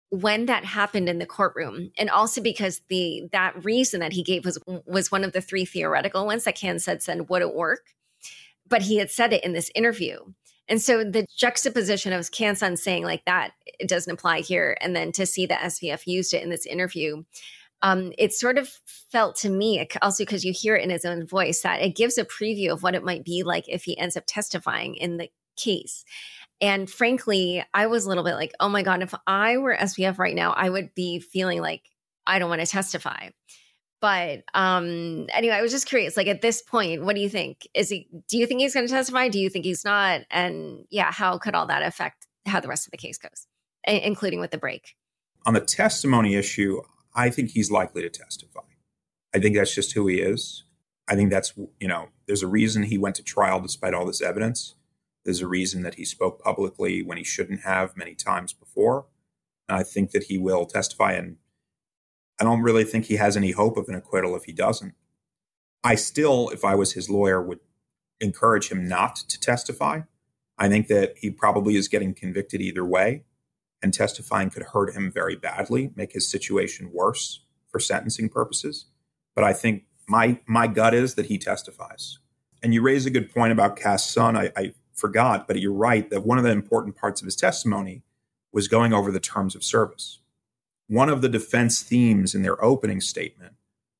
when 0.10 0.48
that 0.48 0.66
happened 0.66 1.08
in 1.08 1.20
the 1.20 1.26
courtroom 1.26 1.92
and 1.98 2.10
also 2.10 2.42
because 2.42 2.82
the 2.90 3.30
that 3.32 3.64
reason 3.64 4.02
that 4.02 4.12
he 4.12 4.24
gave 4.24 4.44
was 4.44 4.60
was 4.86 5.10
one 5.10 5.24
of 5.24 5.32
the 5.32 5.40
three 5.40 5.64
theoretical 5.64 6.26
ones 6.26 6.44
that 6.44 6.56
Can 6.56 6.80
said 6.80 7.02
said 7.02 7.30
wouldn't 7.30 7.56
work 7.56 7.94
but 8.68 8.82
he 8.82 8.98
had 8.98 9.10
said 9.10 9.32
it 9.32 9.44
in 9.44 9.54
this 9.54 9.72
interview 9.74 10.20
and 10.72 10.82
so 10.82 11.04
the 11.04 11.28
juxtaposition 11.38 12.14
of 12.14 12.32
Can 12.32 12.56
Sun 12.56 12.78
saying 12.78 13.04
like 13.04 13.26
that 13.26 13.52
it 13.66 13.88
doesn't 13.88 14.12
apply 14.12 14.40
here 14.40 14.76
and 14.82 14.96
then 14.96 15.12
to 15.12 15.28
see 15.28 15.46
that 15.46 15.62
SBF 15.62 16.08
used 16.08 16.34
it 16.34 16.42
in 16.42 16.50
this 16.50 16.66
interview 16.66 17.24
um, 17.84 18.14
it 18.18 18.34
sort 18.34 18.58
of 18.58 18.70
felt 19.12 19.36
to 19.38 19.50
me 19.50 19.88
also 20.02 20.24
because 20.24 20.46
you 20.46 20.54
hear 20.54 20.76
it 20.76 20.84
in 20.84 20.90
his 20.90 21.06
own 21.06 21.26
voice 21.26 21.62
that 21.62 21.82
it 21.82 21.96
gives 21.96 22.18
a 22.18 22.26
preview 22.26 22.72
of 22.72 22.84
what 22.84 22.96
it 22.96 23.04
might 23.04 23.24
be 23.24 23.44
like 23.44 23.66
if 23.68 23.84
he 23.84 23.98
ends 23.98 24.18
up 24.18 24.24
testifying 24.26 24.96
in 24.96 25.18
the 25.18 25.30
case 25.58 26.06
and 26.62 26.90
frankly, 26.90 27.64
I 27.74 27.88
was 27.88 28.06
a 28.06 28.10
little 28.10 28.24
bit 28.24 28.36
like, 28.36 28.54
oh 28.60 28.70
my 28.70 28.84
God, 28.84 29.02
if 29.02 29.16
I 29.26 29.58
were 29.58 29.76
SBF 29.76 30.20
right 30.20 30.36
now, 30.36 30.52
I 30.52 30.70
would 30.70 30.94
be 30.94 31.20
feeling 31.20 31.60
like 31.60 31.90
I 32.28 32.38
don't 32.38 32.50
want 32.50 32.62
to 32.62 32.68
testify. 32.68 33.30
But 34.02 34.44
um 34.54 35.28
anyway, 35.32 35.56
I 35.56 35.62
was 35.62 35.72
just 35.72 35.86
curious. 35.86 36.18
Like 36.18 36.28
at 36.28 36.42
this 36.42 36.62
point, 36.62 37.04
what 37.04 37.16
do 37.16 37.22
you 37.22 37.30
think? 37.30 37.68
Is 37.74 37.90
he 37.90 38.08
do 38.28 38.38
you 38.38 38.48
think 38.48 38.62
he's 38.62 38.74
gonna 38.74 38.88
testify? 38.88 39.30
Do 39.30 39.40
you 39.40 39.50
think 39.50 39.66
he's 39.66 39.86
not? 39.86 40.22
And 40.30 40.86
yeah, 40.90 41.12
how 41.12 41.38
could 41.38 41.56
all 41.56 41.68
that 41.68 41.84
affect 41.84 42.28
how 42.46 42.60
the 42.60 42.68
rest 42.68 42.88
of 42.88 42.92
the 42.92 42.98
case 42.98 43.18
goes, 43.18 43.48
including 43.86 44.40
with 44.40 44.52
the 44.52 44.58
break? 44.58 44.96
On 45.46 45.54
the 45.54 45.62
testimony 45.62 46.36
issue, 46.36 46.82
I 47.16 47.30
think 47.30 47.52
he's 47.52 47.72
likely 47.72 48.02
to 48.02 48.10
testify. 48.10 48.62
I 49.34 49.40
think 49.40 49.56
that's 49.56 49.74
just 49.74 49.94
who 49.94 50.08
he 50.08 50.20
is. 50.20 50.64
I 51.08 51.16
think 51.16 51.30
that's, 51.30 51.54
you 51.80 51.88
know, 51.88 52.10
there's 52.26 52.44
a 52.44 52.48
reason 52.48 52.84
he 52.84 52.98
went 52.98 53.16
to 53.16 53.24
trial 53.24 53.60
despite 53.60 53.94
all 53.94 54.06
this 54.06 54.22
evidence. 54.22 54.76
There's 55.26 55.42
a 55.42 55.48
reason 55.48 55.84
that 55.84 55.96
he 55.96 56.06
spoke 56.06 56.42
publicly 56.42 57.02
when 57.04 57.18
he 57.18 57.24
shouldn't 57.24 57.62
have 57.62 57.98
many 57.98 58.16
times 58.16 58.54
before. 58.54 59.06
I 59.68 59.84
think 59.84 60.12
that 60.12 60.24
he 60.24 60.38
will 60.38 60.66
testify, 60.66 61.14
and 61.14 61.38
I 62.40 62.44
don't 62.44 62.62
really 62.62 62.84
think 62.84 63.06
he 63.06 63.16
has 63.16 63.38
any 63.38 63.52
hope 63.52 63.78
of 63.78 63.88
an 63.88 63.96
acquittal 63.96 64.36
if 64.36 64.46
he 64.46 64.52
doesn't. 64.52 64.94
I 65.84 65.96
still, 65.96 66.50
if 66.50 66.64
I 66.64 66.76
was 66.76 66.94
his 66.94 67.10
lawyer, 67.10 67.42
would 67.42 67.60
encourage 68.20 68.70
him 68.70 68.88
not 68.88 69.16
to 69.16 69.40
testify. 69.40 70.02
I 70.58 70.70
think 70.70 70.88
that 70.88 71.16
he 71.18 71.32
probably 71.32 71.76
is 71.76 71.88
getting 71.88 72.14
convicted 72.14 72.62
either 72.62 72.86
way, 72.86 73.24
and 73.82 73.94
testifying 73.94 74.52
could 74.52 74.64
hurt 74.64 74.94
him 74.94 75.12
very 75.12 75.36
badly, 75.36 75.92
make 75.96 76.14
his 76.14 76.30
situation 76.30 76.92
worse 76.94 77.42
for 77.68 77.80
sentencing 77.80 78.30
purposes. 78.30 78.86
But 79.36 79.44
I 79.44 79.54
think 79.54 79.86
my 80.08 80.40
my 80.46 80.68
gut 80.68 80.94
is 80.94 81.16
that 81.16 81.28
he 81.28 81.38
testifies. 81.38 82.20
And 82.62 82.74
you 82.74 82.82
raise 82.82 83.08
a 83.08 83.10
good 83.10 83.34
point 83.34 83.52
about 83.52 83.76
Can 83.76 83.98
Sun. 83.98 84.38
I, 84.38 84.52
I 84.56 84.74
forgot, 84.94 85.48
but 85.48 85.60
you're 85.60 85.74
right 85.74 86.08
that 86.12 86.26
one 86.26 86.38
of 86.38 86.44
the 86.44 86.52
important 86.52 86.96
parts 86.96 87.22
of 87.22 87.26
his 87.26 87.36
testimony 87.36 88.04
was 88.52 88.68
going 88.68 88.94
over 88.94 89.12
the 89.12 89.20
terms 89.20 89.56
of 89.56 89.64
service. 89.64 90.20
One 90.92 91.08
of 91.08 91.22
the 91.22 91.30
defense 91.30 91.82
themes 91.82 92.36
in 92.36 92.42
their 92.42 92.62
opening 92.62 93.00
statement 93.00 93.54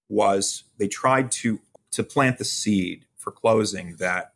was 0.10 0.66
they 0.78 0.90
tried 0.90 1.32
to, 1.32 1.62
to 1.92 2.04
plant 2.04 2.38
the 2.38 2.44
seed 2.44 3.06
for 3.16 3.32
closing 3.32 3.96
that 3.96 4.34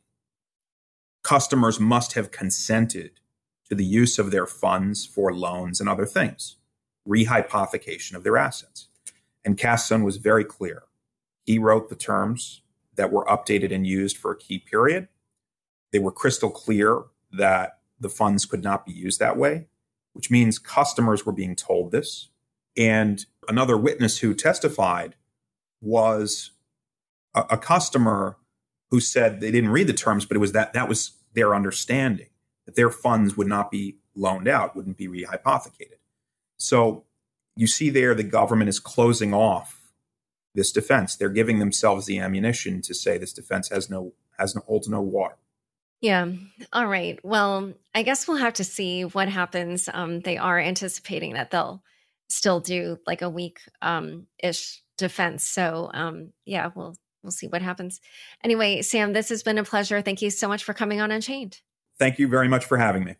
customers 1.22 1.82
must 1.82 2.14
have 2.14 2.32
consented 2.32 3.20
to 3.68 3.76
the 3.76 3.84
use 3.84 4.18
of 4.18 4.32
their 4.32 4.46
funds 4.46 5.06
for 5.06 5.36
loans 5.36 5.82
and 5.82 5.90
other 5.90 6.06
things, 6.06 6.56
rehypothecation 7.06 8.14
of 8.16 8.24
their 8.24 8.38
assets. 8.38 8.88
And 9.44 9.58
Can 9.58 9.78
Sun 9.78 10.06
was 10.06 10.16
very 10.16 10.46
clear. 10.46 10.84
He 11.46 11.60
wrote 11.60 11.90
the 11.90 11.96
terms 11.98 12.62
that 12.96 13.12
were 13.12 13.26
updated 13.26 13.76
and 13.76 13.86
used 13.86 14.16
for 14.16 14.32
a 14.32 14.38
key 14.38 14.60
period. 14.60 15.10
They 15.92 16.00
were 16.00 16.10
crystal 16.10 16.52
clear 16.52 17.04
that 17.34 17.80
the 18.00 18.08
funds 18.08 18.46
could 18.46 18.64
not 18.64 18.86
be 18.86 18.94
used 18.94 19.20
that 19.20 19.36
way, 19.36 19.68
which 20.14 20.32
means 20.32 20.58
customers 20.58 21.26
were 21.26 21.34
being 21.34 21.58
told 21.58 21.92
this. 21.92 22.30
And 22.78 23.26
another 23.48 23.78
witness 23.78 24.20
who 24.20 24.34
testified 24.34 25.16
was 25.82 26.52
a, 27.34 27.46
a 27.52 27.58
customer 27.58 28.38
who 28.92 29.00
said 29.00 29.40
they 29.40 29.52
didn't 29.52 29.72
read 29.72 29.88
the 29.88 29.94
terms, 29.94 30.26
but 30.26 30.36
it 30.36 30.40
was 30.40 30.52
that 30.54 30.74
that 30.74 30.90
was 30.90 31.12
their 31.34 31.56
understanding 31.56 32.30
that 32.66 32.76
their 32.76 32.90
funds 32.90 33.38
would 33.38 33.48
not 33.48 33.72
be 33.72 33.98
loaned 34.16 34.48
out, 34.48 34.76
wouldn't 34.76 34.98
be 34.98 35.08
rehypothecated. 35.08 36.00
So 36.58 37.04
you 37.56 37.68
see 37.68 37.90
there 37.90 38.16
the 38.16 38.24
government 38.24 38.70
is 38.70 38.80
closing 38.80 39.34
off 39.34 39.82
this 40.54 40.72
defense. 40.72 41.16
They're 41.16 41.30
giving 41.30 41.60
themselves 41.60 42.06
the 42.06 42.20
ammunition 42.20 42.82
to 42.84 42.94
say 42.94 43.18
this 43.18 43.34
defense 43.34 43.70
has 43.70 43.90
no 43.90 44.14
has 44.40 44.56
no 44.56 44.62
holds 44.62 44.88
no 44.88 45.02
water. 45.02 45.38
Yeah. 46.02 46.32
All 46.74 46.88
right. 46.88 47.20
Well, 47.24 47.74
I 47.94 48.04
guess 48.04 48.28
we'll 48.28 48.38
have 48.38 48.54
to 48.56 48.64
see 48.64 49.04
what 49.04 49.30
happens. 49.30 49.90
Um, 49.92 50.20
they 50.20 50.38
are 50.38 50.60
anticipating 50.60 51.34
that 51.34 51.52
they'll 51.52 51.82
still 52.30 52.60
do 52.60 52.98
like 53.06 53.22
a 53.22 53.30
week 53.30 53.60
um, 53.82 54.28
ish 54.42 54.82
defense. 54.98 55.44
So 55.44 55.90
um, 55.94 56.32
yeah, 56.46 56.72
we'll 56.76 56.96
we'll 57.24 57.32
see 57.32 57.48
what 57.48 57.62
happens. 57.62 58.00
Anyway, 58.44 58.82
Sam, 58.82 59.14
this 59.14 59.30
has 59.30 59.44
been 59.44 59.58
a 59.58 59.64
pleasure. 59.64 60.02
Thank 60.02 60.22
you 60.22 60.30
so 60.30 60.48
much 60.48 60.64
for 60.64 60.74
coming 60.74 61.02
on 61.02 61.12
Unchained. 61.12 61.62
Thank 61.98 62.20
you 62.20 62.28
very 62.28 62.48
much 62.48 62.66
for 62.66 62.78
having 62.78 63.04
me. 63.04 63.16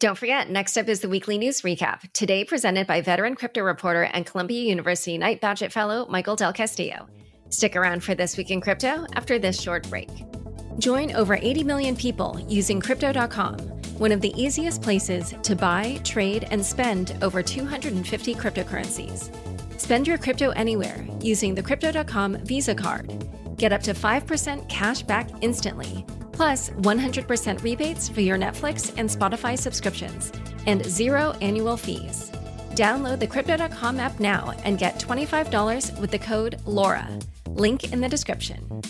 Don't 0.00 0.18
forget, 0.18 0.50
next 0.50 0.76
up 0.76 0.88
is 0.88 0.98
the 0.98 1.08
weekly 1.08 1.38
news 1.38 1.62
recap, 1.62 2.10
today 2.12 2.44
presented 2.44 2.88
by 2.88 3.00
veteran 3.00 3.36
crypto 3.36 3.62
reporter 3.62 4.02
and 4.02 4.26
Columbia 4.26 4.60
University 4.62 5.16
Knight 5.16 5.40
Bagehot 5.40 5.70
Fellow 5.70 6.06
Michael 6.08 6.34
Del 6.34 6.52
Castillo. 6.52 7.06
Stick 7.50 7.76
around 7.76 8.02
for 8.02 8.16
This 8.16 8.36
Week 8.36 8.50
in 8.50 8.60
Crypto 8.60 9.06
after 9.14 9.38
this 9.38 9.60
short 9.60 9.88
break. 9.88 10.08
Join 10.80 11.14
over 11.14 11.34
80 11.34 11.62
million 11.62 11.94
people 11.94 12.44
using 12.48 12.80
Crypto.com, 12.80 13.58
one 13.98 14.12
of 14.12 14.20
the 14.20 14.32
easiest 14.40 14.82
places 14.82 15.34
to 15.42 15.56
buy, 15.56 16.00
trade, 16.04 16.46
and 16.50 16.64
spend 16.64 17.16
over 17.22 17.42
250 17.42 18.34
cryptocurrencies. 18.34 19.30
Spend 19.80 20.06
your 20.06 20.18
crypto 20.18 20.50
anywhere 20.50 21.06
using 21.20 21.54
the 21.54 21.62
Crypto.com 21.62 22.38
Visa 22.44 22.74
card. 22.74 23.26
Get 23.56 23.72
up 23.72 23.82
to 23.82 23.94
5% 23.94 24.68
cash 24.68 25.02
back 25.02 25.28
instantly 25.40 26.04
plus 26.32 26.70
100% 26.70 27.62
rebates 27.62 28.08
for 28.08 28.20
your 28.20 28.36
Netflix 28.36 28.92
and 28.96 29.08
Spotify 29.08 29.56
subscriptions, 29.56 30.32
and 30.66 30.84
zero 30.84 31.36
annual 31.40 31.76
fees. 31.76 32.30
Download 32.74 33.20
the 33.20 33.26
Crypto.com 33.26 34.00
app 34.00 34.18
now 34.18 34.52
and 34.64 34.78
get 34.78 34.98
$25 34.98 36.00
with 36.00 36.10
the 36.10 36.18
code 36.18 36.60
LAURA. 36.64 37.06
Link 37.48 37.92
in 37.92 38.00
the 38.00 38.08
description. 38.08 38.82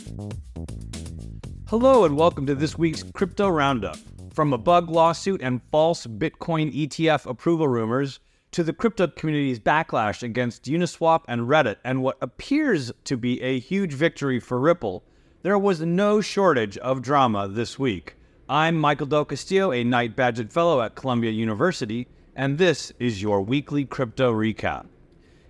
Hello, 1.66 2.04
and 2.04 2.16
welcome 2.16 2.46
to 2.46 2.54
this 2.54 2.78
week's 2.78 3.02
Crypto 3.02 3.48
Roundup. 3.48 3.96
From 4.32 4.52
a 4.52 4.58
bug 4.58 4.88
lawsuit 4.88 5.42
and 5.42 5.60
false 5.70 6.06
Bitcoin 6.06 6.74
ETF 6.74 7.26
approval 7.26 7.68
rumors 7.68 8.18
to 8.52 8.62
the 8.62 8.72
crypto 8.72 9.06
community's 9.06 9.60
backlash 9.60 10.22
against 10.22 10.64
Uniswap 10.64 11.24
and 11.28 11.42
Reddit, 11.42 11.76
and 11.84 12.02
what 12.02 12.16
appears 12.20 12.90
to 13.04 13.16
be 13.16 13.42
a 13.42 13.58
huge 13.58 13.92
victory 13.92 14.40
for 14.40 14.58
Ripple 14.58 15.04
there 15.42 15.58
was 15.58 15.80
no 15.80 16.20
shortage 16.20 16.78
of 16.78 17.02
drama 17.02 17.48
this 17.48 17.76
week. 17.76 18.14
I'm 18.48 18.78
Michael 18.78 19.06
Del 19.06 19.24
Castillo, 19.24 19.72
a 19.72 19.82
Knight 19.82 20.14
Bagehot 20.14 20.52
Fellow 20.52 20.80
at 20.80 20.94
Columbia 20.94 21.32
University, 21.32 22.06
and 22.36 22.58
this 22.58 22.92
is 23.00 23.20
your 23.20 23.42
weekly 23.42 23.84
crypto 23.84 24.32
recap. 24.32 24.86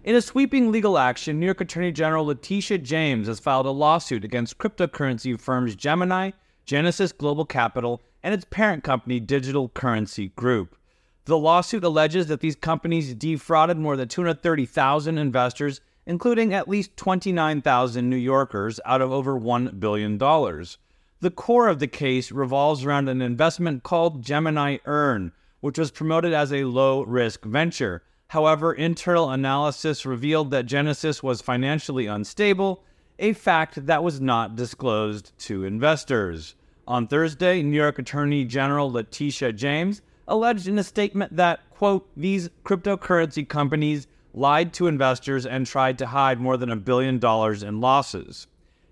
In 0.03 0.17
a 0.17 0.23
sweeping 0.23 0.73
legal 0.73 0.97
action, 0.97 1.39
New 1.39 1.45
York 1.45 1.61
Attorney 1.61 1.93
General 1.93 2.25
Letitia 2.25 2.79
James 2.79 3.27
has 3.27 3.39
filed 3.39 3.67
a 3.67 3.71
lawsuit 3.71 4.25
against 4.25 4.57
cryptocurrency 4.57 5.39
firms 5.39 5.77
Gemini, 5.77 6.31
Genesis 6.65 7.13
Global 7.13 7.45
Capital, 7.45 8.01
and 8.23 8.35
its 8.35 8.47
parent 8.51 8.85
company, 8.85 9.21
Digital 9.21 9.69
Currency 9.69 10.29
Group. 10.29 10.77
The 11.25 11.39
lawsuit 11.39 11.85
alleges 11.85 12.27
that 12.27 12.41
these 12.41 12.57
companies 12.57 13.15
defrauded 13.15 13.79
more 13.79 13.97
than 13.97 14.09
230,000 14.09 15.19
investors 15.19 15.81
including 16.07 16.53
at 16.53 16.69
least 16.69 16.97
29,000 16.97 18.09
New 18.09 18.17
Yorkers 18.17 18.81
out 18.85 19.01
of 19.01 19.13
over 19.13 19.39
$1 19.39 19.79
billion. 19.79 20.19
The 20.19 21.31
core 21.31 21.69
of 21.69 21.79
the 21.79 21.87
case 21.87 22.33
revolves 22.33 22.85
around 22.85 23.09
an 23.09 23.23
investment 23.23 23.83
called 23.83 24.23
Gemini 24.23 24.79
Earn, 24.85 25.33
which 25.61 25.79
was 25.79 25.93
promoted 25.93 26.33
as 26.33 26.53
a 26.53 26.65
low 26.65 27.03
risk 27.05 27.45
venture. 27.45 28.03
However, 28.29 28.73
internal 28.73 29.31
analysis 29.31 30.05
revealed 30.05 30.51
that 30.51 30.67
Genesis 30.67 31.23
was 31.23 31.41
financially 31.41 32.07
unstable, 32.07 32.83
a 33.19 33.35
fact 33.35 33.87
that 33.87 34.03
was 34.03 34.21
not 34.21 34.57
disclosed 34.57 35.33
to 35.41 35.65
investors. 35.65 36.57
On 36.89 37.07
Thursday, 37.07 37.63
New 37.63 37.77
York 37.77 38.01
Attorney 38.01 38.45
General 38.45 38.91
Letitia 38.91 39.53
James 39.53 40.03
alleged 40.27 40.67
in 40.67 40.79
a 40.79 40.83
statement 40.83 41.37
that, 41.37 41.61
quote, 41.71 42.09
these 42.17 42.51
cryptocurrency 42.65 43.49
companies 43.49 44.09
lied 44.35 44.73
to 44.73 44.89
investors 44.89 45.47
and 45.47 45.65
tried 45.65 45.97
to 45.99 46.07
hide 46.07 46.41
more 46.41 46.57
than 46.57 46.71
a 46.71 46.77
billion 46.77 47.21
dollars 47.21 47.63
in 47.63 47.81
losses. 47.81 48.49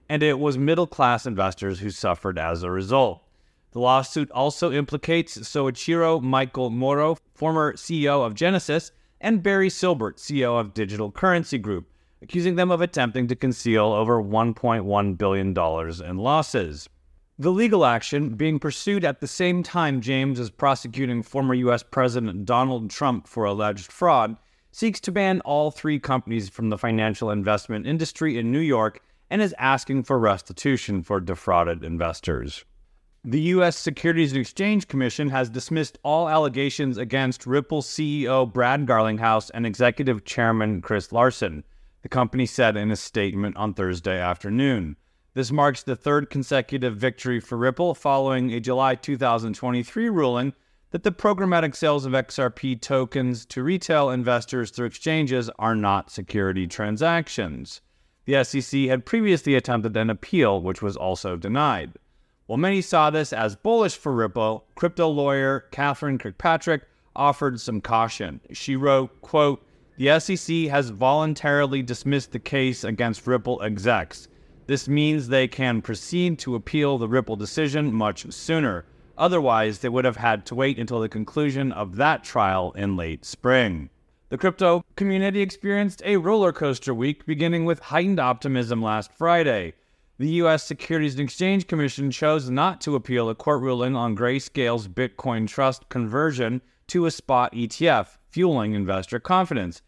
And 0.09 0.23
it 0.23 0.39
was 0.39 0.57
middle 0.57 0.87
class 0.87 1.27
investors 1.27 1.81
who 1.81 1.91
suffered 1.91 2.39
as 2.39 2.63
a 2.63 2.71
result. 2.71 3.23
The 3.73 3.81
lawsuit 3.81 4.31
also 4.31 4.71
implicates 4.71 5.39
Soichiro 5.39 6.23
Michael 6.23 6.71
Moro, 6.71 7.17
former 7.35 7.73
CEO 7.75 8.25
of 8.25 8.35
Genesis, 8.35 8.93
and 9.21 9.43
Barry 9.43 9.69
Silbert, 9.69 10.19
CEO 10.19 10.59
of 10.61 10.75
Digital 10.75 11.11
Currency 11.11 11.59
Group, 11.59 11.89
accusing 12.23 12.55
them 12.55 12.71
of 12.71 12.81
attempting 12.81 13.27
to 13.29 13.37
conceal 13.37 13.87
over 13.87 14.23
$1.1 14.23 15.19
billion 15.19 16.09
in 16.09 16.19
losses. 16.19 16.89
The 17.41 17.51
legal 17.51 17.87
action 17.87 18.35
being 18.35 18.59
pursued 18.59 19.03
at 19.03 19.21
the 19.21 19.27
same 19.27 19.63
time 19.63 20.03
James 20.03 20.39
is 20.39 20.51
prosecuting 20.51 21.23
former 21.23 21.55
U.S. 21.55 21.83
President 21.83 22.45
Donald 22.45 22.91
Trump 22.91 23.27
for 23.27 23.47
alleged 23.47 23.91
fraud 23.91 24.37
seeks 24.73 25.01
to 25.01 25.11
ban 25.11 25.41
all 25.41 25.71
three 25.71 25.99
companies 25.99 26.51
from 26.51 26.69
the 26.69 26.77
financial 26.77 27.31
investment 27.31 27.87
industry 27.87 28.37
in 28.37 28.53
New 28.53 28.61
York 28.61 29.01
and 29.31 29.41
is 29.41 29.55
asking 29.59 30.03
for 30.03 30.19
restitution 30.19 31.03
for 31.03 31.19
defrauded 31.19 31.83
investors. 31.83 32.67
The 33.25 33.41
U.S. 33.57 33.75
Securities 33.79 34.33
and 34.33 34.43
Exchange 34.43 34.87
Commission 34.87 35.31
has 35.31 35.49
dismissed 35.49 35.97
all 36.05 36.29
allegations 36.29 36.99
against 36.99 37.47
Ripple 37.47 37.81
CEO 37.81 38.53
Brad 38.53 38.85
Garlinghouse 38.85 39.51
and 39.55 39.65
Executive 39.65 40.27
Chairman 40.27 40.83
Chris 40.83 41.11
Larsen, 41.11 41.65
the 42.03 42.11
company 42.11 42.45
said 42.45 42.77
in 42.77 42.91
a 42.91 42.97
statement 42.97 43.57
on 43.57 43.73
Thursday 43.73 44.21
afternoon. 44.21 44.97
This 45.33 45.53
marks 45.53 45.85
the 45.85 45.95
third 45.95 46.29
consecutive 46.29 46.97
victory 46.97 47.39
for 47.39 47.57
Ripple 47.57 47.95
following 47.95 48.53
a 48.53 48.59
July 48.59 48.97
2023 48.97 50.09
ruling 50.09 50.55
that 50.91 51.05
the 51.05 51.13
programmatic 51.13 51.77
sales 51.77 52.05
of 52.05 52.15
XRP 52.15 52.81
tokens 52.81 53.47
to 53.47 53.63
retail 53.63 54.11
investors 54.11 54.73
through 54.73 54.87
exchanges 54.87 55.49
are 55.57 55.77
not 55.77 56.11
security 56.11 56.67
transactions. 56.67 57.81
The 58.25 58.43
SEC 58.43 58.81
had 58.87 59.07
previously 59.07 59.55
attempted 59.55 59.97
an 59.97 60.11
appeal, 60.11 60.61
which 60.61 60.83
was 60.83 60.97
also 60.97 61.37
denied. 61.37 61.93
While 62.47 62.59
many 62.59 62.83
saw 62.83 63.11
this 63.11 63.33
as 63.33 63.55
bullish 63.55 63.97
for 63.97 64.13
Ripple, 64.13 64.67
crypto 64.75 65.09
lawyer 65.09 65.61
Catherine 65.71 66.19
Kirkpatrick 66.19 66.83
offered 67.15 67.61
some 67.61 67.81
caution. 67.81 68.41
She 68.53 68.75
wrote, 68.75 69.21
quote, 69.21 69.65
the 69.97 70.19
SEC 70.19 70.69
has 70.71 70.91
voluntarily 70.91 71.83
dismissed 71.83 72.33
the 72.33 72.41
case 72.41 72.83
against 72.83 73.29
Ripple 73.29 73.63
execs. 73.63 74.27
This 74.71 74.87
means 74.87 75.27
they 75.27 75.49
can 75.49 75.83
proceed 75.83 76.39
to 76.39 76.55
appeal 76.55 76.97
the 76.97 77.09
Ripple 77.09 77.35
decision 77.35 77.93
much 77.93 78.31
sooner. 78.33 78.85
Otherwise, 79.19 79.81
they 79.81 79.89
would 79.89 80.05
have 80.05 80.19
had 80.19 80.47
to 80.47 80.55
wait 80.55 80.79
until 80.79 81.01
the 81.01 81.09
conclusion 81.09 81.73
of 81.73 81.97
that 81.97 82.23
trial 82.23 82.71
in 82.77 82.97
late 82.97 83.25
spring. 83.25 83.91
The 84.29 84.39
crypto 84.39 84.85
community 84.95 85.41
experienced 85.41 86.03
a 86.05 86.19
roller 86.19 86.53
coaster 86.53 86.95
week, 86.95 87.27
beginning 87.27 87.65
with 87.65 87.81
heightened 87.81 88.21
optimism 88.21 88.81
last 88.81 89.13
Friday. 89.13 89.75
The 90.21 90.29
U.S. 90.45 90.63
Securities 90.63 91.15
and 91.15 91.23
Exchange 91.23 91.67
Commission 91.67 92.13
chose 92.13 92.49
not 92.49 92.81
to 92.83 92.95
appeal 92.95 93.29
a 93.29 93.35
court 93.35 93.63
ruling 93.63 93.97
on 93.97 94.15
Grayscale's 94.15 94.87
Bitcoin 94.87 95.49
Trust 95.49 95.89
conversion 95.89 96.63
to 96.87 97.07
a 97.07 97.11
spot 97.11 97.53
ETF, 97.55 98.19
fueling 98.29 98.75
investor 98.75 99.19
confidence. 99.19 99.83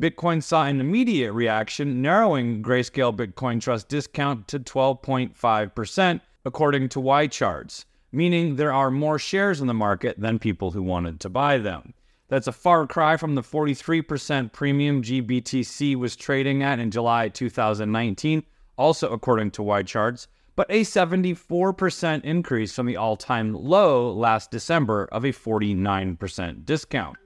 Bitcoin 0.00 0.42
saw 0.42 0.64
an 0.64 0.80
immediate 0.80 1.32
reaction, 1.32 2.00
narrowing 2.00 2.62
Grayscale 2.62 3.16
Bitcoin 3.16 3.60
Trust 3.60 3.88
discount 3.88 4.46
to 4.48 4.60
12.5%, 4.60 6.20
according 6.44 6.88
to 6.90 7.00
YCharts 7.00 7.84
meaning 8.12 8.56
there 8.56 8.72
are 8.72 8.90
more 8.90 9.18
shares 9.18 9.60
in 9.60 9.66
the 9.66 9.74
market 9.74 10.18
than 10.18 10.38
people 10.38 10.70
who 10.70 10.82
wanted 10.82 11.20
to 11.20 11.28
buy 11.28 11.58
them. 11.58 11.94
That's 12.28 12.46
a 12.46 12.52
far 12.52 12.86
cry 12.86 13.16
from 13.16 13.34
the 13.34 13.42
43% 13.42 14.52
premium 14.52 15.02
GBTC 15.02 15.96
was 15.96 16.16
trading 16.16 16.62
at 16.62 16.78
in 16.78 16.90
July 16.90 17.28
2019, 17.28 18.42
also 18.76 19.10
according 19.10 19.50
to 19.52 19.62
YCharts. 19.62 20.26
but 20.56 20.66
a 20.70 20.80
74% 20.80 22.24
increase 22.24 22.74
from 22.74 22.86
the 22.86 22.96
all 22.96 23.16
time 23.16 23.54
low 23.54 24.10
last 24.10 24.50
December 24.50 25.08
of 25.12 25.24
a 25.24 25.28
49% 25.28 26.64
discount. 26.64 27.16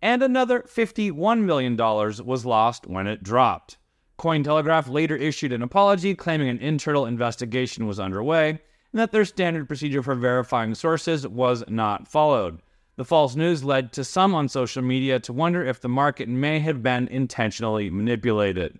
and 0.00 0.22
another 0.22 0.60
$51 0.60 1.42
million 1.42 1.76
was 1.76 2.46
lost 2.46 2.86
when 2.86 3.06
it 3.06 3.22
dropped. 3.22 3.78
Cointelegraph 4.18 4.88
later 4.88 5.16
issued 5.16 5.52
an 5.52 5.62
apology 5.62 6.14
claiming 6.14 6.48
an 6.48 6.58
internal 6.58 7.06
investigation 7.06 7.86
was 7.86 7.98
underway 7.98 8.50
and 8.50 9.00
that 9.00 9.10
their 9.10 9.24
standard 9.24 9.66
procedure 9.66 10.02
for 10.02 10.14
verifying 10.14 10.74
sources 10.74 11.26
was 11.26 11.64
not 11.66 12.06
followed. 12.06 12.60
The 12.96 13.04
false 13.04 13.34
news 13.34 13.64
led 13.64 13.92
to 13.94 14.04
some 14.04 14.36
on 14.36 14.48
social 14.48 14.82
media 14.82 15.18
to 15.18 15.32
wonder 15.32 15.64
if 15.64 15.80
the 15.80 15.88
market 15.88 16.28
may 16.28 16.60
have 16.60 16.80
been 16.80 17.08
intentionally 17.08 17.90
manipulated. 17.90 18.78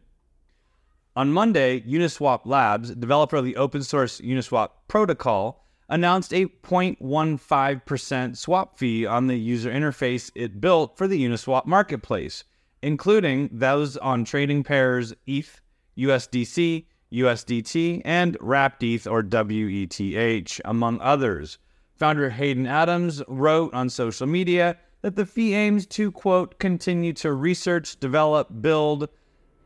On 1.17 1.33
Monday, 1.33 1.81
Uniswap 1.83 2.45
Labs, 2.45 2.93
developer 2.93 3.37
of 3.37 3.45
the 3.45 3.55
open 3.55 3.85
source 3.85 4.21
Uniswap 4.21 4.71
protocol, 4.89 5.65
announced 5.89 6.35
a 6.35 6.47
0.15% 6.47 8.37
swap 8.37 8.77
fee 8.77 9.07
on 9.07 9.29
the 9.29 9.37
user 9.37 9.71
interface 9.71 10.33
it 10.35 10.61
built 10.61 10.99
for 10.99 11.07
the 11.07 11.25
Uniswap 11.25 11.67
marketplace, 11.67 12.43
including 12.83 13.49
those 13.53 13.97
on 13.99 14.25
trading 14.25 14.65
pairs 14.65 15.15
ETH, 15.25 15.61
USDC, 15.97 16.87
USDT, 17.13 18.03
and 18.05 18.37
Wrapped 18.41 18.83
ETH 18.83 19.07
or 19.07 19.23
WETH, 19.23 20.61
among 20.65 21.01
others. 21.01 21.59
Founder 21.95 22.31
Hayden 22.31 22.67
Adams 22.67 23.23
wrote 23.29 23.73
on 23.73 23.89
social 23.89 24.27
media 24.27 24.79
that 25.03 25.15
the 25.15 25.27
fee 25.27 25.55
aims 25.55 25.87
to, 25.87 26.11
quote, 26.11 26.59
continue 26.59 27.13
to 27.13 27.33
research, 27.33 28.01
develop, 28.01 28.49
build, 28.61 29.09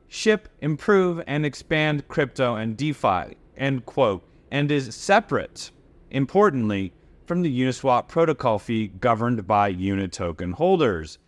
ship, 0.09 0.49
improve, 0.61 1.23
and 1.27 1.45
expand 1.47 2.09
crypto 2.09 2.57
and 2.57 2.77
DeFi, 2.77 3.37
end 3.57 3.87
quote, 3.87 4.27
and 4.51 4.73
is 4.73 4.95
separate, 4.95 5.71
importantly, 6.11 6.93
from 7.27 7.43
the 7.43 7.61
Uniswap 7.61 8.09
protocol 8.09 8.59
fee 8.59 8.89
governed 8.89 9.47
by 9.47 9.69
Uni 9.69 10.09
token 10.09 10.53
holders. 10.53 11.19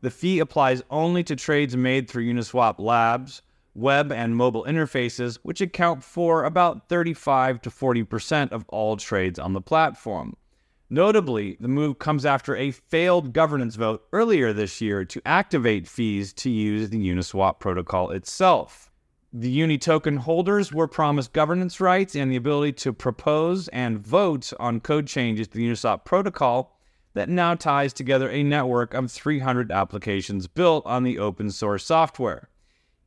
The 0.00 0.10
fee 0.10 0.38
applies 0.38 0.82
only 0.90 1.22
to 1.24 1.36
trades 1.36 1.76
made 1.76 2.08
through 2.08 2.24
Uniswap 2.24 2.78
Labs, 2.78 3.42
web 3.74 4.10
and 4.10 4.34
mobile 4.34 4.64
interfaces, 4.64 5.38
which 5.42 5.60
account 5.60 6.02
for 6.02 6.44
about 6.44 6.88
35 6.88 7.60
to 7.62 7.70
40% 7.70 8.52
of 8.52 8.64
all 8.68 8.96
trades 8.96 9.38
on 9.38 9.52
the 9.52 9.60
platform. 9.60 10.34
Notably, 10.92 11.56
the 11.60 11.68
move 11.68 12.00
comes 12.00 12.26
after 12.26 12.56
a 12.56 12.72
failed 12.72 13.32
governance 13.32 13.76
vote 13.76 14.02
earlier 14.12 14.52
this 14.52 14.80
year 14.80 15.04
to 15.04 15.22
activate 15.24 15.86
fees 15.86 16.32
to 16.32 16.50
use 16.50 16.90
the 16.90 16.98
Uniswap 16.98 17.60
protocol 17.60 18.10
itself. 18.10 18.90
The 19.32 19.48
Uni 19.50 19.78
token 19.78 20.16
holders 20.16 20.72
were 20.72 20.88
promised 20.88 21.32
governance 21.32 21.80
rights 21.80 22.16
and 22.16 22.32
the 22.32 22.36
ability 22.36 22.72
to 22.72 22.92
propose 22.92 23.68
and 23.68 24.04
vote 24.04 24.52
on 24.58 24.80
code 24.80 25.06
changes 25.06 25.46
to 25.46 25.58
the 25.58 25.70
Uniswap 25.70 26.04
protocol 26.04 26.76
that 27.14 27.28
now 27.28 27.54
ties 27.54 27.92
together 27.92 28.28
a 28.28 28.42
network 28.42 28.92
of 28.92 29.12
300 29.12 29.70
applications 29.70 30.48
built 30.48 30.84
on 30.86 31.04
the 31.04 31.20
open 31.20 31.52
source 31.52 31.84
software. 31.84 32.48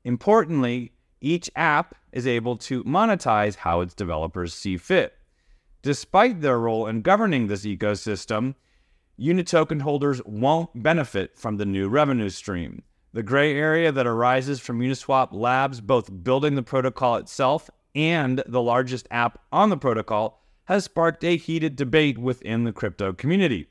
Importantly, 0.06 0.94
each 1.20 1.50
app 1.58 1.96
is 2.14 2.28
able 2.28 2.56
to 2.58 2.86
monetize 2.86 3.56
how 3.56 3.82
its 3.82 3.94
developers 3.94 4.54
see 4.54 4.78
fit. 4.78 5.18
Despite 5.84 6.40
their 6.40 6.60
role 6.60 6.88
in 6.88 7.02
governing 7.02 7.48
this 7.48 7.66
ecosystem, 7.66 8.56
Uni 9.18 9.44
token 9.44 9.82
holders 9.82 10.22
won't 10.26 10.82
benefit 10.82 11.38
from 11.38 11.58
the 11.58 11.66
new 11.66 11.90
revenue 11.90 12.30
stream. 12.30 12.84
The 13.12 13.22
gray 13.22 13.54
area 13.54 13.92
that 13.92 14.08
arises 14.08 14.62
from 14.62 14.80
Uniswap 14.80 15.34
Labs, 15.34 15.82
both 15.82 16.24
building 16.24 16.56
the 16.56 16.64
protocol 16.64 17.18
itself 17.18 17.70
and 17.94 18.42
the 18.48 18.62
largest 18.62 19.10
app 19.12 19.40
on 19.52 19.70
the 19.70 19.78
protocol, 19.78 20.42
has 20.66 20.86
sparked 20.86 21.26
a 21.26 21.36
heated 21.36 21.76
debate 21.76 22.18
within 22.18 22.64
the 22.64 22.72
crypto 22.72 23.12
community. 23.12 23.68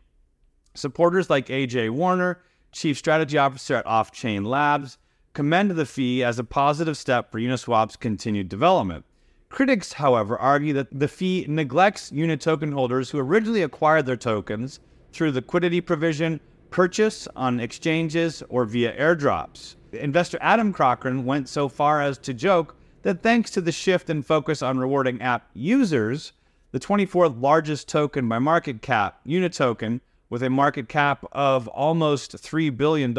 Supporters 0.74 1.30
like 1.30 1.46
AJ 1.46 1.90
Warner, 1.90 2.42
Chief 2.72 2.98
Strategy 2.98 3.38
Officer 3.38 3.76
at 3.76 3.86
Off 3.86 4.12
Chain 4.12 4.44
Labs, 4.44 4.98
commend 5.32 5.70
the 5.70 5.86
fee 5.86 6.22
as 6.22 6.38
a 6.38 6.44
positive 6.44 6.98
step 6.98 7.32
for 7.32 7.40
Uniswap's 7.40 7.96
continued 7.96 8.50
development. 8.50 9.06
Critics, 9.52 9.92
however, 9.92 10.38
argue 10.38 10.72
that 10.72 10.98
the 10.98 11.06
fee 11.06 11.44
neglects 11.46 12.10
Uni 12.10 12.38
token 12.38 12.72
holders 12.72 13.10
who 13.10 13.18
originally 13.18 13.62
acquired 13.62 14.06
their 14.06 14.16
tokens 14.16 14.80
through 15.12 15.30
liquidity 15.30 15.78
provision, 15.78 16.40
purchase 16.70 17.28
on 17.36 17.60
exchanges, 17.60 18.42
or 18.48 18.64
via 18.64 18.98
airdrops. 18.98 19.74
Investor 19.92 20.38
Adam 20.40 20.72
Cochran 20.72 21.26
went 21.26 21.50
so 21.50 21.68
far 21.68 22.00
as 22.00 22.16
to 22.16 22.32
joke 22.32 22.74
that 23.02 23.22
thanks 23.22 23.50
to 23.50 23.60
the 23.60 23.70
shift 23.70 24.08
in 24.08 24.22
focus 24.22 24.62
on 24.62 24.78
rewarding 24.78 25.20
app 25.20 25.50
users, 25.52 26.32
the 26.70 26.80
24th 26.80 27.38
largest 27.38 27.88
token 27.88 28.26
by 28.26 28.38
market 28.38 28.80
cap, 28.80 29.20
Unitoken, 29.26 30.00
with 30.30 30.42
a 30.42 30.48
market 30.48 30.88
cap 30.88 31.26
of 31.30 31.68
almost 31.68 32.32
$3 32.38 32.74
billion, 32.74 33.14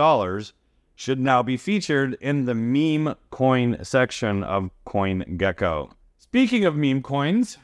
should 0.96 1.20
now 1.20 1.44
be 1.44 1.58
featured 1.58 2.18
in 2.20 2.46
the 2.46 2.56
meme 2.56 3.14
coin 3.30 3.78
section 3.84 4.44
of 4.44 4.72
CoinGecko. 4.88 5.92
Speaking 6.34 6.66
of 6.66 6.76
meme 6.76 7.04
coins, 7.04 7.60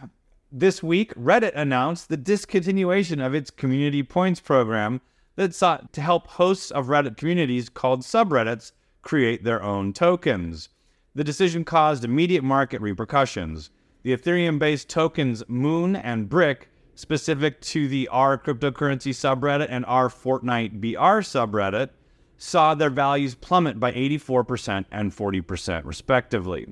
this 0.52 0.84
week 0.84 1.12
Reddit 1.16 1.54
announced 1.56 2.08
the 2.08 2.16
discontinuation 2.16 3.20
of 3.20 3.34
its 3.34 3.50
community 3.50 4.04
points 4.04 4.40
program 4.40 5.02
that 5.38 5.56
sought 5.56 5.92
to 5.94 6.02
help 6.02 6.28
hosts 6.28 6.70
of 6.70 6.86
Reddit 6.86 7.18
communities 7.18 7.68
called 7.68 8.02
subreddits 8.02 8.74
create 9.02 9.44
their 9.44 9.64
own 9.64 9.92
tokens. 9.92 10.70
The 11.16 11.24
decision 11.24 11.66
caused 11.66 12.04
immediate 12.04 12.44
market 12.44 12.80
repercussions. 12.80 13.72
The 14.04 14.16
Ethereum 14.16 14.60
based 14.60 14.88
tokens 14.88 15.44
Moon 15.48 15.96
and 15.96 16.30
Brick, 16.30 16.70
specific 16.94 17.62
to 17.62 17.88
the 17.88 18.08
R 18.10 18.38
cryptocurrency 18.38 19.16
subreddit 19.16 19.66
and 19.72 19.84
R 19.88 20.10
Fortnite 20.10 20.80
BR 20.80 21.24
subreddit, 21.26 21.90
saw 22.38 22.76
their 22.76 22.92
values 22.92 23.34
plummet 23.34 23.80
by 23.80 23.92
84% 23.94 24.86
and 24.92 25.12
40%, 25.12 25.86
respectively. 25.86 26.72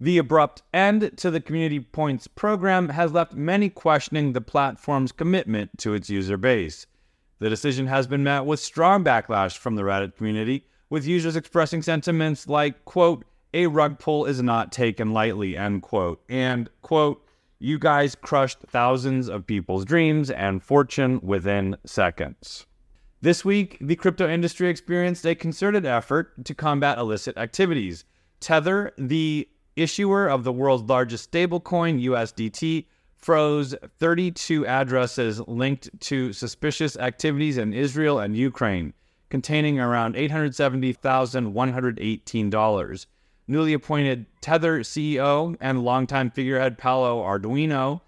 The 0.00 0.18
abrupt 0.18 0.62
end 0.72 1.12
to 1.18 1.30
the 1.30 1.40
Community 1.40 1.78
Points 1.78 2.26
program 2.26 2.88
has 2.88 3.12
left 3.12 3.34
many 3.34 3.70
questioning 3.70 4.32
the 4.32 4.40
platform's 4.40 5.12
commitment 5.12 5.78
to 5.78 5.94
its 5.94 6.10
user 6.10 6.36
base. 6.36 6.86
The 7.38 7.48
decision 7.48 7.86
has 7.86 8.06
been 8.06 8.24
met 8.24 8.44
with 8.44 8.58
strong 8.58 9.04
backlash 9.04 9.56
from 9.56 9.76
the 9.76 9.82
Reddit 9.82 10.16
community, 10.16 10.66
with 10.90 11.06
users 11.06 11.36
expressing 11.36 11.82
sentiments 11.82 12.48
like, 12.48 12.84
quote, 12.84 13.24
a 13.52 13.68
rug 13.68 14.00
pull 14.00 14.24
is 14.24 14.42
not 14.42 14.72
taken 14.72 15.12
lightly, 15.12 15.56
end 15.56 15.82
quote, 15.82 16.20
and, 16.28 16.68
quote, 16.82 17.24
you 17.60 17.78
guys 17.78 18.16
crushed 18.16 18.58
thousands 18.66 19.28
of 19.28 19.46
people's 19.46 19.84
dreams 19.84 20.28
and 20.30 20.62
fortune 20.62 21.20
within 21.22 21.76
seconds. 21.86 22.66
This 23.22 23.44
week, 23.44 23.78
the 23.80 23.96
crypto 23.96 24.28
industry 24.28 24.68
experienced 24.68 25.24
a 25.24 25.34
concerted 25.34 25.86
effort 25.86 26.44
to 26.44 26.54
combat 26.54 26.98
illicit 26.98 27.38
activities. 27.38 28.04
Tether, 28.40 28.92
the 28.98 29.48
issuer 29.76 30.28
of 30.28 30.44
the 30.44 30.52
world's 30.52 30.88
largest 30.88 31.30
stablecoin, 31.30 32.02
USDT, 32.02 32.86
froze 33.16 33.74
32 33.98 34.66
addresses 34.66 35.40
linked 35.48 35.88
to 36.00 36.32
suspicious 36.32 36.96
activities 36.96 37.56
in 37.56 37.72
Israel 37.72 38.18
and 38.18 38.36
Ukraine, 38.36 38.92
containing 39.30 39.80
around 39.80 40.14
$870,118. 40.14 43.06
Newly 43.46 43.74
appointed 43.74 44.24
Tether 44.40 44.80
CEO 44.80 45.56
and 45.60 45.84
longtime 45.84 46.30
figurehead 46.30 46.78
Paolo 46.78 47.22
Ardoino 47.22 48.00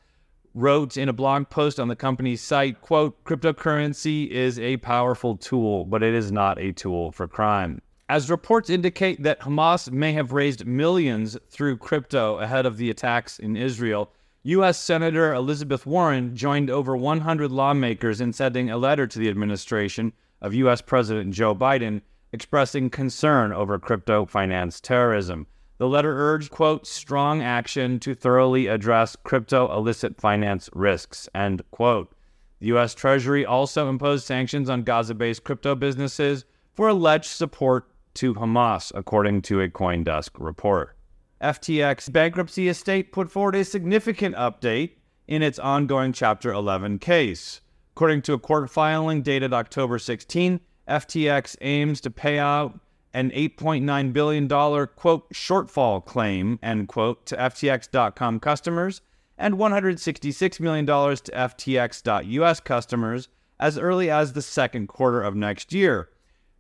wrote 0.55 0.97
in 0.97 1.09
a 1.09 1.13
blog 1.13 1.51
post 1.51 1.79
on 1.79 1.89
the 1.89 1.97
company's 1.97 2.41
site, 2.41 2.81
quote, 2.81 3.23
cryptocurrency 3.25 4.29
is 4.29 4.59
a 4.59 4.79
powerful 4.79 5.37
tool, 5.37 5.85
but 5.85 6.03
it 6.03 6.15
is 6.15 6.33
not 6.33 6.59
a 6.59 6.73
tool 6.73 7.13
for 7.13 7.29
crime. 7.29 7.83
As 8.09 8.31
reports 8.31 8.71
indicate 8.71 9.25
that 9.25 9.41
Hamas 9.41 9.91
may 9.91 10.13
have 10.13 10.31
raised 10.31 10.65
millions 10.65 11.37
through 11.51 11.79
crypto 11.79 12.39
ahead 12.39 12.65
of 12.65 12.77
the 12.77 12.89
attacks 12.89 13.41
in 13.41 13.57
Israel, 13.57 14.13
U.S. 14.45 14.79
Senator 14.79 15.35
Elizabeth 15.35 15.87
Warren 15.87 16.37
joined 16.37 16.71
over 16.71 16.97
100 16.97 17.51
lawmakers 17.51 18.21
in 18.21 18.33
sending 18.33 18.71
a 18.71 18.77
letter 18.77 19.09
to 19.09 19.19
the 19.19 19.29
administration 19.29 20.13
of 20.41 20.55
U.S. 20.55 20.81
President 20.81 21.35
Joe 21.35 21.53
Biden 21.53 22.01
expressing 22.33 22.91
concern 22.91 23.53
over 23.53 23.77
crypto 23.77 24.25
finance 24.25 24.81
terrorism. 24.81 25.49
The 25.79 25.89
letter 25.89 26.17
urged, 26.17 26.53
quote, 26.53 26.87
strong 26.87 27.43
action 27.43 27.99
to 28.01 28.15
thoroughly 28.15 28.69
address 28.69 29.17
crypto 29.25 29.77
illicit 29.77 30.21
finance 30.21 30.71
risks, 30.73 31.29
end 31.35 31.63
quote. 31.73 32.15
The 32.61 32.67
U.S. 32.69 32.95
Treasury 32.95 33.45
also 33.45 33.89
imposed 33.89 34.27
sanctions 34.27 34.71
on 34.71 34.85
Gaza 34.85 35.15
based 35.15 35.43
crypto 35.43 35.75
businesses 35.75 36.45
for 36.73 36.87
alleged 36.87 37.27
support 37.27 37.89
to 38.17 38.35
Hamas, 38.35 38.93
according 38.95 39.43
to 39.43 39.61
a 39.61 39.69
Coindesk 39.69 40.31
report. 40.39 40.97
FTX 41.41 42.11
bankruptcy 42.11 42.69
estate 42.69 43.13
put 43.13 43.31
forward 43.31 43.55
a 43.55 43.65
significant 43.65 44.35
update 44.37 44.93
in 45.29 45.43
its 45.43 45.59
ongoing 45.59 46.13
Chapter 46.13 46.53
11 46.53 46.99
case. 46.99 47.61
According 47.95 48.23
to 48.23 48.33
a 48.33 48.39
court 48.39 48.71
filing 48.71 49.23
dated 49.23 49.53
October 49.53 49.99
16, 49.99 50.61
FTX 50.89 51.57
aims 51.61 52.01
to 52.01 52.11
pay 52.11 52.39
out 52.39 52.79
an 53.13 53.31
$8.9 53.31 54.13
billion, 54.13 54.49
quote, 54.49 55.31
shortfall 55.33 56.05
claim, 56.05 56.59
end 56.63 56.89
quote, 56.89 57.25
to 57.27 57.37
FTX.com 57.37 58.41
customers 58.41 59.01
and 59.39 59.55
$166 59.55 60.61
million 60.61 60.87
to 60.87 60.93
FTX.us 61.33 62.61
customers 62.61 63.29
as 63.59 63.79
early 63.79 64.11
as 64.11 64.33
the 64.33 64.43
second 64.43 64.87
quarter 64.87 65.23
of 65.23 65.35
next 65.35 65.73
year. 65.73 66.11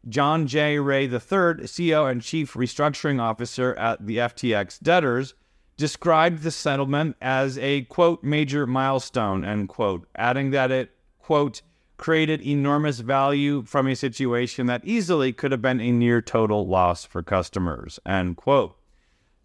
John 0.09 0.47
J. 0.47 0.79
Ray 0.79 1.05
III, 1.05 1.67
CEO 1.67 2.11
and 2.11 2.23
Chief 2.23 2.55
Restructuring 2.55 3.21
Officer 3.21 3.75
at 3.75 4.07
the 4.07 4.19
FTX 4.19 4.81
debtors, 4.81 5.35
described 5.77 6.43
the 6.43 6.51
settlement 6.51 7.17
as 7.21 7.59
a, 7.59 7.83
quote, 7.83 8.23
major 8.23 8.67
milestone, 8.67 9.45
end 9.45 9.69
quote, 9.69 10.07
adding 10.15 10.51
that 10.51 10.71
it, 10.71 10.91
quote, 11.19 11.63
created 11.97 12.41
enormous 12.41 13.01
value 13.01 13.63
from 13.65 13.87
a 13.87 13.97
situation 13.97 14.67
that 14.67 14.85
easily 14.85 15.33
could 15.33 15.51
have 15.51 15.63
been 15.63 15.81
a 15.81 15.91
near 15.91 16.23
total 16.23 16.67
loss 16.67 17.05
for 17.05 17.23
customers. 17.23 17.99
End 18.07 18.37
quote. 18.37 18.77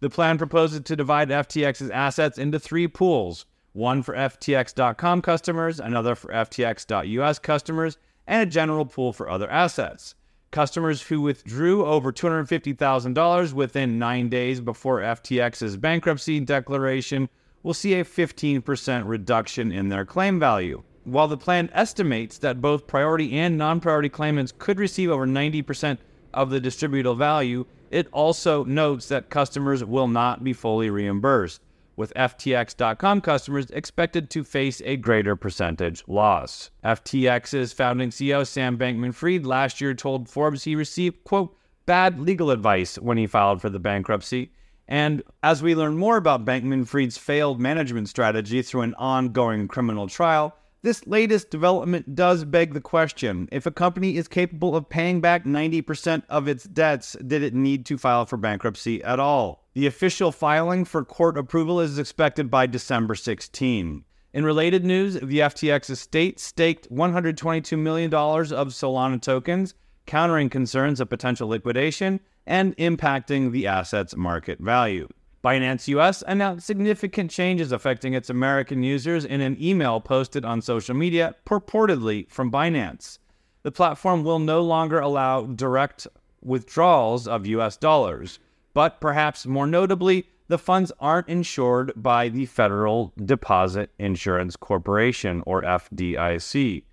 The 0.00 0.10
plan 0.10 0.38
proposes 0.38 0.80
to 0.80 0.96
divide 0.96 1.28
FTX's 1.28 1.90
assets 1.90 2.38
into 2.38 2.58
three 2.58 2.88
pools 2.88 3.46
one 3.72 4.02
for 4.02 4.14
FTX.com 4.14 5.22
customers, 5.22 5.80
another 5.80 6.14
for 6.14 6.30
FTX.us 6.30 7.38
customers, 7.38 7.96
and 8.26 8.42
a 8.42 8.50
general 8.50 8.84
pool 8.84 9.14
for 9.14 9.30
other 9.30 9.50
assets. 9.50 10.14
Customers 10.52 11.00
who 11.00 11.22
withdrew 11.22 11.86
over 11.86 12.12
$250,000 12.12 13.52
within 13.54 13.98
nine 13.98 14.28
days 14.28 14.60
before 14.60 15.00
FTX's 15.00 15.78
bankruptcy 15.78 16.40
declaration 16.40 17.30
will 17.62 17.72
see 17.72 17.94
a 17.94 18.04
15% 18.04 19.02
reduction 19.06 19.72
in 19.72 19.88
their 19.88 20.04
claim 20.04 20.38
value. 20.38 20.82
While 21.04 21.26
the 21.26 21.38
plan 21.38 21.70
estimates 21.72 22.36
that 22.38 22.60
both 22.60 22.86
priority 22.86 23.32
and 23.38 23.56
non 23.56 23.80
priority 23.80 24.10
claimants 24.10 24.52
could 24.56 24.78
receive 24.78 25.08
over 25.10 25.26
90% 25.26 25.96
of 26.34 26.50
the 26.50 26.60
distributable 26.60 27.16
value, 27.16 27.64
it 27.90 28.08
also 28.12 28.62
notes 28.64 29.08
that 29.08 29.30
customers 29.30 29.82
will 29.82 30.06
not 30.06 30.44
be 30.44 30.52
fully 30.52 30.90
reimbursed, 30.90 31.62
with 31.96 32.12
FTX.com 32.14 33.20
customers 33.20 33.70
expected 33.70 34.30
to 34.30 34.44
face 34.44 34.80
a 34.84 34.96
greater 34.96 35.36
percentage 35.36 36.02
loss. 36.06 36.70
FTX's 36.84 37.72
founding 37.72 38.10
CEO 38.10 38.46
Sam 38.46 38.78
Bankman 38.78 39.14
Fried 39.14 39.46
last 39.46 39.80
year 39.80 39.94
told 39.94 40.28
Forbes 40.28 40.64
he 40.64 40.74
received, 40.74 41.24
quote, 41.24 41.56
bad 41.86 42.20
legal 42.20 42.50
advice 42.50 42.96
when 42.98 43.18
he 43.18 43.26
filed 43.26 43.60
for 43.60 43.70
the 43.70 43.78
bankruptcy. 43.78 44.52
And 44.88 45.22
as 45.42 45.62
we 45.62 45.74
learn 45.74 45.96
more 45.96 46.16
about 46.16 46.44
Bankman 46.44 46.86
Fried's 46.86 47.18
failed 47.18 47.60
management 47.60 48.08
strategy 48.08 48.62
through 48.62 48.82
an 48.82 48.94
ongoing 48.94 49.68
criminal 49.68 50.08
trial, 50.08 50.54
this 50.82 51.06
latest 51.06 51.50
development 51.50 52.16
does 52.16 52.44
beg 52.44 52.74
the 52.74 52.80
question 52.80 53.48
if 53.52 53.66
a 53.66 53.70
company 53.70 54.16
is 54.16 54.26
capable 54.26 54.74
of 54.74 54.88
paying 54.88 55.20
back 55.20 55.44
90% 55.44 56.24
of 56.28 56.48
its 56.48 56.64
debts, 56.64 57.16
did 57.24 57.42
it 57.42 57.54
need 57.54 57.86
to 57.86 57.96
file 57.96 58.26
for 58.26 58.36
bankruptcy 58.36 59.02
at 59.04 59.20
all? 59.20 59.61
The 59.74 59.86
official 59.86 60.32
filing 60.32 60.84
for 60.84 61.02
court 61.02 61.38
approval 61.38 61.80
is 61.80 61.98
expected 61.98 62.50
by 62.50 62.66
December 62.66 63.14
16. 63.14 64.04
In 64.34 64.44
related 64.44 64.84
news, 64.84 65.14
the 65.14 65.38
FTX 65.38 65.88
estate 65.88 66.38
staked 66.38 66.90
$122 66.90 67.78
million 67.78 68.12
of 68.12 68.68
Solana 68.68 69.22
tokens, 69.22 69.74
countering 70.04 70.50
concerns 70.50 71.00
of 71.00 71.08
potential 71.08 71.48
liquidation 71.48 72.20
and 72.46 72.76
impacting 72.76 73.50
the 73.50 73.66
asset's 73.66 74.14
market 74.14 74.58
value. 74.60 75.08
Binance 75.42 75.88
US 75.88 76.22
announced 76.26 76.66
significant 76.66 77.30
changes 77.30 77.72
affecting 77.72 78.12
its 78.12 78.28
American 78.28 78.82
users 78.82 79.24
in 79.24 79.40
an 79.40 79.56
email 79.58 80.02
posted 80.02 80.44
on 80.44 80.60
social 80.60 80.94
media, 80.94 81.34
purportedly 81.46 82.30
from 82.30 82.52
Binance. 82.52 83.18
The 83.62 83.72
platform 83.72 84.22
will 84.22 84.38
no 84.38 84.60
longer 84.60 85.00
allow 85.00 85.46
direct 85.46 86.06
withdrawals 86.42 87.26
of 87.26 87.46
US 87.46 87.78
dollars, 87.78 88.38
but 88.74 89.00
perhaps 89.00 89.46
more 89.46 89.66
notably, 89.66 90.26
the 90.48 90.58
funds 90.58 90.92
aren't 91.00 91.28
insured 91.28 91.92
by 91.96 92.28
the 92.28 92.46
Federal 92.46 93.12
Deposit 93.24 93.90
Insurance 93.98 94.56
Corporation, 94.56 95.42
or 95.46 95.62
FDIC. 95.62 96.84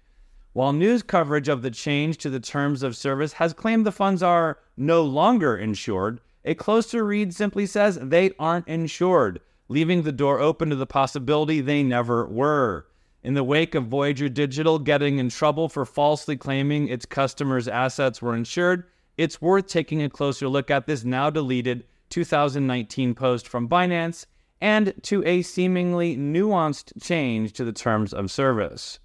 While 0.53 0.73
news 0.73 1.03
coverage 1.03 1.47
of 1.47 1.61
the 1.61 1.71
change 1.71 2.17
to 2.19 2.29
the 2.29 2.39
terms 2.39 2.83
of 2.83 2.95
service 2.95 3.33
has 3.33 3.53
claimed 3.53 3.85
the 3.85 3.91
funds 3.91 4.23
are 4.23 4.59
no 4.77 5.03
longer 5.03 5.57
insured, 5.57 6.21
a 6.45 6.55
closer 6.55 7.05
read 7.05 7.33
simply 7.35 7.65
says 7.65 7.99
they 8.01 8.31
aren't 8.39 8.67
insured, 8.67 9.41
leaving 9.67 10.03
the 10.03 10.11
door 10.11 10.39
open 10.39 10.69
to 10.69 10.75
the 10.75 10.85
possibility 10.85 11.61
they 11.61 11.83
never 11.83 12.25
were. 12.25 12.87
In 13.21 13.33
the 13.33 13.43
wake 13.43 13.75
of 13.75 13.87
Voyager 13.87 14.29
Digital 14.29 14.79
getting 14.79 15.17
in 15.17 15.29
trouble 15.29 15.67
for 15.67 15.85
falsely 15.85 16.37
claiming 16.37 16.87
its 16.87 17.05
customers' 17.05 17.67
assets 17.67 18.21
were 18.21 18.35
insured, 18.35 18.85
it's 19.19 19.41
worth 19.41 19.67
taking 19.67 20.01
a 20.01 20.09
closer 20.09 20.47
look 20.47 20.71
at 20.71 20.87
this 20.87 21.03
now 21.03 21.29
deleted 21.29 21.83
2019 22.09 23.13
post 23.13 23.49
from 23.49 23.67
Binance 23.67 24.25
and 24.61 24.93
to 25.03 25.21
a 25.25 25.41
seemingly 25.41 26.15
nuanced 26.15 26.93
change 27.03 27.51
to 27.51 27.65
the 27.65 27.73
terms 27.73 28.13
of 28.13 28.31
service. 28.31 28.99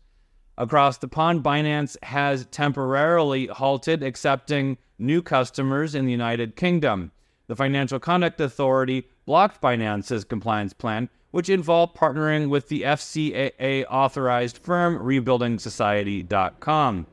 Across 0.56 0.98
the 0.98 1.08
pond, 1.08 1.42
Binance 1.42 1.96
has 2.04 2.46
temporarily 2.46 3.48
halted 3.48 4.04
accepting 4.04 4.78
new 5.00 5.20
customers 5.20 5.96
in 5.96 6.06
the 6.06 6.12
United 6.12 6.54
Kingdom. 6.54 7.10
The 7.48 7.56
Financial 7.56 7.98
Conduct 7.98 8.40
Authority 8.40 9.08
blocked 9.26 9.60
Binance's 9.60 10.22
compliance 10.22 10.72
plan, 10.72 11.08
which 11.32 11.48
involved 11.48 11.96
partnering 11.96 12.50
with 12.50 12.68
the 12.68 12.82
FCA 12.82 13.84
authorized 13.90 14.58
firm 14.58 14.96
RebuildingSociety.com. 15.00 17.06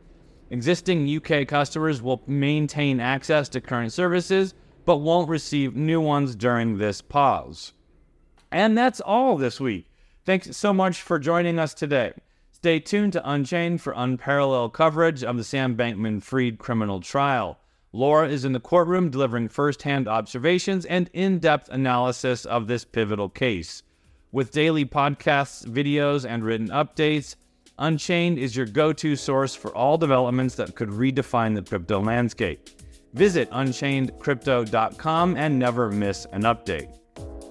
Existing 0.51 1.07
UK 1.07 1.47
customers 1.47 2.01
will 2.01 2.21
maintain 2.27 2.99
access 2.99 3.47
to 3.47 3.61
current 3.61 3.93
services, 3.93 4.53
but 4.83 4.97
won't 4.97 5.29
receive 5.29 5.77
new 5.77 6.01
ones 6.01 6.35
during 6.35 6.77
this 6.77 7.01
pause. 7.01 7.71
And 8.51 8.77
that's 8.77 8.99
all 8.99 9.37
this 9.37 9.61
week. 9.61 9.87
Thanks 10.25 10.57
so 10.57 10.73
much 10.73 11.01
for 11.01 11.17
joining 11.19 11.57
us 11.57 11.73
today. 11.73 12.11
Stay 12.51 12.81
tuned 12.81 13.13
to 13.13 13.29
Unchained 13.29 13.81
for 13.81 13.93
unparalleled 13.95 14.73
coverage 14.73 15.23
of 15.23 15.37
the 15.37 15.45
Sam 15.45 15.77
Bankman 15.77 16.21
Fried 16.21 16.59
criminal 16.59 16.99
trial. 16.99 17.57
Laura 17.93 18.27
is 18.27 18.43
in 18.43 18.51
the 18.51 18.59
courtroom 18.59 19.09
delivering 19.09 19.47
firsthand 19.47 20.09
observations 20.09 20.85
and 20.85 21.09
in 21.13 21.39
depth 21.39 21.69
analysis 21.69 22.43
of 22.43 22.67
this 22.67 22.83
pivotal 22.83 23.29
case. 23.29 23.83
With 24.33 24.51
daily 24.51 24.83
podcasts, 24.83 25.65
videos, 25.65 26.29
and 26.29 26.43
written 26.43 26.67
updates, 26.67 27.35
Unchained 27.81 28.37
is 28.37 28.55
your 28.55 28.67
go 28.67 28.93
to 28.93 29.15
source 29.15 29.55
for 29.55 29.75
all 29.75 29.97
developments 29.97 30.53
that 30.53 30.75
could 30.75 30.89
redefine 30.89 31.55
the 31.55 31.63
crypto 31.63 31.99
landscape. 31.99 32.69
Visit 33.13 33.49
unchainedcrypto.com 33.49 35.35
and 35.35 35.57
never 35.57 35.89
miss 35.89 36.27
an 36.31 36.43
update. 36.43 36.95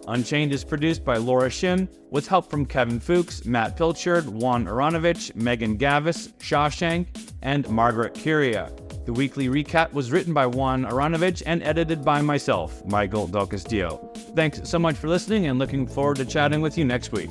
Unchained 0.07 0.53
is 0.53 0.63
produced 0.63 1.05
by 1.05 1.17
Laura 1.17 1.51
Shin 1.51 1.89
with 2.11 2.29
help 2.29 2.49
from 2.49 2.65
Kevin 2.65 3.01
Fuchs, 3.01 3.45
Matt 3.45 3.77
Pilchard, 3.77 4.25
Juan 4.27 4.67
Aranovich, 4.67 5.35
Megan 5.35 5.77
Gavis, 5.77 6.33
Shashank, 6.39 7.09
and 7.43 7.69
Margaret 7.69 8.15
Curia. 8.15 8.71
The 9.07 9.13
weekly 9.13 9.49
recap 9.49 9.93
was 9.93 10.13
written 10.13 10.33
by 10.33 10.47
Juan 10.47 10.85
Aranovich 10.85 11.43
and 11.45 11.61
edited 11.65 12.05
by 12.05 12.23
myself, 12.23 12.85
Michael 12.87 13.27
Del 13.27 13.49
Castillo. 13.49 14.13
Thanks 14.37 14.61
so 14.63 14.79
much 14.79 14.95
for 14.95 15.09
listening 15.09 15.47
and 15.47 15.59
looking 15.59 15.89
forward 15.89 16.19
to 16.19 16.25
chatting 16.25 16.61
with 16.61 16.79
you 16.79 16.85
next 16.85 17.11
week. 17.11 17.31